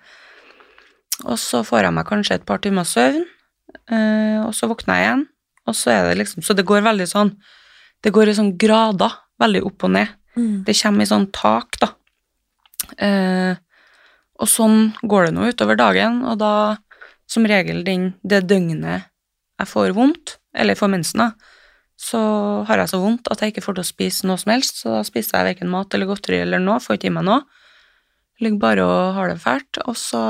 Og 1.25 1.39
så 1.39 1.63
får 1.63 1.87
jeg 1.87 1.95
meg 1.95 2.07
kanskje 2.07 2.39
et 2.39 2.47
par 2.47 2.61
timer 2.63 2.87
søvn, 2.87 3.23
uh, 3.91 4.43
og 4.45 4.51
så 4.55 4.69
våkner 4.71 4.99
jeg 4.99 5.07
igjen, 5.07 5.25
og 5.65 5.75
så 5.79 5.91
er 5.91 6.09
det 6.09 6.19
liksom 6.19 6.43
Så 6.45 6.53
det 6.53 6.61
går 6.69 6.83
veldig 6.85 7.07
sånn 7.09 7.31
Det 8.05 8.11
går 8.13 8.29
i 8.29 8.35
sånn 8.37 8.51
grader, 8.61 9.15
veldig 9.41 9.63
opp 9.65 9.85
og 9.87 9.91
ned. 9.95 10.11
Mm. 10.37 10.59
Det 10.67 10.75
kommer 10.77 11.01
i 11.01 11.09
sånn 11.09 11.25
tak, 11.33 11.79
da. 11.81 11.89
Uh, 12.99 13.55
og 14.35 14.51
sånn 14.51 14.91
går 15.01 15.29
det 15.29 15.35
nå 15.35 15.47
utover 15.49 15.79
dagen, 15.79 16.19
og 16.27 16.37
da 16.43 16.53
som 17.25 17.47
regel 17.49 17.81
den, 17.87 18.11
det 18.21 18.43
døgnet 18.45 19.07
jeg 19.59 19.71
får 19.71 19.93
vondt, 19.95 20.37
eller 20.55 20.77
får 20.79 20.91
mensen, 20.91 21.29
så 21.95 22.21
har 22.67 22.81
jeg 22.81 22.91
så 22.91 22.99
vondt 22.99 23.29
at 23.31 23.41
jeg 23.41 23.53
ikke 23.53 23.63
får 23.63 23.77
til 23.77 23.85
å 23.85 23.87
spise 23.87 24.27
noe 24.27 24.39
som 24.41 24.51
helst, 24.51 24.81
så 24.81 24.97
da 24.97 25.05
spiser 25.07 25.39
jeg 25.39 25.49
verken 25.51 25.71
mat 25.71 25.93
eller 25.95 26.09
godteri 26.09 26.41
eller 26.43 26.59
noe, 26.63 26.81
får 26.83 26.99
ikke 26.99 27.11
i 27.11 27.15
meg 27.15 27.27
noe. 27.27 27.45
Ligger 28.43 28.59
bare 28.59 28.83
og 28.83 29.15
har 29.15 29.31
det 29.31 29.39
fælt, 29.39 29.79
og 29.85 29.95
så 29.95 30.21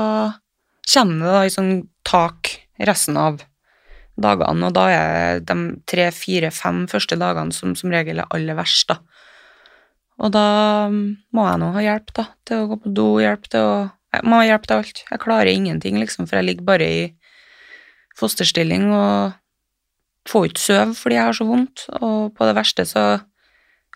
kommer 0.86 1.26
det 1.26 1.34
da 1.34 1.42
i 1.42 1.52
sånn 1.52 1.74
tak 2.06 2.52
resten 2.86 3.18
av 3.18 3.42
dagene, 4.16 4.68
og 4.68 4.76
da 4.76 4.86
er 4.94 5.42
de 5.44 5.56
tre, 5.90 6.06
fire, 6.14 6.52
fem 6.54 6.86
første 6.88 7.18
dagene 7.20 7.52
som 7.52 7.74
som 7.76 7.92
regel 7.92 8.22
er 8.22 8.30
aller 8.32 8.56
verst, 8.56 8.88
da. 8.92 9.00
Og 10.16 10.32
da 10.32 10.46
må 10.88 11.44
jeg 11.44 11.60
nå 11.60 11.72
ha 11.74 11.82
hjelp, 11.84 12.14
da, 12.16 12.24
til 12.48 12.62
å 12.62 12.68
gå 12.70 12.78
på 12.84 12.92
do, 12.96 13.10
hjelp 13.20 13.50
til 13.52 13.66
å 13.66 13.76
Jeg 14.16 14.24
må 14.24 14.38
ha 14.38 14.44
hjelp 14.46 14.62
til 14.64 14.78
alt. 14.78 15.00
Jeg 15.10 15.20
klarer 15.20 15.50
ingenting, 15.50 15.98
liksom, 16.00 16.24
for 16.24 16.38
jeg 16.38 16.46
ligger 16.46 16.64
bare 16.64 16.86
i 16.88 17.00
fosterstilling 18.16 18.88
og 18.94 19.36
får 20.30 20.50
ikke 20.50 20.62
sove 20.62 20.94
fordi 20.98 21.18
jeg 21.18 21.28
har 21.28 21.36
så 21.38 21.46
vondt, 21.48 21.86
og 22.00 22.34
på 22.36 22.48
det 22.48 22.58
verste 22.58 22.86
så 22.88 23.06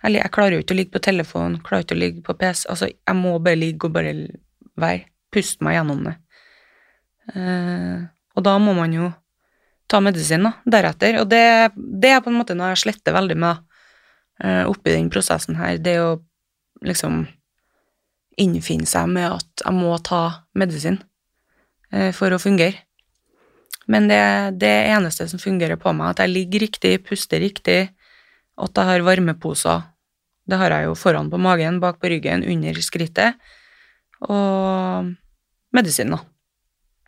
Jeg, 0.00 0.14
jeg 0.16 0.32
klarer 0.32 0.54
jo 0.54 0.62
ikke 0.62 0.72
å 0.72 0.76
ligge 0.78 0.94
på 0.94 1.02
telefon, 1.04 1.58
klarer 1.60 1.84
ikke 1.84 1.92
å 1.92 2.00
ligge 2.00 2.22
på 2.24 2.32
PC, 2.40 2.62
altså 2.72 2.86
jeg 2.88 3.16
må 3.18 3.34
bare 3.36 3.58
ligge 3.60 3.84
og 3.84 3.92
bare 3.92 4.14
være, 4.80 5.02
puste 5.28 5.60
meg 5.60 5.74
gjennom 5.76 6.06
det. 6.06 6.14
Uh, 7.34 8.08
og 8.32 8.46
da 8.46 8.54
må 8.56 8.72
man 8.78 8.94
jo 8.96 9.10
ta 9.92 10.00
medisin 10.00 10.46
da, 10.46 10.54
deretter, 10.64 11.18
og 11.20 11.28
det, 11.28 11.44
det 11.76 12.14
er 12.14 12.24
på 12.24 12.32
en 12.32 12.38
måte 12.40 12.56
noe 12.56 12.70
jeg 12.72 12.80
sletter 12.86 13.12
veldig 13.12 13.36
med 13.44 13.60
uh, 14.40 14.64
oppi 14.70 14.94
den 14.94 15.12
prosessen 15.12 15.60
her, 15.60 15.76
det 15.76 15.98
å 16.00 16.14
liksom 16.80 17.26
innfinne 18.40 18.88
seg 18.88 19.12
med 19.12 19.34
at 19.34 19.66
jeg 19.66 19.76
må 19.76 19.92
ta 20.00 20.46
medisin 20.56 20.96
uh, 21.92 22.08
for 22.16 22.32
å 22.32 22.40
fungere. 22.40 22.86
Men 23.90 24.06
det 24.10 24.18
er 24.22 24.52
det 24.54 24.74
eneste 24.92 25.26
som 25.30 25.40
fungerer 25.42 25.78
på 25.80 25.92
meg, 25.96 26.12
at 26.12 26.22
jeg 26.22 26.32
ligger 26.34 26.64
riktig, 26.66 26.92
puster 27.06 27.42
riktig, 27.42 27.80
at 28.60 28.76
jeg 28.78 28.88
har 28.90 29.06
varmeposer. 29.06 29.86
Det 30.46 30.58
har 30.60 30.74
jeg 30.74 30.88
jo 30.88 30.98
foran 30.98 31.30
på 31.30 31.40
magen, 31.42 31.80
bak 31.82 31.98
på 32.02 32.10
ryggen, 32.12 32.44
under 32.46 32.78
skrittet, 32.84 33.38
og 34.26 35.10
medisin, 35.74 36.14
da. 36.14 36.20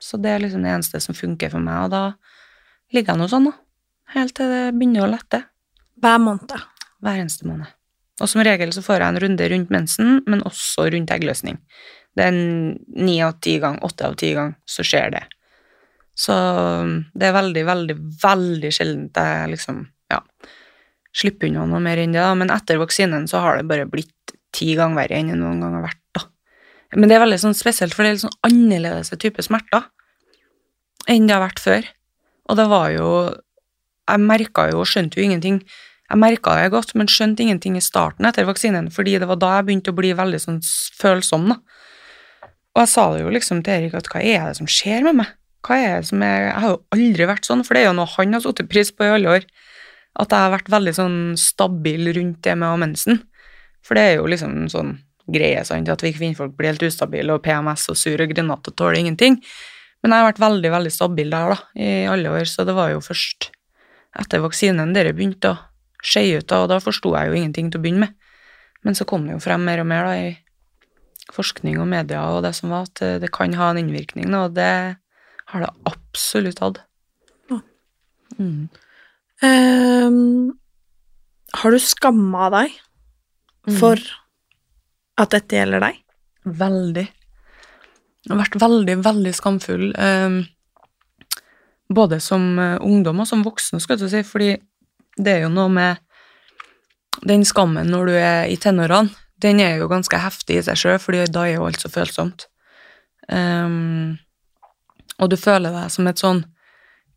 Så 0.02 0.18
det 0.18 0.32
er 0.32 0.42
liksom 0.42 0.64
det 0.64 0.72
eneste 0.74 1.00
som 1.02 1.14
funker 1.14 1.52
for 1.52 1.62
meg, 1.62 1.86
og 1.86 1.92
da 1.94 2.02
ligger 2.94 3.14
jeg 3.14 3.22
nå 3.22 3.28
sånn, 3.30 3.50
da. 3.50 3.54
Helt 4.16 4.34
til 4.36 4.50
det 4.50 4.64
begynner 4.74 5.06
å 5.06 5.12
lette. 5.12 5.44
Hver 6.02 6.18
måned. 6.20 6.56
Hver 7.02 7.20
eneste 7.22 7.46
måned. 7.48 7.70
Og 8.20 8.28
som 8.30 8.42
regel 8.44 8.74
så 8.74 8.82
får 8.84 9.00
jeg 9.00 9.08
en 9.08 9.20
runde 9.22 9.48
rundt 9.54 9.70
mensen, 9.72 10.18
men 10.26 10.42
også 10.46 10.88
rundt 10.92 11.14
eggløsning. 11.14 11.60
Det 12.18 12.26
er 12.26 12.34
ni 12.34 13.16
av 13.24 13.38
ti 13.42 13.56
gang, 13.62 13.78
åtte 13.86 14.10
av 14.10 14.18
ti 14.20 14.34
gang, 14.36 14.52
så 14.68 14.84
skjer 14.86 15.14
det. 15.14 15.22
Så 16.18 16.34
det 17.16 17.28
er 17.28 17.36
veldig, 17.36 17.62
veldig, 17.68 17.96
veldig 18.22 18.72
sjeldent 18.74 19.16
jeg 19.16 19.52
liksom, 19.54 19.78
ja, 20.12 20.20
slipper 21.16 21.48
unna 21.48 21.64
noe 21.68 21.80
mer 21.84 22.00
enn 22.02 22.12
det, 22.14 22.20
da. 22.20 22.34
Men 22.38 22.52
etter 22.52 22.80
vaksinen 22.80 23.28
så 23.30 23.40
har 23.44 23.58
det 23.58 23.68
bare 23.70 23.88
blitt 23.88 24.34
ti 24.52 24.74
ganger 24.76 25.00
verre 25.00 25.18
enn 25.18 25.32
det 25.32 25.38
noen 25.40 25.62
gang 25.64 25.78
har 25.78 25.86
vært, 25.88 26.02
da. 26.18 26.26
Men 26.96 27.08
det 27.08 27.16
er 27.16 27.24
veldig 27.24 27.40
sånn 27.40 27.56
spesielt, 27.56 27.96
for 27.96 28.04
det 28.04 28.10
er 28.10 28.18
litt 28.18 28.26
sånn 28.26 28.42
annerledes 28.48 29.12
type 29.16 29.44
smerter 29.44 29.88
enn 31.10 31.24
det 31.26 31.34
har 31.34 31.42
vært 31.42 31.62
før. 31.62 31.88
Og 32.50 32.58
det 32.58 32.68
var 32.70 32.92
jo 32.94 33.08
Jeg 34.10 34.18
merka 34.18 34.64
jo 34.66 34.80
og 34.82 34.88
skjønte 34.90 35.16
jo 35.16 35.22
ingenting. 35.24 35.60
Jeg 36.10 36.18
merka 36.18 36.56
det 36.58 36.72
godt, 36.74 36.90
men 36.98 37.06
skjønte 37.08 37.44
ingenting 37.44 37.76
i 37.78 37.80
starten 37.80 38.26
etter 38.26 38.44
vaksinen, 38.44 38.90
fordi 38.90 39.14
det 39.22 39.28
var 39.30 39.38
da 39.40 39.52
jeg 39.54 39.68
begynte 39.68 39.92
å 39.94 39.96
bli 39.96 40.10
veldig 40.18 40.40
sånn 40.42 40.58
følsom, 40.98 41.46
da. 41.52 41.56
Og 42.74 42.82
jeg 42.82 42.90
sa 42.90 43.04
det 43.14 43.22
jo 43.22 43.30
liksom 43.32 43.62
til 43.62 43.76
Erik 43.76 43.94
at 43.94 44.10
hva 44.10 44.20
er 44.20 44.48
det 44.50 44.58
som 44.58 44.68
skjer 44.68 45.06
med 45.06 45.20
meg? 45.22 45.30
Hva 45.62 45.78
er 45.78 46.00
det 46.00 46.08
som 46.08 46.22
er 46.26 46.48
Jeg 46.48 46.60
har 46.62 46.72
jo 46.72 46.80
aldri 46.96 47.28
vært 47.30 47.46
sånn, 47.46 47.62
for 47.66 47.74
det 47.74 47.84
er 47.84 47.90
jo 47.90 47.98
noe 47.98 48.10
han 48.16 48.34
har 48.34 48.42
satt 48.42 48.62
pris 48.70 48.90
på 48.90 49.06
i 49.06 49.12
alle 49.14 49.36
år. 49.38 49.46
At 50.18 50.34
jeg 50.34 50.44
har 50.44 50.52
vært 50.52 50.72
veldig 50.72 50.94
sånn 50.96 51.18
stabil 51.40 52.10
rundt 52.16 52.42
det 52.44 52.56
med 52.58 52.68
å 52.68 52.74
ha 52.74 52.80
mensen. 52.82 53.22
For 53.82 53.98
det 53.98 54.02
er 54.02 54.14
jo 54.18 54.28
liksom 54.30 54.56
en 54.64 54.72
sånn 54.72 54.92
greie, 55.32 55.62
sant, 55.64 55.88
at 55.88 56.02
vi 56.02 56.12
kvinnfolk 56.14 56.56
blir 56.58 56.72
helt 56.72 56.84
ustabile, 56.86 57.34
og 57.34 57.44
PMS 57.44 57.88
og 57.92 57.98
sur 57.98 58.20
og 58.20 58.34
grenat 58.34 58.68
og 58.68 58.76
tåler 58.76 58.98
ingenting. 59.00 59.38
Men 60.02 60.12
jeg 60.12 60.18
har 60.18 60.28
vært 60.32 60.42
veldig, 60.42 60.70
veldig 60.74 60.92
stabil 60.92 61.30
der, 61.30 61.54
da, 61.54 61.58
i 61.78 61.90
alle 62.10 62.32
år, 62.34 62.46
så 62.50 62.66
det 62.66 62.74
var 62.76 62.90
jo 62.90 63.02
først 63.04 63.52
etter 64.18 64.42
vaksinen 64.42 64.92
dere 64.92 65.14
begynte 65.16 65.54
å 65.54 65.60
skje 66.02 66.24
ut, 66.40 66.48
da, 66.50 66.64
og 66.64 66.72
da 66.72 66.80
forsto 66.82 67.14
jeg 67.14 67.30
jo 67.30 67.38
ingenting 67.38 67.70
til 67.70 67.78
å 67.78 67.84
begynne 67.84 68.08
med. 68.08 68.16
Men 68.82 68.98
så 68.98 69.06
kom 69.06 69.28
det 69.28 69.36
jo 69.36 69.44
frem 69.44 69.62
mer 69.62 69.84
og 69.84 69.88
mer 69.88 70.08
da, 70.10 70.16
i 70.18 71.30
forskning 71.32 71.78
og 71.78 71.86
media 71.88 72.24
og 72.34 72.42
det 72.44 72.50
som 72.58 72.74
var, 72.74 72.90
at 72.90 73.22
det 73.22 73.30
kan 73.32 73.54
ha 73.56 73.70
en 73.70 73.78
innvirkning, 73.80 74.34
og 74.34 74.58
det 74.58 74.98
har 75.53 75.64
det 75.64 75.70
absolutt 75.88 76.62
hatt. 76.64 76.82
Mm. 78.38 78.68
Um, 79.42 80.53
har 81.53 81.74
du 81.74 81.78
skamma 81.82 82.48
deg 82.55 82.78
for 83.76 84.00
at 85.20 85.34
dette 85.34 85.59
gjelder 85.59 85.84
deg? 85.84 85.98
Veldig. 86.48 87.05
Jeg 88.22 88.32
har 88.32 88.40
vært 88.40 88.59
veldig, 88.62 88.96
veldig 89.05 89.34
skamfull. 89.36 89.90
Um, 89.98 90.40
både 91.92 92.20
som 92.24 92.59
eh, 92.59 92.78
ungdom 92.80 93.20
og 93.20 93.28
som 93.28 93.42
voksen, 93.44 93.82
skal 93.82 94.00
jeg 94.00 94.12
si, 94.12 94.22
fordi 94.24 94.55
det 95.20 95.34
er 95.34 95.44
jo 95.44 95.53
noe 95.53 95.68
med 95.68 96.00
den 97.28 97.44
skammen 97.44 97.90
når 97.92 98.09
du 98.09 98.14
er 98.16 98.48
i 98.48 98.57
tenårene. 98.57 99.12
Den 99.42 99.61
er 99.61 99.80
jo 99.80 99.90
ganske 99.90 100.18
heftig 100.22 100.61
i 100.61 100.64
seg 100.64 100.78
sjøl, 100.78 100.98
fordi 101.03 101.26
da 101.34 101.44
er 101.44 101.57
jo 101.57 101.66
alt 101.66 101.82
så 101.82 101.90
følsomt. 101.90 102.46
Ehm, 103.28 104.18
og 105.22 105.30
du 105.30 105.38
føler 105.38 105.74
deg 105.74 105.92
som 105.94 106.08
et 106.10 106.20
sånn 106.20 106.42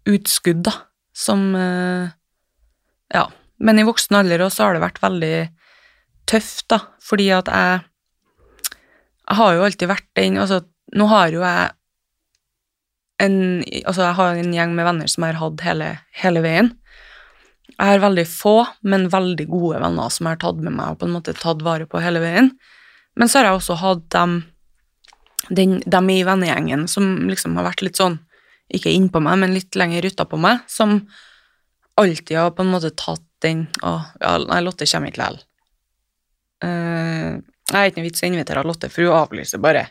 utskudd, 0.05 0.63
da, 0.67 0.75
som 1.15 1.49
eh, 1.57 2.13
Ja. 3.13 3.27
Men 3.57 3.79
i 3.79 3.85
voksen 3.87 4.17
alder 4.17 4.43
også 4.43 4.65
har 4.65 4.75
det 4.75 4.83
vært 4.83 5.01
veldig 5.01 5.35
tøft, 6.27 6.67
da, 6.73 6.81
fordi 7.01 7.29
at 7.33 7.49
jeg 7.49 7.83
Jeg 9.25 9.37
har 9.39 9.53
jo 9.55 9.65
alltid 9.65 9.89
vært 9.89 10.09
den 10.15 10.37
Altså, 10.37 10.61
nå 10.93 11.07
har 11.09 11.29
jo 11.33 11.41
jeg 11.41 11.71
en 13.25 13.63
Altså, 13.63 14.01
jeg 14.03 14.17
har 14.19 14.35
en 14.35 14.53
gjeng 14.53 14.75
med 14.75 14.85
venner 14.85 15.07
som 15.07 15.23
jeg 15.23 15.33
har 15.33 15.41
hatt 15.41 15.61
hele, 15.63 15.89
hele 16.21 16.41
veien. 16.43 16.73
Jeg 17.75 17.87
har 17.87 18.03
veldig 18.03 18.25
få, 18.27 18.65
men 18.83 19.09
veldig 19.11 19.47
gode 19.49 19.79
venner 19.81 20.11
som 20.13 20.27
jeg 20.27 20.35
har 20.35 20.43
tatt 20.43 20.59
med 20.63 20.75
meg 20.75 20.93
og 20.93 20.99
på 20.99 21.07
en 21.07 21.15
måte 21.15 21.35
tatt 21.35 21.63
vare 21.65 21.87
på 21.89 22.01
hele 22.03 22.21
veien. 22.23 22.51
Men 23.15 23.31
så 23.31 23.39
har 23.39 23.49
jeg 23.49 23.61
også 23.61 23.79
hatt 23.79 24.05
dem, 24.15 24.35
den, 25.49 25.79
dem 25.85 26.09
i 26.09 26.23
vennegjengen 26.25 26.87
som 26.91 27.27
liksom 27.29 27.55
har 27.59 27.67
vært 27.69 27.83
litt 27.85 27.99
sånn, 27.99 28.17
ikke 28.73 28.93
innpå 28.93 29.21
meg, 29.21 29.39
men 29.41 29.53
litt 29.53 29.77
lenger 29.77 30.07
utapå 30.09 30.39
meg, 30.41 30.63
som 30.71 31.03
alltid 32.01 32.37
har 32.37 32.53
på 32.55 32.65
en 32.65 32.71
måte 32.73 32.91
tatt 32.97 33.23
den 33.43 33.65
Å, 33.83 33.91
ja, 34.21 34.37
nei, 34.41 34.61
Lotte 34.63 34.87
kommer 34.89 35.11
ikke 35.11 35.21
likevel. 35.21 35.41
Uh, 36.65 37.35
jeg 37.67 37.75
har 37.75 37.89
ikke 37.89 37.99
noe 37.99 38.07
vits 38.07 38.23
i 38.23 38.25
å 38.25 38.29
invitere 38.31 38.63
Lotte, 38.65 38.89
for 38.89 39.05
hun 39.05 39.17
avlyser 39.19 39.61
bare. 39.61 39.83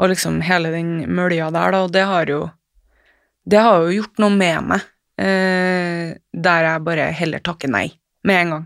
Og 0.00 0.10
liksom 0.10 0.40
hele 0.42 0.72
den 0.74 1.04
mølja 1.14 1.50
der, 1.54 1.76
da, 1.76 1.82
og 1.84 1.92
det 1.94 2.06
har 2.08 2.30
jo 2.32 2.48
Det 3.44 3.60
har 3.60 3.84
jo 3.84 3.92
gjort 3.92 4.22
noe 4.24 4.32
med 4.32 4.70
meg, 4.72 4.86
uh, 5.20 6.16
der 6.32 6.68
jeg 6.70 6.84
bare 6.88 7.10
heller 7.12 7.44
takker 7.44 7.70
nei 7.70 7.90
med 8.24 8.40
en 8.40 8.54
gang. 8.54 8.64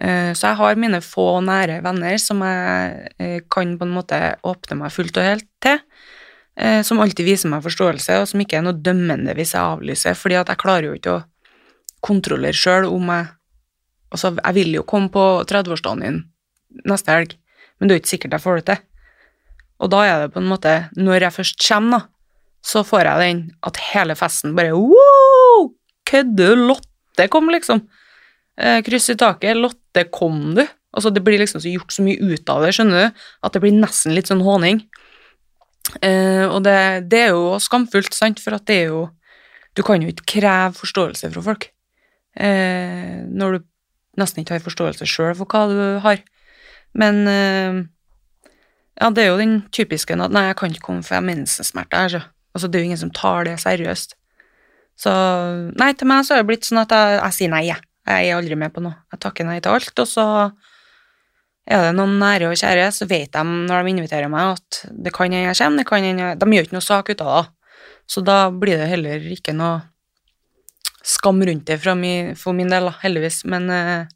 Eh, 0.00 0.32
så 0.32 0.48
jeg 0.48 0.56
har 0.56 0.78
mine 0.80 1.02
få 1.04 1.26
nære 1.44 1.82
venner 1.84 2.16
som 2.20 2.40
jeg 2.44 3.10
eh, 3.20 3.40
kan 3.52 3.74
på 3.76 3.84
en 3.84 3.92
måte 3.92 4.20
åpne 4.48 4.78
meg 4.80 4.94
fullt 4.94 5.18
og 5.20 5.26
helt 5.26 5.48
til. 5.60 5.82
Eh, 6.56 6.80
som 6.86 7.02
alltid 7.02 7.28
viser 7.28 7.52
meg 7.52 7.64
forståelse, 7.64 8.20
og 8.22 8.30
som 8.30 8.40
ikke 8.40 8.60
er 8.60 8.64
noe 8.64 8.80
dømmende 8.80 9.34
hvis 9.36 9.52
jeg 9.56 9.60
avlyser, 9.60 10.16
fordi 10.16 10.40
at 10.40 10.52
jeg 10.52 10.60
klarer 10.62 10.88
jo 10.88 10.96
ikke 10.96 11.18
å 11.18 11.26
kontrollere 12.04 12.56
sjøl 12.56 12.88
om 12.90 13.12
jeg 13.12 13.36
Altså, 14.10 14.32
jeg 14.34 14.54
vil 14.56 14.72
jo 14.74 14.80
komme 14.90 15.06
på 15.14 15.22
30-årsdagen 15.46 16.00
din 16.02 16.16
neste 16.90 17.12
helg, 17.14 17.36
men 17.78 17.86
det 17.86 17.92
er 17.92 18.00
jo 18.00 18.02
ikke 18.02 18.10
sikkert 18.10 18.32
jeg 18.34 18.42
får 18.42 18.56
det 18.56 18.64
til. 18.66 18.80
Og 19.78 19.92
da 19.92 20.00
er 20.02 20.24
det 20.24 20.32
på 20.34 20.40
en 20.42 20.48
måte, 20.50 20.72
når 20.98 21.28
jeg 21.28 21.36
først 21.36 21.60
kommer, 21.62 22.00
da, 22.00 22.40
så 22.66 22.82
får 22.82 23.06
jeg 23.06 23.22
den 23.22 23.44
at 23.70 23.78
hele 23.92 24.16
festen 24.18 24.56
bare 24.58 24.74
wow! 24.74 25.70
Kødder? 26.10 26.58
Lotte 26.58 27.28
kom, 27.30 27.52
liksom. 27.54 27.84
Kryss 28.58 29.12
i 29.14 29.16
taket. 29.22 29.54
Lotte, 29.62 29.79
kom 30.14 30.54
du? 30.58 30.64
Altså, 30.94 31.12
det 31.14 31.22
blir 31.26 31.38
liksom 31.38 31.62
så 31.62 31.70
gjort 31.70 31.94
så 31.94 32.02
mye 32.02 32.18
ut 32.18 32.50
av 32.50 32.64
det, 32.64 32.72
skjønner 32.74 33.08
du, 33.08 33.22
at 33.46 33.54
det 33.54 33.62
blir 33.62 33.76
nesten 33.76 34.14
litt 34.16 34.30
sånn 34.30 34.42
håning. 34.42 34.82
Eh, 36.06 36.46
og 36.46 36.62
det, 36.66 37.10
det 37.10 37.24
er 37.26 37.34
jo 37.34 37.58
skamfullt, 37.62 38.14
sant, 38.14 38.42
for 38.42 38.56
at 38.58 38.66
det 38.68 38.76
er 38.84 38.92
jo 38.92 39.08
Du 39.74 39.82
kan 39.86 40.02
jo 40.02 40.10
ikke 40.10 40.26
kreve 40.38 40.74
forståelse 40.76 41.30
fra 41.30 41.42
folk 41.46 41.64
eh, 42.34 43.22
når 43.26 43.54
du 43.54 43.66
nesten 44.20 44.42
ikke 44.42 44.56
har 44.56 44.64
forståelse 44.64 45.06
sjøl 45.08 45.34
for 45.38 45.46
hva 45.50 45.62
du 45.70 45.82
har. 46.04 46.22
Men 46.92 47.22
eh, 47.30 47.80
Ja, 49.00 49.08
det 49.14 49.24
er 49.24 49.30
jo 49.30 49.38
den 49.40 49.60
typiske 49.72 50.18
at 50.18 50.34
nei, 50.34 50.48
jeg 50.50 50.58
kan 50.60 50.74
ikke 50.74 50.86
komme 50.90 51.02
for 51.06 51.16
jeg 51.16 51.22
har 51.22 51.28
mensensmerter. 51.30 52.02
Altså. 52.02 52.20
altså, 52.54 52.68
det 52.68 52.78
er 52.78 52.82
jo 52.82 52.90
ingen 52.90 53.04
som 53.04 53.14
tar 53.16 53.46
det 53.48 53.60
seriøst. 53.62 54.16
Så 55.00 55.12
nei, 55.80 55.92
til 55.96 56.10
meg 56.10 56.26
så 56.26 56.34
er 56.34 56.42
det 56.42 56.50
blitt 56.50 56.68
sånn 56.68 56.82
at 56.82 56.92
jeg, 56.92 57.14
jeg 57.22 57.36
sier 57.38 57.54
nei, 57.54 57.62
jeg. 57.70 57.80
Jeg 58.10 58.30
er 58.30 58.40
aldri 58.40 58.58
med 58.58 58.74
på 58.74 58.82
noe. 58.84 58.98
Jeg 59.12 59.22
takker 59.22 59.46
nei 59.46 59.60
til 59.62 59.76
alt, 59.76 60.02
og 60.02 60.08
så 60.08 60.26
er 61.70 61.86
det 61.86 61.94
noen 61.94 62.16
nære 62.18 62.50
og 62.50 62.58
kjære, 62.58 62.88
så 62.94 63.06
vet 63.10 63.32
de 63.34 63.42
når 63.46 63.86
de 63.86 63.94
inviterer 63.94 64.30
meg, 64.32 64.58
at 64.58 64.80
det 64.90 65.12
kan 65.14 65.30
hende 65.30 65.44
jeg 65.44 65.58
kommer, 65.60 65.78
det 65.78 65.86
kan 65.88 66.06
hende 66.06 66.30
De 66.40 66.56
gjør 66.56 66.66
ikke 66.66 66.76
noe 66.78 66.86
sak 66.86 67.12
ut 67.12 67.24
av 67.24 67.34
det, 67.36 67.44
så 68.10 68.22
da 68.26 68.38
blir 68.50 68.80
det 68.80 68.88
heller 68.90 69.26
ikke 69.36 69.54
noe 69.54 69.78
skam 71.06 71.42
rundt 71.46 71.68
det 71.68 71.94
min, 71.96 72.34
for 72.36 72.56
min 72.56 72.68
del, 72.68 72.90
heldigvis. 73.02 73.44
Men 73.48 73.70
eh, 73.70 74.08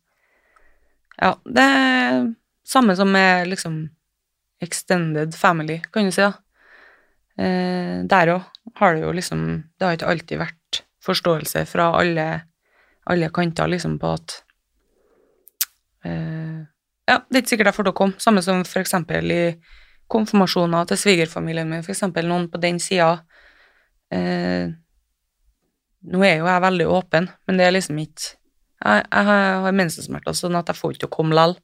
ja, 1.21 1.35
det 1.45 1.63
er 1.63 2.25
samme 2.67 2.97
som 2.99 3.13
med 3.13 3.49
liksom 3.49 3.85
extended 4.65 5.37
family, 5.37 5.81
kan 5.93 6.09
du 6.09 6.15
si, 6.15 6.25
da. 6.25 6.35
Eh, 7.39 8.03
der 8.11 8.35
òg 8.35 8.51
har 8.79 8.95
det 8.95 9.01
jo 9.03 9.09
liksom 9.11 9.41
Det 9.75 9.83
har 9.83 9.97
ikke 9.97 10.11
alltid 10.13 10.39
vært 10.39 10.83
forståelse 11.03 11.65
fra 11.67 11.89
alle, 11.99 12.27
alle 13.11 13.31
kanter, 13.35 13.69
liksom, 13.71 13.99
på 14.01 14.13
at 14.17 14.37
eh, 16.05 16.63
Ja, 17.05 17.19
det 17.29 17.37
er 17.37 17.43
ikke 17.43 17.53
sikkert 17.53 17.73
jeg 17.73 17.77
får 17.77 17.89
til 17.89 17.93
å 17.93 17.99
komme. 17.99 18.23
Samme 18.23 18.43
som 18.45 18.63
eksempel 18.81 19.33
i 19.35 19.43
konfirmasjoner 20.13 20.89
til 20.89 21.01
svigerfamilien 21.01 21.69
min, 21.69 21.85
eksempel 21.85 22.29
noen 22.29 22.49
på 22.53 22.61
den 22.63 22.81
sida. 22.81 23.19
Eh, 24.13 24.73
nå 26.05 26.25
er 26.25 26.39
jo 26.39 26.49
jeg 26.49 26.65
veldig 26.65 26.89
åpen, 26.93 27.29
men 27.47 27.61
det 27.61 27.69
er 27.69 27.77
liksom 27.77 28.01
ikke 28.01 28.41
Jeg, 28.85 29.05
jeg 29.07 29.25
har 29.25 29.73
mensensmerter, 29.73 30.35
sånn 30.37 30.57
at 30.59 30.69
jeg 30.69 30.77
får 30.77 30.93
ikke 30.93 31.01
til 31.07 31.09
å 31.09 31.13
komme 31.15 31.33
likevel. 31.33 31.55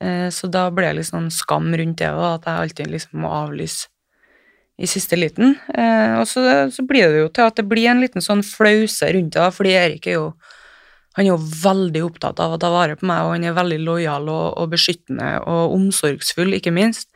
Eh, 0.00 0.28
så 0.32 0.48
da 0.48 0.68
blir 0.70 0.86
det 0.86 1.00
litt 1.00 1.08
sånn 1.10 1.30
skam 1.34 1.74
rundt 1.76 1.98
det, 2.00 2.08
og 2.14 2.24
at 2.38 2.46
jeg 2.46 2.62
alltid 2.62 2.92
liksom 2.94 3.24
må 3.24 3.32
avlyse 3.42 3.90
i 4.78 4.86
siste 4.86 5.18
liten. 5.18 5.56
Eh, 5.74 6.14
og 6.20 6.28
så, 6.30 6.44
så, 6.70 6.84
blir 6.86 7.10
det 7.10 7.24
jo 7.24 7.30
til 7.34 7.50
at 7.50 7.58
det 7.58 7.66
blir 7.66 7.90
en 7.90 8.00
liten 8.02 8.24
sånn 8.24 8.44
flause 8.46 9.10
rundt 9.14 9.34
det, 9.34 9.48
fordi 9.56 9.74
Erik 9.74 10.06
er 10.06 10.18
jo 10.20 10.28
han 11.18 11.26
er 11.26 11.32
jo 11.32 11.40
veldig 11.42 12.04
opptatt 12.06 12.38
av 12.38 12.52
å 12.54 12.60
ta 12.62 12.68
vare 12.70 12.94
på 12.94 13.06
meg, 13.08 13.26
og 13.26 13.32
han 13.34 13.46
er 13.48 13.56
veldig 13.56 13.80
lojal 13.82 14.28
og, 14.30 14.46
og 14.62 14.70
beskyttende 14.70 15.32
og 15.50 15.74
omsorgsfull, 15.74 16.52
ikke 16.54 16.70
minst. 16.74 17.08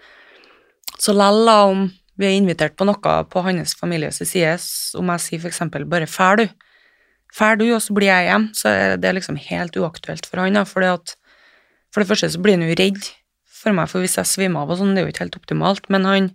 Så 0.98 1.14
lell 1.14 1.46
om 1.46 1.84
vi 2.18 2.26
er 2.26 2.34
invitert 2.34 2.74
på 2.74 2.86
noe 2.88 3.14
på 3.30 3.44
hans 3.46 3.76
families 3.78 4.18
side, 4.18 4.56
om 4.98 5.14
jeg 5.14 5.22
sier 5.22 5.42
for 5.44 5.52
eksempel 5.52 5.86
bare 5.86 6.10
'fær 6.10 6.42
du', 6.42 6.50
fær 7.32 7.56
du, 7.60 7.68
og 7.76 7.80
så 7.80 7.94
blir 7.94 8.10
jeg 8.10 8.26
hjem, 8.26 8.50
så 8.58 8.68
er 8.74 8.96
det 8.98 9.14
liksom 9.14 9.38
helt 9.38 9.78
uaktuelt 9.78 10.26
for 10.26 10.42
han, 10.42 10.58
da, 10.58 10.66
fordi 10.66 10.90
at 10.92 11.14
for 11.94 12.02
det 12.02 12.10
første 12.10 12.32
så 12.34 12.42
blir 12.42 12.58
han 12.58 12.66
jo 12.66 12.74
redd 12.74 13.06
for 13.46 13.72
meg, 13.76 13.86
for 13.88 14.02
hvis 14.02 14.18
jeg 14.18 14.26
svimmer 14.26 14.66
av 14.66 14.74
og 14.74 14.82
sånn, 14.82 14.96
det 14.96 15.02
er 15.02 15.06
jo 15.06 15.14
ikke 15.14 15.24
helt 15.28 15.38
optimalt, 15.38 15.86
men 15.94 16.10
han 16.10 16.30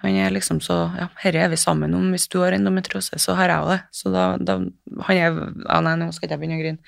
han 0.00 0.16
er 0.16 0.32
liksom 0.32 0.60
så 0.64 0.76
Ja, 0.96 1.08
herre 1.20 1.44
er 1.44 1.50
vi 1.52 1.58
sammen 1.60 1.94
om. 1.94 2.10
Hvis 2.14 2.28
du 2.32 2.38
har 2.40 2.54
endometriose, 2.56 3.18
så 3.20 3.34
har 3.36 3.52
jeg 3.52 3.68
det. 3.68 3.80
Så 3.92 4.12
da, 4.14 4.36
da 4.40 4.56
Han 5.06 5.16
er 5.16 5.40
Ja, 5.68 5.80
nei, 5.84 5.96
nå 6.00 6.10
skal 6.12 6.28
ikke 6.28 6.38
jeg 6.38 6.40
begynne 6.40 6.58
å 6.58 6.62
grine. 6.62 6.78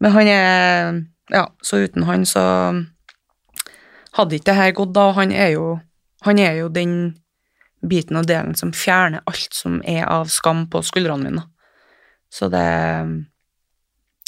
Men 0.00 0.14
han 0.14 0.30
er 0.32 1.00
Ja, 1.34 1.46
så 1.62 1.82
uten 1.82 2.06
han 2.06 2.26
så 2.26 2.44
hadde 4.16 4.38
ikke 4.38 4.50
det 4.50 4.58
her 4.58 4.76
gått, 4.76 4.94
da. 4.94 5.10
Han 5.18 5.32
er 5.32 5.50
jo 5.56 5.80
Han 6.26 6.38
er 6.38 6.54
jo 6.62 6.68
den 6.68 6.94
biten 7.82 8.18
av 8.18 8.26
delen 8.26 8.56
som 8.58 8.72
fjerner 8.74 9.22
alt 9.26 9.54
som 9.54 9.78
er 9.86 10.04
av 10.10 10.26
skam 10.26 10.66
på 10.70 10.82
skuldrene 10.82 11.30
mine. 11.30 11.44
Så 12.30 12.50
det 12.50 12.66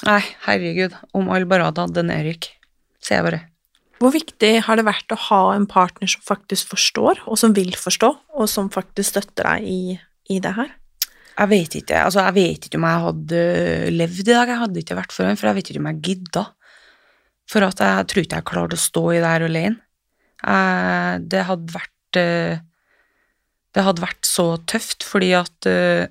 Nei, 0.00 0.22
herregud, 0.46 0.94
om 1.12 1.28
alle 1.28 1.44
bare 1.44 1.66
hadde 1.68 1.82
hatt 1.84 1.98
en 2.00 2.12
Erik, 2.14 2.46
sier 3.04 3.18
jeg 3.18 3.26
bare. 3.26 3.40
Hvor 4.00 4.14
viktig 4.14 4.52
har 4.64 4.78
det 4.80 4.86
vært 4.88 5.12
å 5.12 5.18
ha 5.28 5.40
en 5.52 5.66
partner 5.68 6.08
som 6.08 6.22
faktisk 6.24 6.70
forstår, 6.72 7.20
og 7.28 7.36
som 7.40 7.52
vil 7.56 7.74
forstå, 7.76 8.08
og 8.40 8.48
som 8.48 8.70
faktisk 8.72 9.12
støtter 9.12 9.44
deg 9.44 9.66
i, 9.68 9.82
i 10.32 10.38
det 10.40 10.54
her? 10.56 10.70
Jeg 11.40 11.50
vet 11.50 11.76
ikke. 11.82 11.98
Altså, 12.06 12.22
jeg 12.26 12.36
vet 12.36 12.66
ikke 12.66 12.80
om 12.80 12.86
jeg 12.88 13.04
hadde 13.04 13.42
levd 13.94 14.22
i 14.22 14.32
dag. 14.32 14.50
Jeg 14.50 14.60
hadde 14.60 14.80
ikke 14.82 14.96
vært 14.98 15.14
for 15.16 15.28
ham, 15.28 15.36
for 15.40 15.50
jeg 15.50 15.58
vet 15.58 15.70
ikke 15.72 15.82
om 15.82 15.90
jeg 15.90 16.02
gidda. 16.08 16.46
For 17.50 17.66
at 17.66 17.80
jeg 17.84 18.08
tror 18.10 18.24
ikke 18.24 18.40
jeg 18.40 18.48
klarte 18.50 18.78
å 18.78 18.82
stå 18.82 19.04
i 19.12 19.20
det 19.20 19.30
her 19.30 19.44
alene. 19.46 19.80
Jeg, 20.40 21.22
det 21.32 21.44
hadde 21.44 21.74
vært 21.74 22.16
eh, 22.16 22.60
Det 23.76 23.82
hadde 23.84 24.00
vært 24.00 24.24
så 24.24 24.46
tøft, 24.64 25.04
fordi 25.04 25.34
at 25.36 25.68
eh, 25.68 26.08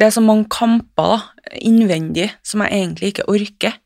det 0.00 0.06
er 0.08 0.14
så 0.14 0.22
mange 0.24 0.48
kamper 0.50 1.12
da, 1.12 1.18
innvendig 1.60 2.30
som 2.46 2.64
jeg 2.64 2.80
egentlig 2.80 3.12
ikke 3.12 3.28
orker. 3.28 3.76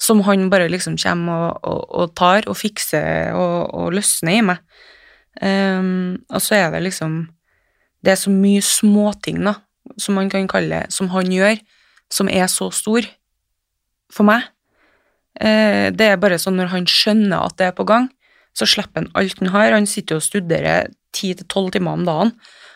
Som 0.00 0.24
han 0.26 0.48
bare 0.50 0.68
liksom 0.68 0.96
kommer 1.00 1.32
og, 1.32 1.68
og, 1.70 1.82
og 1.94 2.14
tar 2.18 2.48
og 2.50 2.58
fikser 2.58 3.32
og, 3.38 3.74
og 3.74 3.94
løsner 3.94 4.38
i 4.38 4.44
meg. 4.50 4.62
Um, 5.42 6.22
og 6.30 6.42
så 6.42 6.54
er 6.54 6.68
det 6.70 6.84
liksom 6.84 7.24
Det 8.04 8.12
er 8.12 8.18
så 8.20 8.30
mye 8.30 8.60
småting, 8.62 9.40
da, 9.42 9.54
som 9.98 10.14
man 10.14 10.28
kan 10.30 10.46
kalle 10.48 10.82
det, 10.82 10.92
som 10.92 11.08
han 11.08 11.30
gjør, 11.32 11.56
som 12.12 12.28
er 12.28 12.46
så 12.52 12.68
stor 12.70 13.06
for 14.12 14.28
meg. 14.28 14.44
Uh, 15.40 15.88
det 15.88 16.10
er 16.10 16.20
bare 16.20 16.36
sånn 16.38 16.58
når 16.60 16.68
han 16.74 16.84
skjønner 16.84 17.40
at 17.40 17.56
det 17.58 17.70
er 17.70 17.78
på 17.78 17.86
gang, 17.88 18.10
så 18.54 18.68
slipper 18.68 19.02
han 19.02 19.10
alt 19.16 19.40
han 19.40 19.54
har. 19.54 19.72
Han 19.72 19.88
sitter 19.88 20.20
og 20.20 20.26
studerer 20.26 20.92
ti 21.16 21.32
til 21.32 21.48
tolv 21.48 21.72
timer 21.72 21.96
om 21.96 22.04
dagen. 22.04 22.34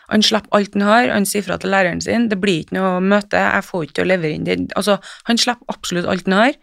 Han 0.09 0.25
slipper 0.25 0.57
alt 0.57 0.73
han 0.73 0.87
har, 0.87 1.11
han 1.13 1.27
sier 1.29 1.45
fra 1.45 1.59
til 1.61 1.69
læreren 1.73 2.01
sin, 2.01 2.27
det 2.31 2.39
blir 2.41 2.63
ikke 2.63 2.79
noe 2.79 2.97
møte, 3.03 3.37
jeg 3.37 3.65
får 3.67 3.85
ikke 3.85 3.97
til 3.99 4.07
å 4.07 4.09
levere 4.09 4.37
inn 4.37 4.47
det 4.47 4.57
Altså, 4.79 4.97
han 5.29 5.37
slipper 5.37 5.75
absolutt 5.75 6.09
alt 6.09 6.25
han 6.25 6.37
har, 6.39 6.57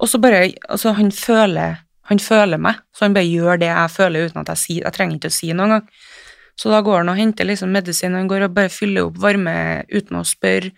og 0.00 0.08
så 0.08 0.20
bare 0.22 0.48
Altså, 0.68 0.94
han 0.96 1.12
føler, 1.12 1.82
han 2.10 2.18
føler 2.18 2.60
meg, 2.60 2.80
så 2.96 3.06
han 3.06 3.14
bare 3.14 3.28
gjør 3.28 3.60
det 3.60 3.70
jeg 3.70 3.94
føler 3.94 4.26
uten 4.26 4.42
at 4.42 4.52
jeg 4.54 4.62
sier 4.64 4.86
Jeg 4.88 4.96
trenger 4.96 5.20
ikke 5.20 5.32
å 5.32 5.36
si 5.36 5.52
noe 5.52 5.68
engang. 5.68 5.86
Så 6.60 6.72
da 6.72 6.80
går 6.84 7.02
han 7.02 7.12
og 7.12 7.16
henter 7.16 7.48
liksom 7.48 7.72
medisin, 7.72 8.16
han 8.16 8.28
går 8.28 8.48
og 8.48 8.56
bare 8.56 8.72
fyller 8.72 9.08
opp 9.08 9.20
varme 9.20 9.54
uten 9.88 10.18
å 10.18 10.26
spørre, 10.28 10.72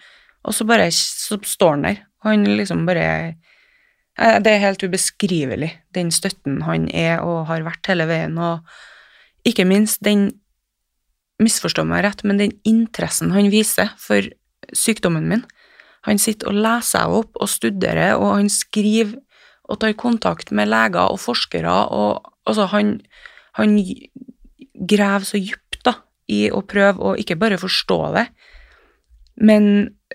og 0.47 0.55
så 0.55 0.67
bare 0.67 0.91
så 0.95 1.39
står 1.43 1.75
han 1.77 1.87
der. 1.89 2.03
Han 2.27 2.45
liksom 2.59 2.85
bare 2.87 3.35
Det 4.15 4.47
er 4.47 4.61
helt 4.61 4.83
ubeskrivelig, 4.85 5.71
den 5.95 6.11
støtten 6.13 6.61
han 6.63 6.85
er 6.93 7.23
og 7.25 7.47
har 7.49 7.65
vært 7.65 7.89
hele 7.89 8.05
veien, 8.07 8.37
og 8.37 8.61
ikke 9.49 9.65
minst 9.65 10.03
den 10.05 10.29
misforstå 11.41 11.85
meg 11.89 12.05
rett, 12.05 12.21
men 12.23 12.39
den 12.39 12.53
interessen 12.69 13.33
han 13.33 13.49
viser 13.51 13.89
for 13.99 14.29
sykdommen 14.77 15.27
min 15.31 15.47
Han 16.09 16.19
sitter 16.19 16.51
og 16.51 16.59
leser 16.59 16.89
seg 16.99 17.17
opp 17.21 17.39
og 17.39 17.51
studerer, 17.51 18.17
og 18.19 18.35
han 18.37 18.51
skriver 18.51 19.19
og 19.71 19.79
tar 19.81 19.95
kontakt 19.97 20.51
med 20.53 20.69
leger 20.69 21.13
og 21.13 21.21
forskere, 21.23 21.73
og 21.95 22.33
altså, 22.49 22.67
han, 22.75 22.97
han 23.59 23.77
graver 24.89 25.29
så 25.29 25.39
dypt 25.39 25.71
i 26.31 26.47
å 26.55 26.63
prøve 26.67 27.03
å 27.03 27.15
ikke 27.19 27.39
bare 27.41 27.61
forstå 27.61 27.99
det, 28.17 28.27
men 29.43 29.69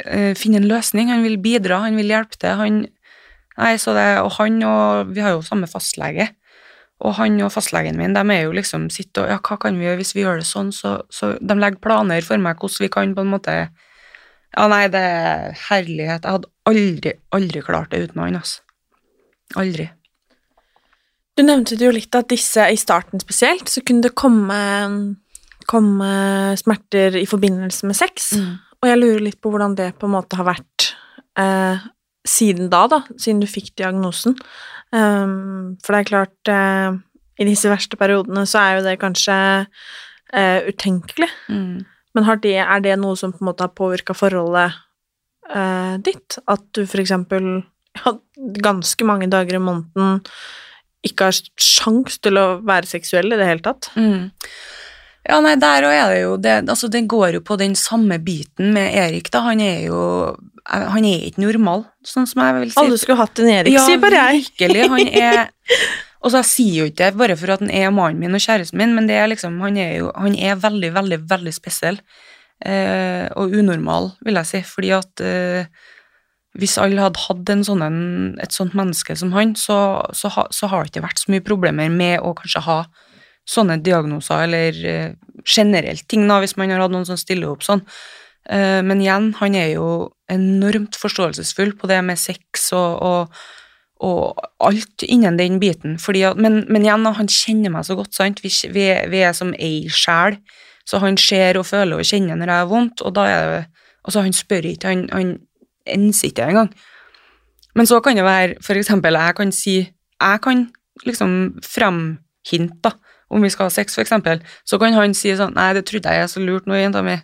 uh, 0.05 0.33
finne 0.37 0.61
en 0.61 0.69
løsning. 0.69 1.11
Han 1.11 1.25
vil 1.25 1.39
bidra, 1.41 1.81
han 1.83 1.97
vil 1.99 2.13
hjelpe 2.13 2.39
til. 2.39 2.53
Han, 2.59 2.83
nei, 3.57 3.71
det, 3.75 4.09
og 4.21 4.29
han 4.37 4.59
og 4.63 5.15
Vi 5.15 5.23
har 5.25 5.35
jo 5.35 5.45
samme 5.45 5.69
fastlege. 5.69 6.29
Og 7.05 7.13
han 7.19 7.35
og 7.45 7.51
fastlegen 7.53 7.97
min 7.99 8.15
de 8.15 8.23
er 8.33 8.47
jo 8.47 8.53
liksom 8.57 8.87
sitter 8.93 9.25
og 9.25 9.33
Ja, 9.33 9.41
hva 9.45 9.59
kan 9.61 9.75
vi 9.77 9.85
gjøre 9.85 9.99
hvis 9.99 10.15
vi 10.15 10.23
gjør 10.23 10.39
det 10.41 10.47
sånn? 10.49 10.71
Så, 10.73 10.95
så 11.13 11.35
de 11.37 11.57
legger 11.57 11.81
planer 11.83 12.25
for 12.25 12.41
meg 12.41 12.57
hvordan 12.57 12.85
vi 12.87 12.93
kan 12.93 13.13
på 13.13 13.25
en 13.25 13.33
måte 13.35 13.57
Ja, 14.55 14.67
nei, 14.71 14.85
det 14.93 15.01
er 15.03 15.57
herlighet. 15.67 16.23
Jeg 16.23 16.37
hadde 16.37 16.51
aldri, 16.69 17.13
aldri 17.35 17.63
klart 17.65 17.91
det 17.91 18.07
uten 18.07 18.23
han, 18.23 18.39
altså. 18.39 18.63
Aldri. 19.59 19.89
Du 21.37 21.43
nevnte 21.45 21.77
jo 21.77 21.91
litt 21.93 22.15
at 22.17 22.31
disse, 22.31 22.63
i 22.65 22.79
starten 22.79 23.21
spesielt, 23.21 23.69
så 23.69 23.83
kunne 23.85 24.07
det 24.07 24.15
komme, 24.17 24.61
komme 25.69 26.13
smerter 26.57 27.19
i 27.19 27.27
forbindelse 27.29 27.89
med 27.89 27.99
sex. 27.99 28.31
Mm. 28.39 28.55
Og 28.77 28.89
jeg 28.89 29.01
lurer 29.01 29.27
litt 29.27 29.39
på 29.41 29.51
hvordan 29.53 29.75
det 29.77 29.91
på 30.01 30.09
en 30.09 30.15
måte 30.15 30.39
har 30.39 30.47
vært 30.49 30.89
eh, 31.37 31.85
siden 32.27 32.71
da, 32.73 32.85
da, 32.91 33.03
siden 33.21 33.41
du 33.43 33.47
fikk 33.49 33.75
diagnosen. 33.79 34.37
Um, 34.91 35.75
for 35.83 35.93
det 35.93 35.99
er 35.99 36.09
klart, 36.09 36.51
eh, 36.51 36.97
i 37.37 37.47
disse 37.47 37.69
verste 37.69 37.99
periodene 37.99 38.45
så 38.49 38.61
er 38.63 38.77
jo 38.77 38.85
det 38.87 38.97
kanskje 39.01 39.37
eh, 40.33 40.67
utenkelig. 40.71 41.29
Mm. 41.51 41.85
Men 42.17 42.41
det, 42.41 42.57
er 42.63 42.81
det 42.81 42.95
noe 42.97 43.17
som 43.19 43.33
på 43.33 43.43
en 43.43 43.51
måte 43.51 43.67
har 43.67 43.75
påvirka 43.77 44.15
forholdet 44.17 44.73
eh, 45.53 45.97
ditt? 46.01 46.39
At 46.49 46.65
du 46.73 46.81
for 46.89 47.03
eksempel 47.03 47.59
ja, 48.01 48.15
ganske 48.63 49.05
mange 49.05 49.29
dager 49.29 49.59
i 49.59 49.61
måneden 49.61 50.23
ikke 51.05 51.29
har 51.29 51.37
sjans 51.61 52.17
til 52.23 52.39
å 52.41 52.47
være 52.65 52.89
seksuell 52.89 53.29
i 53.29 53.37
det 53.37 53.45
hele 53.47 53.63
tatt? 53.63 53.91
Mm. 53.95 54.31
Ja, 55.27 55.37
nei, 55.43 55.53
der 55.59 55.85
òg 55.85 55.93
er 55.93 56.11
det 56.13 56.19
jo 56.21 56.35
det 56.39 56.53
Altså, 56.71 56.87
den 56.91 57.07
går 57.11 57.37
jo 57.37 57.41
på 57.45 57.57
den 57.59 57.75
samme 57.75 58.15
biten 58.23 58.71
med 58.75 58.95
Erik, 58.95 59.29
da. 59.33 59.43
Han 59.49 59.61
er 59.63 59.87
jo 59.89 60.01
han 60.67 61.05
er 61.07 61.21
ikke 61.29 61.39
normal, 61.45 61.85
sånn 62.03 62.25
som 62.27 62.41
jeg 62.43 62.55
vil 62.57 62.71
si. 62.73 62.79
Alle 62.81 62.97
skulle 62.99 63.21
hatt 63.21 63.39
en 63.39 63.51
Erik, 63.53 63.71
ja, 63.71 63.85
sier 63.87 64.01
bare 64.03 64.19
jeg. 64.19 64.47
Virkelig. 64.49 64.87
Han 64.91 65.07
er 65.07 65.53
Og 66.27 66.33
så 66.33 66.41
jeg 66.41 66.51
sier 66.51 66.77
jo 66.81 66.87
ikke 66.89 67.05
det 67.05 67.19
bare 67.21 67.35
for 67.39 67.53
at 67.53 67.61
han 67.63 67.71
er 67.71 67.93
mannen 67.95 68.19
min 68.19 68.35
og 68.35 68.43
kjæresten 68.43 68.75
min, 68.81 68.91
men 68.97 69.07
er 69.07 69.29
liksom, 69.31 69.61
han 69.63 69.77
er 69.79 69.93
jo 70.01 70.09
han 70.11 70.35
er 70.35 70.59
veldig, 70.59 70.89
veldig, 70.97 71.21
veldig 71.29 71.53
spesiell. 71.55 72.01
Eh, 72.67 73.29
og 73.39 73.53
unormal, 73.55 74.11
vil 74.25 74.39
jeg 74.41 74.49
si, 74.49 74.61
fordi 74.67 74.91
at 74.97 75.23
eh, 75.23 75.69
hvis 76.57 76.75
alle 76.81 77.05
hadde 77.05 77.21
hatt 77.21 77.51
sånn, 77.69 77.83
en, 77.85 77.99
et 78.43 78.51
sånt 78.51 78.75
menneske 78.75 79.15
som 79.15 79.31
han, 79.37 79.53
så, 79.55 79.77
så, 80.11 80.33
ha, 80.35 80.47
så 80.51 80.67
har 80.67 80.83
det 80.83 80.91
ikke 80.91 81.05
vært 81.05 81.21
så 81.21 81.31
mye 81.31 81.45
problemer 81.45 81.93
med 81.93 82.19
å 82.19 82.33
kanskje 82.35 82.65
ha 82.65 82.79
sånne 83.47 83.77
diagnoser, 83.85 84.43
eller 84.49 84.83
eh, 84.83 85.11
generelt 85.47 86.07
ting, 86.11 86.27
da, 86.27 86.41
hvis 86.43 86.57
man 86.59 86.73
har 86.73 86.83
hatt 86.83 86.95
noen 86.97 87.07
som 87.07 87.19
stiller 87.19 87.53
opp 87.53 87.63
sånn. 87.63 87.85
Eh, 88.51 88.81
men 88.83 89.05
igjen, 89.05 89.31
han 89.39 89.55
er 89.55 89.77
jo 89.77 89.87
enormt 90.33 90.99
forståelsesfull 90.99 91.77
på 91.79 91.87
det 91.87 92.01
med 92.03 92.19
sex 92.19 92.73
og, 92.75 92.99
og, 92.99 93.45
og 94.03 94.37
alt 94.61 95.03
innen 95.07 95.39
den 95.39 95.59
biten. 95.61 95.97
Fordi, 96.01 96.23
men, 96.37 96.63
men, 96.69 96.85
igjen, 96.85 97.05
han 97.17 97.31
kjenner 97.31 97.73
meg 97.73 97.87
så 97.87 97.97
godt, 97.97 98.13
sant. 98.15 98.43
Vi, 98.43 98.51
vi, 98.73 98.87
vi 99.09 99.23
er 99.25 99.33
som 99.37 99.53
ei 99.57 99.87
sjel, 99.89 100.37
så 100.87 101.01
han 101.03 101.17
ser 101.19 101.59
og 101.59 101.67
føler 101.67 101.99
og 101.99 102.07
kjenner 102.07 102.37
når 102.37 102.51
jeg 102.51 102.63
har 102.63 102.71
vondt, 102.71 103.03
og 103.03 103.17
da 103.17 103.27
er 103.31 103.51
det 103.55 103.65
Altså, 104.07 104.21
han 104.23 104.31
spør 104.31 104.63
ikke, 104.63 104.87
han, 104.87 105.01
han 105.11 105.33
enser 105.83 106.29
ikke 106.29 106.45
engang. 106.47 106.69
Men 107.75 107.85
så 107.85 107.99
kan 107.99 108.15
det 108.15 108.23
være, 108.23 108.53
for 108.63 108.79
eksempel, 108.79 109.13
jeg 109.13 109.35
kan 109.35 109.51
si 109.51 109.73
Jeg 110.21 110.39
kan 110.41 110.69
liksom 111.05 111.59
fremhinte, 111.61 112.91
om 113.29 113.43
vi 113.43 113.49
skal 113.49 113.65
ha 113.65 113.69
sex, 113.69 113.99
f.eks., 113.99 114.13
så 114.65 114.79
kan 114.79 114.93
han 114.93 115.13
si 115.13 115.35
sånn 115.35 115.53
Nei, 115.53 115.73
det 115.75 115.85
trodde 115.85 116.09
jeg 116.09 116.23
er 116.23 116.31
så 116.31 116.39
lurt 116.39 116.65
nå, 116.65 116.73
jenta 116.79 117.03
mi, 117.05 117.17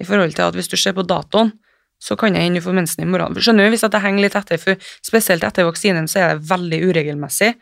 i 0.00 0.04
forhold 0.04 0.32
til 0.34 0.48
at 0.48 0.56
hvis 0.56 0.72
du 0.72 0.76
ser 0.80 0.96
på 0.96 1.04
datoen, 1.06 1.52
så 2.00 2.16
kan 2.16 2.34
jeg 2.34 2.46
hende 2.46 2.60
du 2.60 2.64
får 2.64 2.76
mensen 2.76 3.04
i 3.04 3.08
morgen. 3.08 3.36
Skjønner 3.36 3.68
du, 3.68 3.74
hvis 3.74 3.84
det 3.84 4.00
henger 4.00 4.24
litt 4.24 4.36
etter, 4.38 4.60
for 4.60 4.90
spesielt 5.04 5.44
etter 5.44 5.68
vaksinen 5.68 6.08
så 6.08 6.22
er 6.22 6.32
det 6.32 6.48
veldig 6.48 6.80
uregelmessig. 6.88 7.52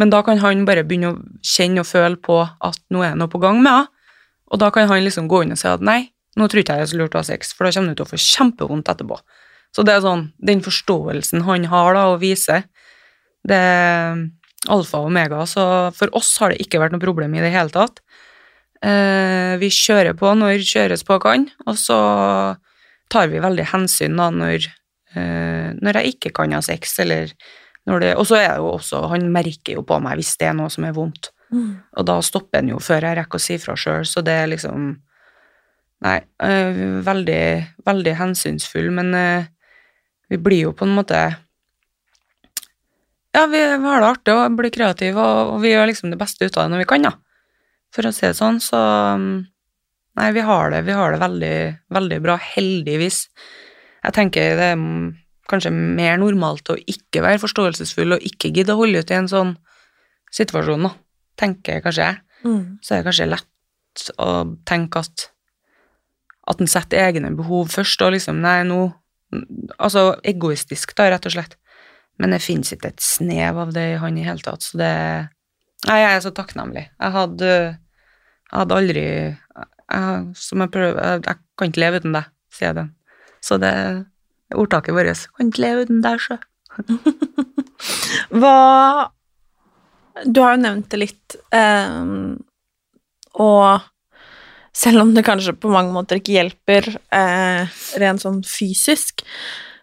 Men 0.00 0.10
da 0.12 0.20
kan 0.26 0.40
han 0.42 0.66
bare 0.68 0.84
begynne 0.84 1.12
å 1.14 1.20
kjenne 1.46 1.84
og 1.84 1.88
føle 1.88 2.18
på 2.20 2.42
at 2.44 2.80
nå 2.92 3.04
er 3.04 3.14
det 3.14 3.22
noe 3.22 3.32
på 3.32 3.40
gang 3.42 3.62
med 3.62 3.72
henne, 3.72 3.90
og 4.52 4.60
da 4.60 4.68
kan 4.70 4.86
han 4.86 5.00
liksom 5.02 5.26
gå 5.30 5.40
inn 5.42 5.54
og 5.54 5.58
si 5.58 5.66
at 5.66 5.82
nei, 5.82 6.12
nå 6.38 6.46
tror 6.50 6.60
ikke 6.60 6.76
jeg 6.76 6.82
det 6.82 6.86
er 6.86 6.92
så 6.92 6.98
lurt 7.00 7.16
å 7.16 7.22
ha 7.22 7.26
sex, 7.26 7.54
for 7.56 7.66
da 7.66 7.72
kommer 7.74 7.94
du 7.94 7.98
til 7.98 8.06
å 8.06 8.10
få 8.12 8.20
kjempevondt 8.20 8.90
etterpå. 8.92 9.16
Så 9.74 9.82
det 9.86 9.94
er 9.94 10.04
sånn, 10.04 10.28
den 10.38 10.60
forståelsen 10.62 11.42
han 11.48 11.66
har 11.72 11.96
da, 11.96 12.04
og 12.12 12.20
viser, 12.22 12.66
det 13.48 13.62
alfa 14.72 15.00
og 15.00 15.10
omega, 15.10 15.42
så 15.48 15.64
for 15.96 16.12
oss 16.16 16.30
har 16.40 16.52
det 16.52 16.62
ikke 16.64 16.80
vært 16.82 16.94
noe 16.94 17.02
problem 17.02 17.34
i 17.36 17.42
det 17.42 17.52
hele 17.54 17.72
tatt. 17.72 18.00
Eh, 18.84 19.56
vi 19.60 19.70
kjører 19.72 20.16
på 20.18 20.30
når 20.36 20.64
kjøres 20.64 21.04
på 21.06 21.18
kan, 21.22 21.48
og 21.66 21.78
så 21.80 21.98
tar 23.12 23.30
vi 23.32 23.42
veldig 23.42 23.66
hensyn 23.72 24.16
da 24.18 24.30
når, 24.34 24.68
eh, 25.14 25.70
når 25.78 26.00
jeg 26.00 26.14
ikke 26.14 26.34
kan 26.40 26.54
ha 26.56 26.62
sex, 26.64 26.98
eller 27.04 27.32
når 27.84 28.00
det 28.00 28.12
Og 28.16 28.26
så 28.26 28.38
er 28.40 28.48
det 28.48 28.62
jo 28.62 28.70
også 28.78 29.02
Han 29.12 29.26
merker 29.32 29.74
jo 29.76 29.82
på 29.84 29.98
meg 30.00 30.16
hvis 30.16 30.36
det 30.40 30.46
er 30.48 30.54
noe 30.56 30.72
som 30.72 30.86
er 30.88 30.94
vondt, 30.96 31.30
mm. 31.52 31.72
og 32.00 32.06
da 32.08 32.20
stopper 32.24 32.62
han 32.62 32.70
jo 32.72 32.80
før 32.80 33.04
jeg 33.04 33.18
rekker 33.20 33.40
å 33.40 33.44
si 33.44 33.58
fra 33.60 33.76
sjøl, 33.76 34.06
så 34.08 34.24
det 34.24 34.38
er 34.42 34.52
liksom 34.54 34.94
Nei, 36.04 36.18
eh, 36.42 36.80
veldig, 37.00 37.44
veldig 37.86 38.12
hensynsfull, 38.18 38.90
men 38.92 39.14
eh, 39.16 39.46
vi 40.28 40.36
blir 40.36 40.66
jo 40.66 40.72
på 40.76 40.84
en 40.84 40.96
måte 40.98 41.20
ja, 43.34 43.46
vi, 43.50 43.58
har 43.58 44.02
det 44.02 44.08
artig 44.08 44.34
og 44.34 44.58
blir 44.58 44.70
kreative, 44.74 45.18
og, 45.18 45.54
og, 45.54 45.62
vi 45.64 45.72
gjør 45.72 45.88
liksom 45.90 46.12
det 46.12 46.20
beste 46.20 46.46
ut 46.46 46.58
av 46.58 46.66
det 46.66 46.74
når 46.74 46.84
vi 46.84 46.90
kan, 46.92 47.06
da. 47.08 47.14
For 47.94 48.06
å 48.06 48.12
si 48.14 48.26
det 48.26 48.36
sånn, 48.38 48.60
så 48.62 48.78
mm, 49.18 49.32
Nei, 50.14 50.30
vi 50.36 50.44
har 50.46 50.70
det, 50.70 50.84
vi 50.86 50.94
har 50.94 51.14
det 51.14 51.20
veldig, 51.22 51.56
veldig 51.94 52.18
bra, 52.22 52.38
heldigvis. 52.54 53.24
Jeg 54.04 54.14
tenker 54.14 54.54
det 54.58 54.68
er 54.74 54.84
kanskje 55.50 55.72
mer 55.74 56.18
normalt 56.20 56.70
å 56.72 56.78
ikke 56.78 57.22
være 57.24 57.42
forståelsesfull 57.42 58.16
og 58.16 58.26
ikke 58.26 58.52
gidde 58.54 58.76
å 58.76 58.80
holde 58.80 59.02
ut 59.02 59.10
i 59.10 59.18
en 59.18 59.30
sånn 59.30 59.54
situasjon, 60.34 60.86
da. 60.86 60.94
Tenker 61.40 61.82
kanskje 61.84 62.08
jeg. 62.08 62.20
Mm. 62.44 62.62
Så 62.84 62.94
er 62.94 63.02
det 63.02 63.08
kanskje 63.08 63.30
lett 63.32 64.10
å 64.22 64.30
tenke 64.66 65.02
at 65.02 65.30
at 66.44 66.60
en 66.60 66.68
setter 66.68 67.00
egne 67.00 67.30
behov 67.32 67.70
først, 67.72 68.02
og 68.04 68.12
liksom 68.12 68.42
Nei, 68.44 68.60
nå 68.68 68.82
Altså 69.82 70.12
egoistisk, 70.22 70.92
da, 70.94 71.08
rett 71.10 71.24
og 71.26 71.32
slett. 71.34 71.56
Men 72.22 72.30
det 72.30 72.44
fins 72.44 72.68
ikke 72.70 72.92
et 72.92 73.02
snev 73.02 73.56
av 73.58 73.72
det 73.74 73.86
i 73.94 73.96
han 73.98 74.18
i 74.20 74.26
hele 74.26 74.44
tatt, 74.44 74.62
så 74.62 74.78
det 74.78 74.90
Nei, 75.88 75.96
jeg 76.00 76.12
er 76.12 76.20
så 76.22 76.30
takknemlig. 76.32 76.84
Jeg 76.86 77.12
hadde, 77.12 77.48
jeg 77.48 78.54
hadde 78.54 78.76
aldri 78.78 79.02
jeg, 79.90 80.34
Som 80.38 80.64
jeg 80.64 80.72
prøver 80.74 81.00
jeg, 81.24 81.38
kan 81.58 81.70
ikke 81.70 81.82
leve 81.82 82.00
uten 82.02 82.16
deg, 82.16 82.30
sier 82.52 82.76
den. 82.76 82.92
Så 83.44 83.58
det 83.60 83.70
er 83.70 84.04
ordtaket 84.54 84.96
vårt. 84.96 85.26
Kan 85.36 85.50
ikke 85.50 85.64
leve 85.64 85.86
uten 85.86 86.02
deg, 86.04 86.22
sjø. 86.22 86.38
Hva 88.40 88.56
Du 90.30 90.40
har 90.42 90.54
jo 90.54 90.62
nevnt 90.62 90.90
det 90.92 91.00
litt, 91.00 91.36
um, 91.50 92.36
og 93.34 93.82
selv 94.74 95.02
om 95.02 95.10
det 95.14 95.24
kanskje 95.26 95.56
på 95.58 95.70
mange 95.70 95.90
måter 95.94 96.18
ikke 96.18 96.34
hjelper 96.34 96.86
eh, 97.14 97.74
rent 98.02 98.22
sånn 98.22 98.40
fysisk, 98.46 99.22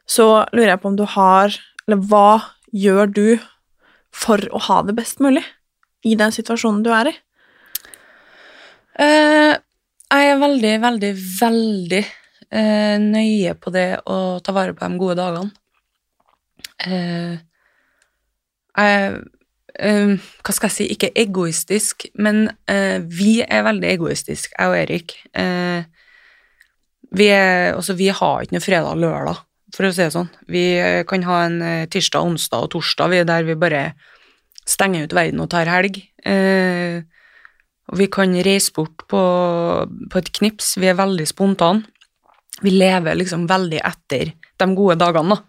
så 0.08 0.46
lurer 0.52 0.74
jeg 0.74 0.82
på 0.84 0.90
om 0.92 0.98
du 1.00 1.06
har 1.08 1.56
eller 1.88 2.04
hva 2.08 2.42
gjør 2.72 3.12
du 3.12 3.28
for 4.16 4.44
å 4.52 4.62
ha 4.68 4.82
det 4.88 4.96
best 4.96 5.20
mulig 5.24 5.44
i 6.08 6.16
den 6.20 6.34
situasjonen 6.36 6.84
du 6.86 6.92
er 6.96 7.12
i? 7.12 7.16
Uh, 9.02 9.56
jeg 10.12 10.32
er 10.32 10.42
veldig, 10.42 10.74
veldig, 10.84 11.12
veldig 11.40 12.02
eh, 12.02 12.98
nøye 13.02 13.54
på 13.60 13.74
det 13.74 13.88
å 14.06 14.18
ta 14.44 14.56
vare 14.56 14.76
på 14.76 14.88
de 14.88 15.00
gode 15.02 15.18
dagene. 15.20 15.52
Eh, 16.88 17.38
jeg 18.78 19.22
hva 19.72 20.52
skal 20.54 20.68
jeg 20.68 20.76
si, 20.76 20.86
ikke 20.94 21.08
egoistisk, 21.18 22.04
men 22.20 22.44
vi 23.08 23.38
er 23.42 23.64
veldig 23.64 23.88
egoistiske, 23.88 24.52
jeg 24.52 24.68
og 24.68 24.76
Erik. 24.76 25.14
vi, 27.18 27.28
er, 27.32 27.72
altså, 27.78 27.96
vi 27.96 28.10
har 28.12 28.44
ikke 28.44 28.58
noe 28.58 28.66
fredag 28.66 28.92
og 28.92 29.00
lørdag 29.00 29.40
for 29.76 29.88
å 29.88 29.92
si 29.94 30.04
det 30.04 30.14
sånn. 30.14 30.30
Vi 30.52 30.66
kan 31.10 31.26
ha 31.28 31.40
en 31.48 31.62
eh, 31.66 31.88
tirsdag, 31.92 32.28
onsdag 32.28 32.68
og 32.68 32.74
torsdag 32.76 33.16
der 33.30 33.48
vi 33.48 33.58
bare 33.60 33.84
stenger 34.68 35.08
ut 35.08 35.16
verden 35.16 35.44
og 35.44 35.50
tar 35.52 35.70
helg. 35.72 36.02
Eh, 36.28 37.02
og 37.92 38.00
vi 38.00 38.08
kan 38.12 38.34
reise 38.46 38.72
bort 38.76 39.04
på, 39.12 39.22
på, 40.12 40.20
et 40.22 40.32
knips. 40.38 40.78
Vi 40.80 40.88
er 40.88 41.00
veldig 41.00 41.28
spontane. 41.28 41.84
Vi 42.62 42.72
lever 42.72 43.18
liksom 43.18 43.48
veldig 43.50 43.82
etter 43.84 44.32
de 44.32 44.68
gode 44.78 44.96
dagene, 45.02 45.36
da. 45.36 45.48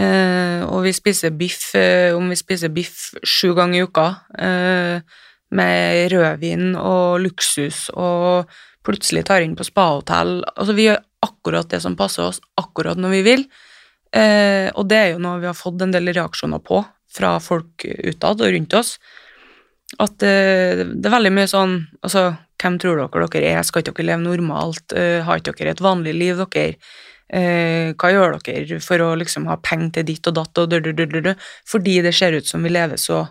Eh, 0.00 0.62
og 0.70 0.84
vi 0.86 0.92
spiser 0.94 1.34
biff 1.34 1.72
eh, 1.74 2.14
om 2.14 2.28
vi 2.30 2.38
spiser 2.38 2.70
biff 2.70 3.10
sju 3.26 3.52
ganger 3.58 3.80
i 3.80 3.86
uka, 3.86 4.06
eh, 4.38 5.22
med 5.50 6.12
rødvin 6.12 6.76
og 6.78 7.18
luksus, 7.24 7.88
og 7.98 8.50
plutselig 8.86 9.24
tar 9.28 9.42
inn 9.44 9.56
på 9.58 9.66
spahotell. 9.66 10.38
Altså, 10.54 10.76
vi 10.78 10.86
gjør 10.88 11.02
akkurat 11.26 11.70
det 11.70 11.82
som 11.84 11.98
passer 11.98 12.28
oss, 12.28 12.40
akkurat 12.58 12.98
når 12.98 13.16
vi 13.18 13.24
vil. 13.26 13.44
Eh, 14.16 14.70
og 14.74 14.88
det 14.90 14.98
er 14.98 15.12
jo 15.12 15.22
noe 15.22 15.42
vi 15.42 15.50
har 15.50 15.58
fått 15.58 15.82
en 15.84 15.92
del 15.94 16.10
reaksjoner 16.14 16.62
på 16.64 16.82
fra 17.10 17.34
folk 17.42 17.84
utad 17.84 18.42
og 18.42 18.54
rundt 18.54 18.78
oss. 18.78 18.96
At 19.98 20.22
eh, 20.22 20.84
det 20.86 21.08
er 21.08 21.16
veldig 21.16 21.32
mye 21.34 21.50
sånn 21.50 21.72
Altså, 22.04 22.28
hvem 22.60 22.76
tror 22.78 23.00
dere 23.00 23.28
dere 23.32 23.54
er? 23.56 23.64
Skal 23.66 23.82
ikke 23.82 23.96
dere 23.98 24.12
leve 24.12 24.22
normalt? 24.26 24.94
Uh, 24.94 25.22
har 25.26 25.40
ikke 25.40 25.56
dere 25.58 25.74
et 25.74 25.82
vanlig 25.82 26.14
liv, 26.14 26.42
dere? 26.54 26.76
Uh, 27.30 27.96
hva 27.98 28.10
gjør 28.10 28.38
dere 28.44 28.80
for 28.82 29.02
å 29.02 29.12
liksom 29.18 29.46
ha 29.50 29.56
penger 29.62 29.94
til 29.98 30.08
ditt 30.10 30.28
og 30.30 30.36
datt 30.36 30.60
og 30.60 30.70
død, 30.70 30.90
død, 30.98 31.14
død, 31.14 31.30
Fordi 31.66 32.00
det 32.04 32.14
ser 32.14 32.36
ut 32.36 32.46
som 32.46 32.62
vi 32.62 32.72
lever 32.72 33.00
så 33.00 33.22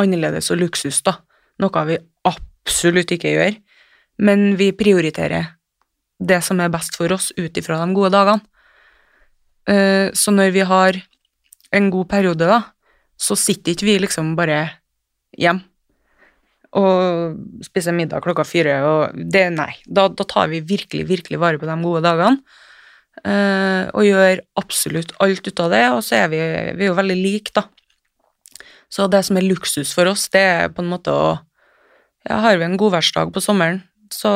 annerledes 0.00 0.50
og 0.54 0.62
luksus, 0.62 1.02
da. 1.04 1.18
Noe 1.60 1.84
vi 1.88 1.98
absolutt 2.24 3.12
ikke 3.12 3.34
gjør. 3.34 3.58
Men 4.24 4.54
vi 4.56 4.70
prioriterer 4.72 5.54
det 6.20 6.40
som 6.44 6.60
er 6.60 6.72
best 6.72 6.96
for 6.96 7.12
oss 7.12 7.30
ut 7.36 7.56
ifra 7.56 7.80
de 7.80 7.96
gode 7.96 8.12
dagene. 8.16 8.42
Uh, 9.68 10.08
så 10.16 10.32
når 10.32 10.54
vi 10.56 10.66
har 10.66 11.02
en 11.76 11.90
god 11.92 12.08
periode, 12.10 12.48
da, 12.48 12.62
så 13.20 13.36
sitter 13.36 13.76
ikke 13.76 13.86
vi 13.86 13.98
liksom 14.06 14.32
bare 14.38 14.62
hjem 15.38 15.60
og 16.78 17.64
spiser 17.66 17.94
middag 17.96 18.22
klokka 18.22 18.44
fire, 18.46 18.76
og 18.86 19.18
det 19.32 19.48
Nei. 19.56 19.72
Da, 19.86 20.06
da 20.08 20.26
tar 20.28 20.50
vi 20.52 20.62
virkelig, 20.62 21.06
virkelig 21.08 21.40
vare 21.42 21.58
på 21.58 21.66
de 21.66 21.76
gode 21.82 22.04
dagene. 22.06 22.38
Uh, 23.20 23.90
og 23.90 24.06
gjør 24.06 24.40
absolutt 24.56 25.10
alt 25.20 25.44
ut 25.44 25.60
av 25.60 25.72
det, 25.74 25.82
og 25.92 26.00
så 26.06 26.22
er 26.22 26.30
vi, 26.32 26.38
vi 26.78 26.86
er 26.86 26.92
jo 26.92 26.96
veldig 26.96 27.18
like, 27.18 27.52
da. 27.56 27.66
Så 28.90 29.06
det 29.10 29.22
som 29.26 29.38
er 29.38 29.46
luksus 29.46 29.92
for 29.94 30.08
oss, 30.10 30.28
det 30.32 30.40
er 30.40 30.74
på 30.74 30.84
en 30.84 30.92
måte 30.94 31.14
å 31.14 31.30
Ja, 32.28 32.36
har 32.44 32.58
vi 32.60 32.66
en 32.66 32.76
godværsdag 32.76 33.30
på 33.32 33.40
sommeren, 33.40 33.78
så 34.12 34.30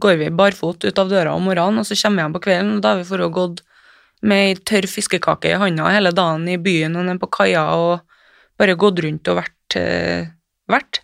går 0.00 0.14
vi 0.22 0.30
barfot 0.32 0.86
ut 0.86 1.00
av 1.02 1.10
døra 1.10 1.34
om 1.36 1.44
morgenen, 1.44 1.82
og 1.82 1.84
så 1.84 1.98
kommer 2.00 2.16
vi 2.16 2.24
hjem 2.24 2.36
på 2.38 2.40
kvelden, 2.46 2.70
og 2.78 2.80
da 2.80 2.94
har 2.94 3.02
vi 3.02 3.04
for 3.10 3.20
å 3.20 3.28
gått 3.28 3.60
med 4.24 4.46
ei 4.46 4.54
tørr 4.56 4.88
fiskekake 4.88 5.50
i 5.52 5.58
handa 5.60 5.90
hele 5.92 6.14
dagen 6.16 6.48
i 6.48 6.56
byen 6.56 6.96
og 6.96 7.04
nede 7.04 7.20
på 7.20 7.28
kaia 7.36 7.66
og 7.76 8.06
bare 8.56 8.78
gått 8.80 9.04
rundt 9.04 9.28
og 9.28 9.42
vært, 9.42 9.52
Uh, 9.74 10.30
vært. 10.70 11.03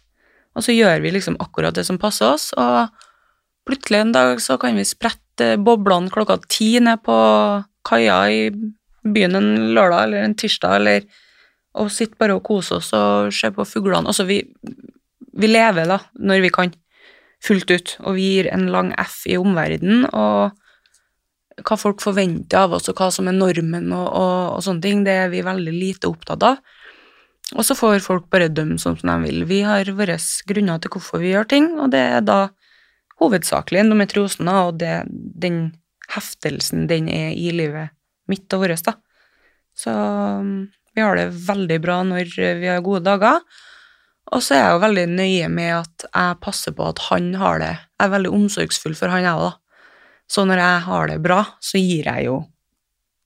Og 0.57 0.67
så 0.67 0.75
gjør 0.75 1.03
vi 1.05 1.15
liksom 1.15 1.39
akkurat 1.43 1.77
det 1.77 1.87
som 1.87 1.99
passer 2.01 2.33
oss, 2.35 2.51
og 2.59 2.91
plutselig 3.69 4.01
en 4.01 4.15
dag 4.15 4.41
så 4.43 4.57
kan 4.61 4.79
vi 4.79 4.87
sprette 4.89 5.55
boblene 5.63 6.11
klokka 6.13 6.41
ti 6.51 6.73
ned 6.83 7.03
på 7.07 7.17
kaia 7.87 8.21
i 8.33 8.41
byen 9.07 9.39
en 9.39 9.51
lørdag 9.77 10.09
eller 10.09 10.27
en 10.27 10.37
tirsdag, 10.37 10.81
eller 10.81 11.07
og 11.79 11.91
sitte 11.95 12.19
bare 12.19 12.35
og 12.35 12.43
kose 12.47 12.81
oss 12.81 12.91
og 12.97 13.31
se 13.35 13.51
på 13.55 13.67
fuglene. 13.69 14.11
Altså, 14.11 14.27
vi, 14.27 14.41
vi 15.39 15.51
lever, 15.51 15.87
da, 15.87 16.01
når 16.19 16.43
vi 16.43 16.51
kan 16.55 16.75
fullt 17.45 17.71
ut, 17.71 17.95
og 18.05 18.19
vi 18.19 18.27
gir 18.35 18.51
en 18.53 18.67
lang 18.75 18.91
F 19.01 19.23
i 19.31 19.39
omverdenen, 19.41 20.09
og 20.11 20.57
hva 21.61 21.77
folk 21.79 22.03
forventer 22.03 22.65
av 22.65 22.75
oss, 22.77 22.89
og 22.91 22.99
hva 22.99 23.11
som 23.15 23.29
er 23.31 23.37
normen 23.37 23.93
og, 23.93 24.07
og, 24.09 24.37
og 24.57 24.65
sånne 24.65 24.85
ting, 24.85 25.05
det 25.07 25.17
er 25.25 25.33
vi 25.33 25.45
veldig 25.47 25.75
lite 25.77 26.11
opptatt 26.11 26.45
av. 26.47 26.61
Og 27.57 27.67
så 27.67 27.75
får 27.75 28.03
folk 28.05 28.29
bare 28.31 28.51
dømme 28.53 28.79
sånn 28.79 28.99
som 29.01 29.11
de 29.11 29.29
vil. 29.29 29.45
Vi 29.49 29.61
har 29.67 29.89
våre 29.99 30.17
grunner 30.47 30.83
til 30.83 30.93
hvorfor 30.95 31.23
vi 31.23 31.33
gjør 31.33 31.49
ting, 31.51 31.73
og 31.83 31.91
det 31.95 32.03
er 32.17 32.25
da 32.25 32.41
hovedsakelig 33.21 33.83
endometriosen, 33.83 34.49
og 34.49 34.79
det, 34.81 35.03
den 35.11 35.63
heftelsen 36.15 36.87
den 36.91 37.09
er 37.13 37.33
i 37.35 37.51
livet 37.55 37.97
mitt 38.31 38.47
og 38.55 38.65
vårt, 38.65 38.85
da. 38.87 38.95
Så 39.77 39.91
um, 39.91 40.71
vi 40.95 41.03
har 41.03 41.19
det 41.19 41.31
veldig 41.47 41.81
bra 41.83 42.01
når 42.07 42.31
vi 42.61 42.71
har 42.71 42.85
gode 42.85 43.03
dager. 43.07 43.43
Og 44.31 44.45
så 44.45 44.55
er 44.55 44.63
jeg 44.63 44.75
jo 44.77 44.85
veldig 44.85 45.07
nøye 45.11 45.49
med 45.51 45.73
at 45.81 46.07
jeg 46.07 46.39
passer 46.45 46.75
på 46.77 46.87
at 46.87 47.03
han 47.09 47.33
har 47.41 47.59
det. 47.63 47.73
Jeg 47.99 48.07
er 48.07 48.15
veldig 48.15 48.33
omsorgsfull 48.37 48.95
for 48.99 49.11
han, 49.11 49.27
jeg 49.27 49.35
òg, 49.35 49.51
da. 49.51 49.87
Så 50.31 50.45
når 50.47 50.63
jeg 50.63 50.83
har 50.87 51.09
det 51.11 51.19
bra, 51.25 51.41
så 51.59 51.81
gir 51.83 52.07
jeg 52.07 52.29
jo 52.29 52.37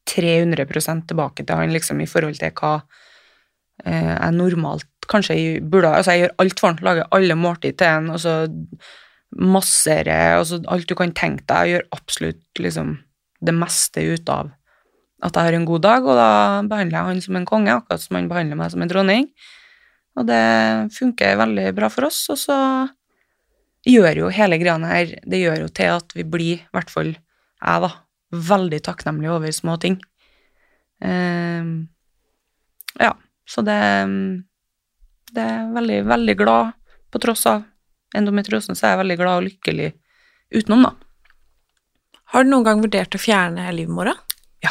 300 0.09 0.64
tilbake 1.09 1.45
til 1.45 1.59
han, 1.59 1.72
liksom, 1.75 2.01
i 2.01 2.09
forhold 2.09 2.39
til 2.41 2.55
hva 2.57 2.79
jeg 3.83 4.35
normalt 4.37 5.09
kanskje 5.11 5.61
burde 5.61 5.91
Altså, 5.91 6.14
jeg 6.14 6.25
gjør 6.25 6.37
alt 6.45 6.61
for 6.61 6.70
han. 6.70 6.85
Lager 6.87 7.09
alle 7.16 7.37
måltid 7.39 7.79
til 7.81 7.91
han, 7.91 8.11
og 8.14 8.20
så 8.22 8.35
massere 9.35 10.14
altså 10.39 10.61
alt 10.70 10.89
du 10.89 10.95
kan 10.99 11.12
tenke 11.16 11.45
deg. 11.51 11.66
Jeg 11.66 11.75
gjør 11.75 11.89
absolutt 11.99 12.62
liksom 12.62 12.95
det 13.45 13.55
meste 13.57 14.05
ut 14.14 14.31
av 14.33 14.53
at 15.25 15.37
jeg 15.39 15.49
har 15.49 15.57
en 15.57 15.66
god 15.68 15.83
dag, 15.85 16.05
og 16.05 16.18
da 16.18 16.31
behandler 16.68 16.99
jeg 16.99 17.09
han 17.09 17.22
som 17.25 17.39
en 17.39 17.47
konge, 17.49 17.72
akkurat 17.72 18.03
som 18.03 18.18
han 18.18 18.29
behandler 18.29 18.59
meg 18.61 18.72
som 18.75 18.83
en 18.85 18.91
dronning. 18.91 19.29
Og 20.20 20.27
det 20.29 20.45
funker 20.95 21.39
veldig 21.41 21.70
bra 21.77 21.89
for 21.91 22.11
oss, 22.11 22.20
og 22.33 22.39
så 22.39 22.59
gjør 23.89 24.25
jo 24.25 24.33
hele 24.33 24.57
greia 24.57 24.79
her 24.89 25.11
Det 25.29 25.41
gjør 25.43 25.64
jo 25.64 25.72
til 25.77 25.91
at 25.93 26.14
vi 26.16 26.25
blir, 26.25 26.62
i 26.62 26.77
hvert 26.77 26.93
fall 26.93 27.14
jeg, 27.14 27.81
da, 27.85 27.91
veldig 28.53 28.81
takknemlig 28.85 29.33
over 29.33 29.55
små 29.55 29.79
ting. 29.81 29.97
Um, 31.01 31.89
ja, 33.01 33.14
så 33.49 33.64
det 33.64 33.80
Det 35.34 35.42
er 35.42 35.70
veldig, 35.74 36.05
veldig 36.07 36.34
glad 36.38 36.74
på 37.11 37.18
tross 37.18 37.47
av 37.51 37.64
endometriosen, 38.14 38.76
så 38.78 38.86
er 38.86 38.92
jeg 38.92 39.01
veldig 39.01 39.16
glad 39.18 39.40
og 39.40 39.47
lykkelig 39.49 39.88
utenom, 40.55 40.84
da. 40.86 40.92
Har 42.34 42.45
du 42.45 42.51
noen 42.51 42.66
gang 42.66 42.82
vurdert 42.82 43.14
å 43.14 43.20
fjerne 43.22 43.66
livmora? 43.74 44.14
Ja, 44.62 44.70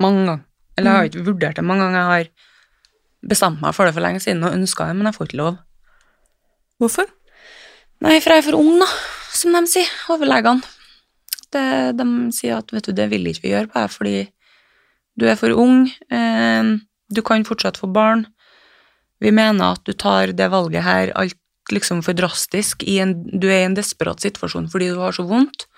mange 0.00 0.24
ganger. 0.24 0.44
Eller 0.76 0.88
jeg 0.88 0.98
har 0.98 1.10
ikke 1.10 1.26
vurdert 1.26 1.58
det 1.60 1.64
mange 1.68 1.84
ganger. 1.84 1.98
Jeg 2.00 2.08
har 2.08 3.28
bestemt 3.32 3.60
meg 3.62 3.76
for 3.76 3.88
det 3.88 3.94
for 3.96 4.04
lenge 4.04 4.22
siden 4.24 4.44
og 4.46 4.56
ønska 4.56 4.88
det, 4.88 4.96
men 4.98 5.08
jeg 5.08 5.16
får 5.18 5.28
ikke 5.28 5.40
lov. 5.42 5.58
Hvorfor? 6.82 7.10
Nei, 8.02 8.16
for 8.18 8.34
jeg 8.34 8.42
er 8.42 8.46
for 8.48 8.58
ung, 8.58 8.80
da, 8.82 8.88
som 9.36 9.54
de 9.54 9.62
sier, 9.70 9.90
overlegene. 10.12 10.64
Det, 11.52 11.64
de 11.98 12.06
sier 12.32 12.56
at 12.56 12.72
vet 12.72 12.88
du, 12.88 12.94
det 12.96 13.10
vil 13.12 13.28
ikke 13.28 13.44
vi 13.44 13.52
gjøre 13.52 13.68
på 13.68 13.76
deg 13.76 13.92
fordi 13.92 14.16
du 15.20 15.26
er 15.28 15.36
for 15.36 15.52
ung, 15.60 15.84
eh, 16.08 16.70
du 17.12 17.22
kan 17.26 17.44
fortsatt 17.46 17.80
få 17.80 17.90
barn. 17.92 18.26
Vi 19.22 19.30
mener 19.34 19.76
at 19.76 19.84
du 19.86 19.92
tar 19.92 20.32
det 20.36 20.50
valget 20.52 20.84
her 20.86 21.12
alt 21.18 21.38
liksom 21.70 22.02
for 22.02 22.16
drastisk. 22.18 22.82
En, 22.88 23.14
du 23.30 23.46
er 23.50 23.62
i 23.62 23.68
en 23.68 23.78
desperat 23.78 24.22
situasjon 24.24 24.68
fordi 24.72 24.90
du 24.90 25.00
har 25.00 25.14
så 25.14 25.24
vondt, 25.28 25.68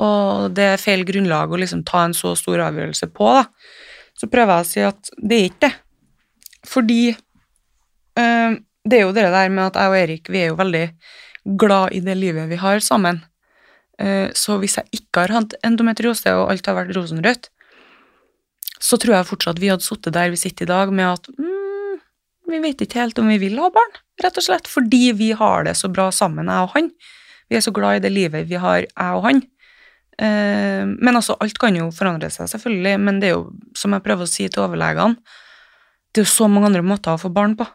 og 0.00 0.54
det 0.56 0.70
er 0.72 0.80
feil 0.80 1.04
grunnlag 1.08 1.52
å 1.52 1.60
liksom 1.60 1.82
ta 1.88 2.06
en 2.06 2.16
så 2.16 2.32
stor 2.38 2.62
avgjørelse 2.70 3.10
på. 3.12 3.28
da. 3.36 3.44
Så 4.16 4.28
prøver 4.32 4.54
jeg 4.54 4.64
å 4.64 4.70
si 4.70 4.84
at 4.86 5.12
det 5.18 5.38
er 5.38 5.50
ikke 5.50 5.66
det. 5.66 5.72
Fordi 6.68 7.00
øh, 7.10 8.54
det 8.88 8.98
er 8.98 9.04
jo 9.04 9.14
det 9.14 9.26
der 9.34 9.52
med 9.52 9.66
at 9.68 9.78
jeg 9.78 9.90
og 9.90 9.98
Erik 9.98 10.30
vi 10.30 10.40
er 10.42 10.50
jo 10.52 10.58
veldig 10.58 10.86
glad 11.58 11.92
i 11.92 12.00
det 12.00 12.16
livet 12.18 12.48
vi 12.50 12.58
har 12.60 12.80
sammen. 12.80 13.20
Uh, 14.02 14.32
så 14.34 14.56
hvis 14.58 14.78
jeg 14.78 14.98
ikke 14.98 15.26
har 15.26 15.34
hatt 15.36 15.52
endometriose 15.66 16.32
og 16.38 16.48
alt 16.50 16.66
har 16.66 16.78
vært 16.78 16.94
rosenrødt, 16.96 17.50
så 18.82 18.98
tror 18.98 19.16
jeg 19.16 19.28
fortsatt 19.28 19.60
vi 19.62 19.70
hadde 19.70 19.86
sittet 19.86 20.14
der 20.16 20.32
vi 20.32 20.40
sitter 20.40 20.66
i 20.66 20.72
dag, 20.72 20.92
med 20.94 21.06
at 21.14 21.28
mm, 21.38 22.00
vi 22.50 22.60
vet 22.64 22.82
ikke 22.84 23.00
helt 23.00 23.20
om 23.22 23.30
vi 23.30 23.38
vil 23.42 23.60
ha 23.62 23.70
barn, 23.72 23.98
rett 24.22 24.38
og 24.38 24.46
slett, 24.46 24.70
fordi 24.70 25.12
vi 25.18 25.32
har 25.38 25.68
det 25.68 25.76
så 25.78 25.90
bra 25.92 26.10
sammen, 26.14 26.50
jeg 26.50 26.66
og 26.66 26.74
han. 26.76 26.90
Vi 27.50 27.58
er 27.58 27.64
så 27.64 27.74
glad 27.74 28.00
i 28.00 28.04
det 28.04 28.12
livet 28.12 28.48
vi 28.50 28.58
har, 28.60 28.82
jeg 28.84 29.18
og 29.18 29.26
han. 29.28 29.42
Eh, 30.18 30.82
men 30.84 31.18
altså, 31.18 31.36
alt 31.40 31.58
kan 31.60 31.76
jo 31.78 31.90
forandre 31.94 32.30
seg, 32.32 32.50
selvfølgelig, 32.52 32.96
men 33.00 33.20
det 33.22 33.30
er 33.30 33.36
jo, 33.36 33.46
som 33.78 33.94
jeg 33.94 34.04
prøver 34.04 34.26
å 34.26 34.32
si 34.32 34.48
til 34.48 34.66
overlegene, 34.66 35.38
det 36.12 36.20
er 36.20 36.26
jo 36.26 36.34
så 36.34 36.48
mange 36.50 36.68
andre 36.68 36.84
måter 36.84 37.14
å 37.14 37.20
få 37.20 37.30
barn 37.32 37.54
på. 37.56 37.66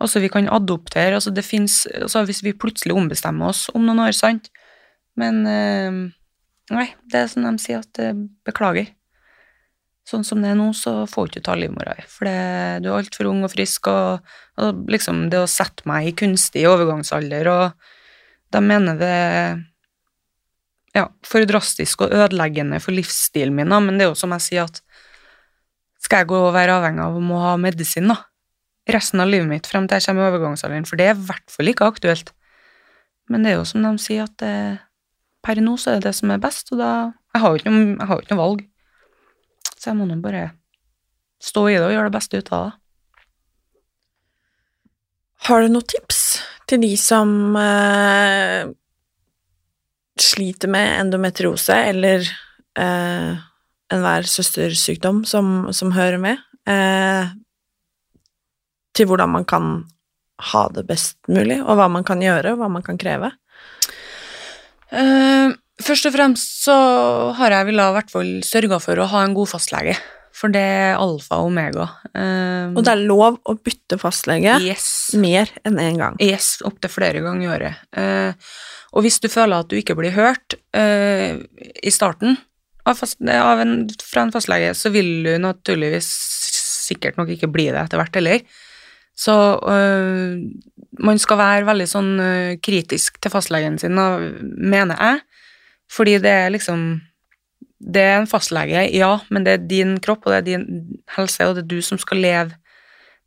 Altså, 0.00 0.22
vi 0.24 0.30
kan 0.32 0.48
adoptere, 0.48 1.12
altså 1.18 1.30
det 1.30 1.44
fins 1.44 1.82
altså 1.92 2.22
Hvis 2.24 2.40
vi 2.40 2.54
plutselig 2.56 2.94
ombestemmer 2.96 3.50
oss 3.52 3.66
om 3.76 3.84
noen 3.84 4.00
år, 4.00 4.14
sant 4.16 4.48
Men 5.20 5.42
eh, 5.44 5.98
Nei, 6.72 6.86
det 7.12 7.20
er 7.20 7.28
som 7.28 7.44
de 7.44 7.52
sier, 7.60 7.82
at 7.84 8.00
eh, 8.00 8.16
beklager. 8.46 8.88
Sånn 10.10 10.24
som 10.26 10.40
det 10.42 10.50
er 10.50 10.58
nå, 10.58 10.72
så 10.74 11.04
får 11.06 11.26
du 11.26 11.34
ikke 11.36 11.46
ta 11.46 11.54
livmora 11.58 11.94
i. 12.00 12.04
for 12.10 12.26
det, 12.26 12.82
du 12.82 12.88
er 12.90 12.96
altfor 12.98 13.28
ung 13.30 13.44
og 13.46 13.52
frisk, 13.52 13.86
og, 13.92 14.32
og, 14.58 14.84
liksom 14.90 15.28
det 15.30 15.38
å 15.38 15.50
sette 15.50 15.86
meg 15.86 16.08
i 16.08 16.14
kunstig 16.18 16.64
overgangsalder, 16.66 17.50
og 17.52 18.50
de 18.50 18.62
mener 18.64 18.98
det 18.98 19.18
ja, 20.96 21.04
for 21.22 21.46
drastisk 21.46 22.02
og 22.02 22.16
ødeleggende 22.16 22.80
for 22.82 22.96
livsstilen 22.96 23.54
min, 23.54 23.70
da, 23.70 23.78
men 23.84 24.00
det 24.00 24.08
er 24.08 24.10
jo 24.10 24.18
som 24.18 24.34
jeg 24.34 24.46
sier, 24.48 24.66
at 24.66 24.82
skal 26.02 26.24
jeg 26.24 26.30
gå 26.32 26.40
og 26.48 26.56
være 26.56 26.80
avhengig 26.80 27.04
av 27.04 27.20
å 27.20 27.44
ha 27.44 27.54
medisin 27.60 28.10
da, 28.10 28.18
resten 28.90 29.22
av 29.22 29.30
livet 29.30 29.46
mitt 29.46 29.70
frem 29.70 29.86
til 29.86 30.00
jeg 30.00 30.08
kommer 30.08 30.26
i 30.26 30.32
overgangsalderen, 30.32 30.88
for 30.88 30.98
det 30.98 31.10
er 31.10 31.14
i 31.14 31.26
hvert 31.28 31.54
fall 31.54 31.70
ikke 31.70 31.86
aktuelt. 31.92 32.34
Men 33.30 33.46
det 33.46 33.52
er 33.52 33.60
jo 33.60 33.68
som 33.68 33.86
de 33.86 33.94
sier, 34.02 34.26
at 34.26 34.34
det, 34.42 34.80
per 35.46 35.62
nå 35.62 35.76
så 35.78 35.94
er 35.94 36.00
det 36.00 36.10
det 36.10 36.16
som 36.18 36.34
er 36.34 36.42
best, 36.42 36.74
og 36.74 36.82
da 36.82 36.90
Jeg 37.30 37.44
har 37.44 37.52
jo 37.54 37.58
ikke 37.60 37.70
noe 38.34 38.40
valg. 38.40 38.69
Så 39.80 39.90
jeg 39.90 39.96
må 39.96 40.04
nå 40.04 40.18
bare 40.20 40.50
stå 41.40 41.64
i 41.70 41.78
det 41.78 41.86
og 41.86 41.94
gjøre 41.94 42.10
det 42.10 42.16
beste 42.18 42.40
ut 42.40 42.52
av 42.52 42.66
det. 42.66 42.76
Har 45.48 45.62
du 45.64 45.72
noen 45.72 45.88
tips 45.88 46.18
til 46.68 46.82
de 46.84 46.90
som 47.00 47.30
eh, 47.56 48.68
sliter 50.20 50.68
med 50.68 50.98
endometriose 50.98 51.78
eller 51.88 52.26
eh, 52.76 53.40
enhver 53.90 54.28
søstersykdom 54.28 55.24
som, 55.26 55.70
som 55.72 55.94
hører 55.96 56.20
med, 56.20 56.44
eh, 56.68 57.32
til 58.94 59.08
hvordan 59.08 59.32
man 59.32 59.48
kan 59.48 59.72
ha 60.52 60.66
det 60.76 60.84
best 60.88 61.16
mulig, 61.28 61.58
og 61.64 61.80
hva 61.80 61.88
man 61.92 62.04
kan 62.06 62.20
gjøre, 62.22 62.52
og 62.52 62.60
hva 62.60 62.68
man 62.72 62.84
kan 62.84 63.00
kreve? 63.00 63.32
Uh, 64.90 65.52
først 65.84 66.08
og 66.08 66.14
fremst 66.14 66.64
så 66.64 66.76
har 67.38 67.54
jeg 67.54 67.70
villet 67.70 67.92
i 67.92 67.96
hvert 67.98 68.12
fall 68.12 68.32
sørga 68.46 68.80
for 68.82 69.00
å 69.00 69.08
ha 69.12 69.22
en 69.26 69.36
god 69.36 69.50
fastlege. 69.52 69.96
For 70.40 70.52
det 70.52 70.62
er 70.62 71.00
alfa 71.00 71.40
og 71.42 71.50
omega. 71.50 71.86
Um, 72.14 72.76
og 72.78 72.84
det 72.86 72.92
er 72.94 73.02
lov 73.02 73.40
å 73.44 73.56
bytte 73.60 73.98
fastlege 74.00 74.56
yes. 74.64 74.86
mer 75.20 75.50
enn 75.66 75.76
én 75.76 75.90
en 75.90 76.00
gang? 76.04 76.20
Yes, 76.22 76.54
opptil 76.64 76.92
flere 76.92 77.22
ganger 77.24 77.44
i 77.44 77.50
året. 77.50 77.82
Uh, 77.96 78.54
og 78.94 79.04
hvis 79.04 79.20
du 79.22 79.28
føler 79.30 79.60
at 79.60 79.70
du 79.70 79.76
ikke 79.78 79.94
blir 79.98 80.14
hørt 80.16 80.56
i 80.74 81.92
starten 81.94 82.40
av 82.88 82.96
fast, 82.98 83.20
av 83.22 83.60
en, 83.62 83.84
fra 84.02 84.24
en 84.24 84.32
fastlege, 84.34 84.72
så 84.74 84.90
vil 84.90 85.20
du 85.26 85.30
naturligvis 85.38 86.08
sikkert 86.88 87.20
nok 87.20 87.30
ikke 87.36 87.50
bli 87.52 87.68
det 87.70 87.78
etter 87.84 88.00
hvert 88.00 88.18
heller. 88.18 88.42
Så 89.20 89.34
uh, 89.62 90.40
man 91.04 91.20
skal 91.22 91.38
være 91.40 91.68
veldig 91.68 91.86
sånn 91.88 92.10
øh, 92.20 92.54
kritisk 92.64 93.20
til 93.22 93.32
fastlegen 93.32 93.78
sin, 93.80 93.94
mener 93.94 94.96
jeg. 94.98 95.20
Fordi 95.90 96.18
det 96.22 96.30
er 96.30 96.50
liksom 96.54 97.00
Det 97.80 98.02
er 98.02 98.18
en 98.18 98.26
fastlege, 98.28 98.82
ja, 98.92 99.14
men 99.30 99.44
det 99.44 99.52
er 99.52 99.68
din 99.68 99.94
kropp, 100.04 100.26
og 100.26 100.32
det 100.32 100.38
er 100.38 100.42
din 100.44 100.98
helse, 101.16 101.46
og 101.48 101.54
det 101.56 101.62
er 101.62 101.68
du 101.70 101.80
som 101.80 101.96
skal 101.98 102.20
leve 102.20 102.52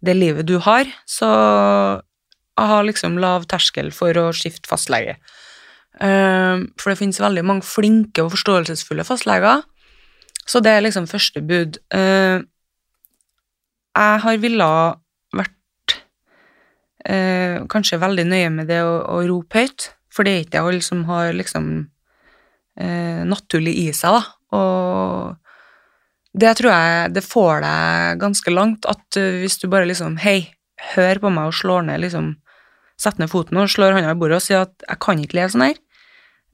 det 0.06 0.14
livet 0.14 0.46
du 0.46 0.60
har. 0.62 0.86
Så 1.10 1.26
jeg 1.26 2.70
har 2.70 2.84
liksom 2.86 3.18
lav 3.18 3.48
terskel 3.50 3.90
for 3.92 4.14
å 4.14 4.28
skifte 4.30 4.70
fastlege. 4.70 5.16
Uh, 5.98 6.70
for 6.78 6.92
det 6.92 7.00
finnes 7.00 7.22
veldig 7.22 7.44
mange 7.50 7.66
flinke 7.66 8.22
og 8.22 8.36
forståelsesfulle 8.36 9.06
fastleger. 9.08 9.64
Så 10.46 10.62
det 10.62 10.76
er 10.76 10.86
liksom 10.86 11.10
første 11.10 11.42
bud. 11.42 11.80
Uh, 11.90 12.46
jeg 13.98 14.22
har 14.26 14.38
villa 14.42 14.70
vært 15.34 15.98
kanskje 17.04 18.00
veldig 18.00 18.24
nøye 18.30 18.50
med 18.54 18.70
det 18.72 18.80
å, 18.86 19.18
rope 19.28 19.60
høyt, 19.60 19.90
for 20.14 20.24
det 20.24 20.34
er 20.34 20.46
ikke 20.46 20.62
alle 20.64 20.80
som 20.86 21.02
har 21.10 21.34
liksom 21.36 21.90
eh, 22.80 23.24
naturlig 23.28 23.76
i 23.86 23.88
seg, 23.96 24.18
da. 24.18 24.24
Og 24.54 25.44
det 26.34 26.56
tror 26.58 26.74
jeg 26.74 27.14
det 27.14 27.26
får 27.26 27.62
deg 27.66 28.22
ganske 28.22 28.54
langt, 28.54 28.88
at 28.90 29.20
uh, 29.20 29.40
hvis 29.42 29.60
du 29.62 29.68
bare 29.70 29.90
liksom 29.90 30.18
Hei, 30.22 30.54
hør 30.94 31.22
på 31.22 31.32
meg 31.34 31.52
og 31.52 31.58
slår 31.58 31.86
ned 31.90 32.02
liksom 32.02 32.34
Setter 33.00 33.24
ned 33.24 33.32
foten 33.32 33.58
og 33.58 33.72
slår 33.74 33.96
hånda 33.96 34.14
i 34.14 34.18
bordet 34.18 34.38
og 34.38 34.46
sier 34.46 34.64
at 34.68 34.86
jeg 34.86 35.00
kan 35.02 35.20
ikke 35.20 35.36
leve 35.36 35.52
sånn 35.52 35.64
her. 35.66 35.80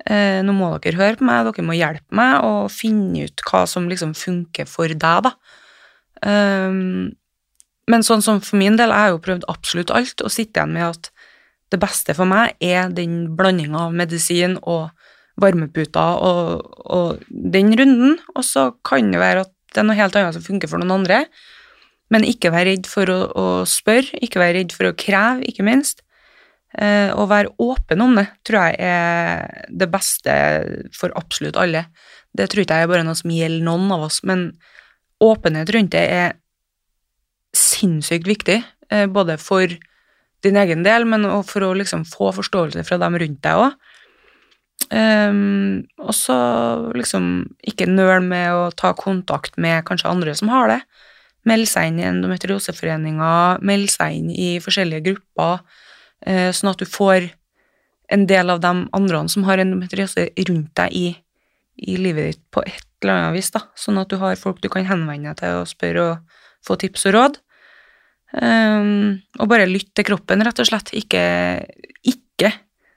Eh, 0.08 0.40
nå 0.48 0.54
må 0.56 0.70
dere 0.80 0.98
høre 0.98 1.20
på 1.20 1.26
meg, 1.28 1.44
dere 1.46 1.66
må 1.68 1.76
hjelpe 1.76 2.16
meg 2.16 2.46
og 2.48 2.72
finne 2.72 3.28
ut 3.28 3.44
hva 3.46 3.66
som 3.68 3.90
liksom 3.92 4.14
funker 4.18 4.70
for 4.70 4.88
deg, 4.90 5.28
da. 5.28 5.34
Um, 6.24 7.12
men 7.92 8.06
sånn 8.08 8.24
som 8.24 8.40
for 8.42 8.58
min 8.62 8.80
del, 8.80 8.96
jeg 8.96 9.04
har 9.04 9.12
jo 9.12 9.22
prøvd 9.28 9.46
absolutt 9.52 9.94
alt, 9.94 10.24
og 10.24 10.34
sitter 10.34 10.64
igjen 10.64 10.76
med 10.78 10.88
at 10.88 11.12
det 11.76 11.82
beste 11.84 12.16
for 12.18 12.30
meg 12.30 12.56
er 12.64 12.90
den 12.96 13.36
blandinga 13.38 13.90
av 13.90 14.00
medisin 14.00 14.56
og 14.64 14.90
varmeputa 15.42 16.06
og, 16.26 16.68
og 16.90 17.24
den 17.30 17.72
runden, 17.80 18.20
og 18.36 18.46
så 18.46 18.70
kan 18.86 19.12
det 19.14 19.22
være 19.22 19.46
at 19.46 19.54
det 19.74 19.82
er 19.82 19.88
noe 19.88 20.00
helt 20.00 20.18
annet 20.18 20.38
som 20.38 20.46
funker 20.46 20.72
for 20.72 20.82
noen 20.82 21.02
andre. 21.02 21.24
Men 22.10 22.26
ikke 22.26 22.50
vær 22.54 22.66
redd 22.66 22.88
for 22.90 23.10
å, 23.14 23.18
å 23.38 23.48
spørre, 23.70 24.18
ikke 24.26 24.42
vær 24.42 24.56
redd 24.58 24.74
for 24.74 24.90
å 24.90 24.96
kreve, 24.98 25.46
ikke 25.46 25.66
minst. 25.68 26.02
Eh, 26.78 27.10
å 27.14 27.26
være 27.30 27.54
åpen 27.62 28.02
om 28.06 28.16
det 28.18 28.28
tror 28.46 28.70
jeg 28.70 28.78
er 28.86 29.70
det 29.74 29.90
beste 29.90 30.34
for 30.94 31.14
absolutt 31.18 31.58
alle. 31.58 31.88
Det 32.34 32.50
tror 32.50 32.64
ikke 32.64 32.78
jeg 32.78 32.86
er 32.86 32.92
bare 32.92 33.06
noe 33.06 33.18
som 33.18 33.34
gjelder 33.34 33.66
noen 33.66 33.94
av 33.94 34.06
oss, 34.10 34.20
men 34.26 34.52
åpenhet 35.22 35.72
rundt 35.74 35.96
det 35.96 36.06
er 36.14 36.36
sinnssykt 37.58 38.30
viktig, 38.30 38.60
eh, 38.94 39.08
både 39.10 39.38
for 39.42 39.70
din 40.46 40.60
egen 40.62 40.86
del, 40.86 41.06
men 41.10 41.26
for 41.44 41.66
å 41.66 41.74
liksom 41.78 42.06
få 42.08 42.32
forståelse 42.38 42.86
fra 42.88 43.00
dem 43.02 43.18
rundt 43.18 43.42
deg 43.44 43.64
òg. 43.66 43.89
Um, 44.90 45.86
og 46.02 46.16
så 46.18 46.36
liksom 46.98 47.26
ikke 47.68 47.86
nøl 47.90 48.24
med 48.26 48.56
å 48.56 48.70
ta 48.74 48.96
kontakt 48.98 49.60
med 49.62 49.84
kanskje 49.86 50.10
andre 50.10 50.34
som 50.38 50.50
har 50.50 50.72
det. 50.72 50.80
Meld 51.50 51.70
seg 51.70 51.92
inn 51.92 52.00
i 52.02 52.08
endometrioseforeninger, 52.10 53.62
meld 53.66 53.92
seg 53.94 54.18
inn 54.18 54.32
i 54.34 54.50
forskjellige 54.64 55.06
grupper, 55.12 55.62
uh, 56.26 56.50
sånn 56.56 56.72
at 56.72 56.82
du 56.82 56.90
får 56.90 57.30
en 58.10 58.26
del 58.30 58.50
av 58.50 58.62
de 58.64 58.72
andre 58.96 59.24
som 59.30 59.46
har 59.46 59.62
endometriose 59.62 60.32
rundt 60.50 60.72
deg 60.80 60.96
i, 60.98 61.10
i 61.86 61.98
livet 62.02 62.32
ditt 62.32 62.42
på 62.50 62.64
et 62.66 62.86
eller 63.04 63.16
annet 63.16 63.38
vis, 63.38 63.52
da. 63.54 63.62
Sånn 63.78 64.00
at 64.02 64.10
du 64.10 64.18
har 64.22 64.40
folk 64.40 64.64
du 64.64 64.72
kan 64.74 64.88
henvende 64.90 65.30
deg 65.30 65.44
til 65.44 65.62
og 65.62 65.70
spørre 65.70 66.08
og 66.08 66.40
få 66.66 66.80
tips 66.82 67.06
og 67.12 67.16
råd. 67.16 67.38
Um, 68.30 69.22
og 69.40 69.50
bare 69.50 69.70
lytte 69.70 69.94
til 69.98 70.10
kroppen, 70.10 70.42
rett 70.46 70.60
og 70.62 70.68
slett. 70.70 70.92
Ikke, 70.98 71.22
ikke 72.06 72.52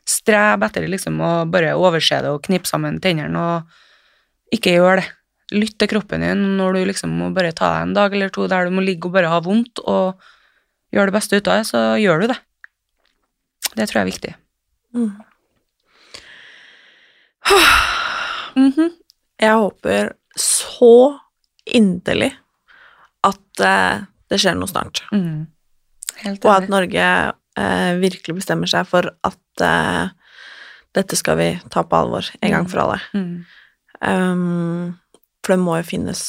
strebe 0.09 0.67
etter 0.67 0.89
liksom 0.91 1.21
å 1.23 1.33
bare 1.51 1.75
overse 1.79 2.21
det 2.25 2.31
og 2.33 2.43
knipe 2.47 2.69
sammen 2.69 3.01
tennene 3.03 3.43
og 3.43 4.55
ikke 4.55 4.77
gjøre 4.77 5.03
det. 5.03 5.11
Lytt 5.53 5.75
til 5.83 5.91
kroppen 5.91 6.23
din 6.25 6.45
når 6.57 6.79
du 6.79 6.87
liksom 6.89 7.11
må 7.13 7.27
bare 7.37 7.53
ta 7.53 7.75
deg 7.75 7.83
en 7.85 7.97
dag 7.97 8.15
eller 8.15 8.31
to 8.33 8.47
der 8.49 8.69
du 8.69 8.73
må 8.73 8.85
ligge 8.85 9.11
og 9.11 9.17
bare 9.19 9.29
ha 9.29 9.41
vondt 9.45 9.83
og 9.85 10.23
gjøre 10.93 11.11
det 11.11 11.17
beste 11.17 11.37
ut 11.37 11.49
av 11.49 11.59
det, 11.61 11.67
så 11.69 11.83
gjør 12.01 12.23
du 12.23 12.33
det. 12.33 12.39
Det 13.73 13.89
tror 13.89 13.99
jeg 13.99 14.03
er 14.03 14.13
viktig. 14.13 14.33
Mm. 14.97 15.13
Mm 18.57 18.73
-hmm. 18.73 18.91
Jeg 19.41 19.55
håper 19.55 20.13
så 20.37 21.19
inderlig 21.67 22.33
at 23.25 23.61
uh, 23.61 24.05
det 24.29 24.39
skjer 24.41 24.55
noe 24.55 24.69
snart. 24.69 25.03
Mm. 25.13 25.47
og 26.45 26.51
at 26.55 26.69
Norge 26.69 27.33
uh, 27.59 27.93
virkelig 28.03 28.39
bestemmer 28.41 28.71
seg 28.71 28.89
for 28.89 29.11
at 29.27 29.65
eh, 29.65 30.09
dette 30.97 31.17
skal 31.17 31.39
vi 31.41 31.51
ta 31.73 31.85
på 31.89 31.99
alvor 31.99 32.27
en 32.41 32.55
gang 32.55 32.69
for 32.69 32.85
alle. 32.85 32.99
Mm. 33.17 33.45
Um, 34.03 34.99
for 35.43 35.55
det 35.55 35.63
må 35.63 35.77
jo 35.79 35.87
finnes 35.89 36.25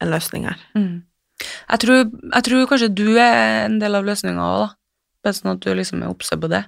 en 0.00 0.12
løsning 0.12 0.46
her. 0.48 0.60
Mm. 0.76 1.02
Jeg, 1.40 1.80
tror, 1.84 2.02
jeg, 2.04 2.44
tror, 2.46 2.66
kanskje 2.68 2.90
du 2.92 3.08
er 3.16 3.66
en 3.66 3.78
del 3.80 3.96
av 3.96 4.06
løsninga 4.06 4.44
òg, 4.44 4.66
da. 4.66 4.76
Bare 5.20 5.36
sånn 5.36 5.52
at 5.52 5.64
du 5.64 5.72
liksom 5.76 6.04
er 6.04 6.12
obse 6.12 6.36
på 6.40 6.48
det. 6.48 6.62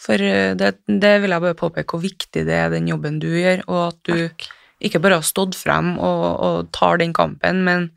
For 0.00 0.20
eh, 0.20 0.52
det, 0.58 0.74
det, 0.88 1.14
vil 1.22 1.32
jeg 1.32 1.44
bare 1.44 1.58
påpeke 1.58 1.94
hvor 1.96 2.02
viktig 2.04 2.44
det 2.48 2.56
er, 2.56 2.72
den 2.72 2.88
jobben 2.90 3.20
du 3.22 3.30
gjør, 3.30 3.64
og 3.68 3.80
at 3.86 4.00
du 4.08 4.16
Takk. 4.26 4.48
ikke 4.88 5.00
bare 5.04 5.20
har 5.20 5.26
stått 5.26 5.56
frem 5.58 5.94
og, 5.96 6.24
og, 6.32 6.72
tar 6.74 7.00
den 7.00 7.14
kampen, 7.16 7.62
men 7.66 7.88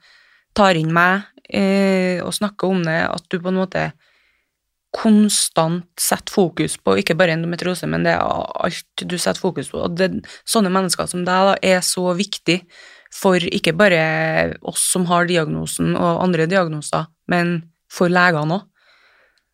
tar 0.58 0.78
inn 0.80 0.94
meg 0.94 1.28
eh, 1.50 2.24
og 2.24 2.36
snakker 2.38 2.72
om 2.74 2.84
det, 2.86 3.02
at 3.10 3.26
du 3.32 3.40
på 3.42 3.52
en 3.52 3.60
måte 3.60 3.90
konstant 4.98 5.86
setter 6.02 6.34
fokus 6.34 6.78
på 6.82 6.96
ikke 7.02 7.16
bare 7.18 7.36
endometriose, 7.38 7.88
men 7.90 8.06
det 8.06 8.16
er 8.16 8.22
alt 8.24 9.04
du 9.04 9.18
setter 9.18 9.42
fokus 9.42 9.70
på. 9.72 9.84
Og 9.86 9.98
det, 10.00 10.10
sånne 10.50 10.72
mennesker 10.74 11.10
som 11.10 11.26
deg 11.28 11.52
da, 11.52 11.58
er 11.62 11.84
så 11.86 12.10
viktig 12.18 12.62
for 13.14 13.42
ikke 13.42 13.76
bare 13.78 14.02
oss 14.68 14.84
som 14.92 15.06
har 15.12 15.30
diagnosen 15.30 15.96
og 15.96 16.24
andre 16.26 16.48
diagnoser, 16.50 17.08
men 17.32 17.60
for 17.92 18.12
legene 18.12 18.60
òg, 18.60 18.66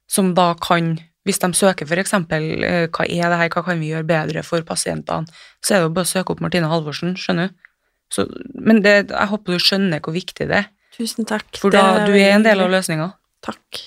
som 0.10 0.34
da 0.38 0.54
kan 0.62 0.96
hvis 1.24 1.40
de 1.40 1.50
søker 1.56 1.88
eksempel 2.02 2.44
eh, 2.68 2.86
hva 2.92 3.06
er 3.08 3.32
det 3.32 3.38
her, 3.40 3.52
hva 3.54 3.64
kan 3.64 3.80
vi 3.80 3.94
gjøre 3.94 4.08
bedre 4.08 4.44
for 4.44 4.64
pasientene, 4.68 5.30
så 5.64 5.74
er 5.74 5.80
det 5.80 5.88
jo 5.88 5.94
bare 5.96 6.10
å 6.10 6.12
søke 6.12 6.34
opp 6.36 6.44
Martine 6.44 6.68
Halvorsen, 6.68 7.16
skjønner 7.16 7.48
du. 7.48 7.70
Så, 8.12 8.26
men 8.60 8.82
det, 8.84 8.98
jeg 9.08 9.30
håper 9.32 9.56
du 9.56 9.64
skjønner 9.64 10.04
hvor 10.04 10.14
viktig 10.14 10.50
det 10.52 10.60
er. 10.60 10.68
Tusen 10.94 11.26
takk. 11.26 11.48
For 11.58 11.74
da, 11.74 12.04
du 12.06 12.14
er 12.14 12.36
en 12.36 12.44
del 12.46 12.60
av 12.62 12.70
løsninga. 12.70 13.08
Takk. 13.44 13.82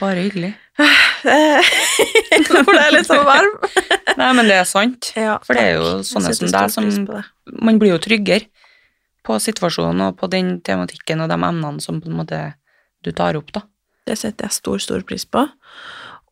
Bare 0.00 0.24
hyggelig. 0.24 0.52
Nå 0.80 2.62
det 2.64 2.84
jeg 2.84 2.94
litt 2.94 3.08
sånn 3.08 3.26
varm. 3.26 3.56
Nei, 4.20 4.30
men 4.36 4.48
det 4.48 4.56
er 4.60 4.68
sant. 4.68 5.10
Ja, 5.18 5.36
For 5.44 5.56
det 5.56 5.66
er 5.66 5.76
jo 5.80 6.00
sånne 6.06 6.32
som 6.36 6.52
deg 6.54 6.72
som 6.72 6.88
Man 7.60 7.80
blir 7.80 7.94
jo 7.94 8.00
tryggere 8.02 8.48
på 9.26 9.36
situasjonen 9.42 10.06
og 10.08 10.16
på 10.20 10.30
den 10.32 10.58
tematikken 10.64 11.20
og 11.24 11.28
de 11.30 11.36
emnene 11.36 11.84
som 11.84 12.00
på 12.00 12.08
en 12.08 12.18
måte 12.22 12.40
du 13.04 13.12
tar 13.16 13.36
opp, 13.38 13.52
da. 13.54 13.64
Det 14.08 14.16
setter 14.18 14.48
jeg 14.48 14.56
stor, 14.56 14.80
stor 14.82 15.04
pris 15.06 15.26
på. 15.28 15.44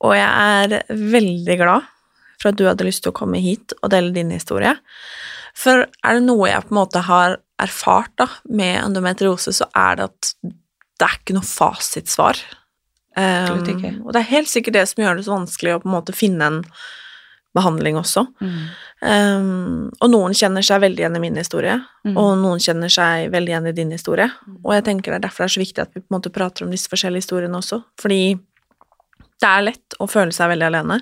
Og 0.04 0.14
jeg 0.16 0.28
er 0.28 0.82
veldig 0.88 1.56
glad 1.60 1.88
for 2.38 2.50
at 2.50 2.58
du 2.58 2.64
hadde 2.68 2.86
lyst 2.86 3.04
til 3.04 3.12
å 3.12 3.18
komme 3.18 3.40
hit 3.42 3.74
og 3.80 3.90
dele 3.92 4.14
din 4.14 4.32
historie. 4.34 4.76
For 5.58 5.84
er 5.84 6.18
det 6.18 6.24
noe 6.24 6.48
jeg 6.50 6.66
på 6.66 6.74
en 6.74 6.80
måte 6.80 7.02
har 7.08 7.38
erfart 7.58 8.12
da, 8.20 8.28
med 8.46 8.78
endometriose, 8.84 9.52
så 9.56 9.66
er 9.76 9.98
det 9.98 10.08
at 10.08 10.32
det 10.98 11.06
er 11.06 11.16
ikke 11.18 11.36
noe 11.36 11.46
fasitsvar. 11.46 12.38
Um, 13.18 14.04
og 14.06 14.12
det 14.14 14.20
er 14.20 14.28
helt 14.30 14.48
sikkert 14.50 14.76
det 14.76 14.84
som 14.88 15.02
gjør 15.02 15.16
det 15.18 15.24
så 15.26 15.34
vanskelig 15.34 15.72
å 15.74 15.82
på 15.82 15.88
en 15.90 15.94
måte 15.96 16.14
finne 16.14 16.46
en 16.46 16.58
behandling 17.56 17.96
også. 17.98 18.22
Mm. 18.44 18.58
Um, 19.02 19.90
og 20.04 20.10
noen 20.12 20.34
kjenner 20.36 20.62
seg 20.62 20.82
veldig 20.84 21.02
igjen 21.02 21.16
i 21.16 21.22
min 21.24 21.38
historie, 21.40 21.78
Mm. 22.06 22.16
og 22.16 22.36
noen 22.38 22.60
kjenner 22.62 22.88
seg 22.92 23.30
veldig 23.32 23.50
igjen 23.52 23.66
i 23.68 23.72
din 23.72 23.90
historie. 23.90 24.28
Og 24.64 24.72
jeg 24.76 24.84
tenker 24.84 25.10
det 25.12 25.18
er 25.18 25.24
derfor 25.28 25.44
det 25.44 25.50
er 25.50 25.56
så 25.56 25.64
viktig 25.64 25.82
at 25.82 25.94
vi 25.94 26.00
på 26.00 26.06
en 26.12 26.18
måte 26.20 26.32
prater 26.32 26.64
om 26.64 26.70
disse 26.70 26.88
forskjellige 26.92 27.24
historiene 27.24 27.58
også, 27.58 27.80
fordi 28.00 28.20
det 29.40 29.48
er 29.48 29.62
lett 29.66 29.94
å 30.00 30.06
føle 30.10 30.32
seg 30.32 30.50
veldig 30.52 30.66
alene, 30.68 31.00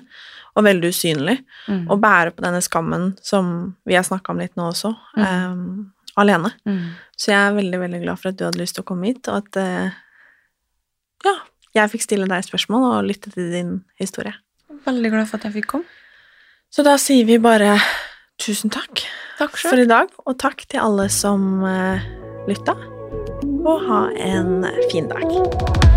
og 0.57 0.63
veldig 0.65 0.89
usynlig, 0.89 1.37
Mm. 1.67 1.85
og 1.91 2.01
bære 2.01 2.31
på 2.33 2.41
denne 2.41 2.61
skammen 2.61 3.17
som 3.21 3.75
vi 3.85 3.93
har 3.93 4.03
snakka 4.03 4.29
om 4.31 4.39
litt 4.39 4.55
nå 4.55 4.71
også, 4.71 4.95
Mm. 5.17 5.51
um, 5.51 5.93
alene. 6.17 6.51
Mm. 6.65 6.89
Så 7.15 7.27
jeg 7.31 7.37
er 7.37 7.53
veldig, 7.61 7.79
veldig 7.79 8.01
glad 8.03 8.19
for 8.19 8.29
at 8.29 8.37
du 8.37 8.45
hadde 8.45 8.57
lyst 8.59 8.73
til 8.75 8.83
å 8.83 8.87
komme 8.87 9.05
hit, 9.05 9.27
og 9.27 9.35
at 9.45 9.57
uh, 9.57 9.91
ja, 11.25 11.35
jeg 11.77 11.93
fikk 11.93 12.05
stille 12.05 12.27
deg 12.29 12.45
spørsmål 12.45 12.89
og 12.89 13.07
lytte 13.07 13.31
til 13.33 13.51
din 13.53 13.71
historie. 14.01 14.35
Veldig 14.87 15.13
glad 15.13 15.29
for 15.29 15.39
at 15.39 15.47
jeg 15.47 15.59
fikk 15.59 15.71
komme. 15.75 15.97
Så 16.73 16.83
da 16.83 16.97
sier 16.99 17.27
vi 17.27 17.39
bare 17.39 17.77
tusen 18.41 18.71
takk, 18.73 19.05
Takk 19.37 19.57
for 19.61 19.77
i 19.77 19.85
dag, 19.85 20.09
og 20.25 20.37
takk 20.41 20.65
til 20.65 20.81
alle 20.81 21.07
som 21.13 21.61
uh, 21.61 22.01
lytta, 22.49 22.73
og 23.67 23.85
ha 23.87 24.01
en 24.17 24.65
fin 24.91 25.09
dag. 25.11 25.96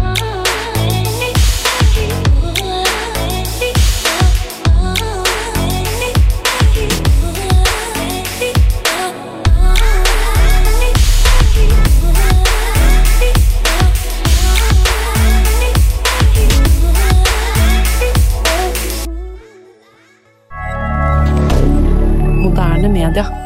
moderne 22.80 22.88
media. 22.88 23.39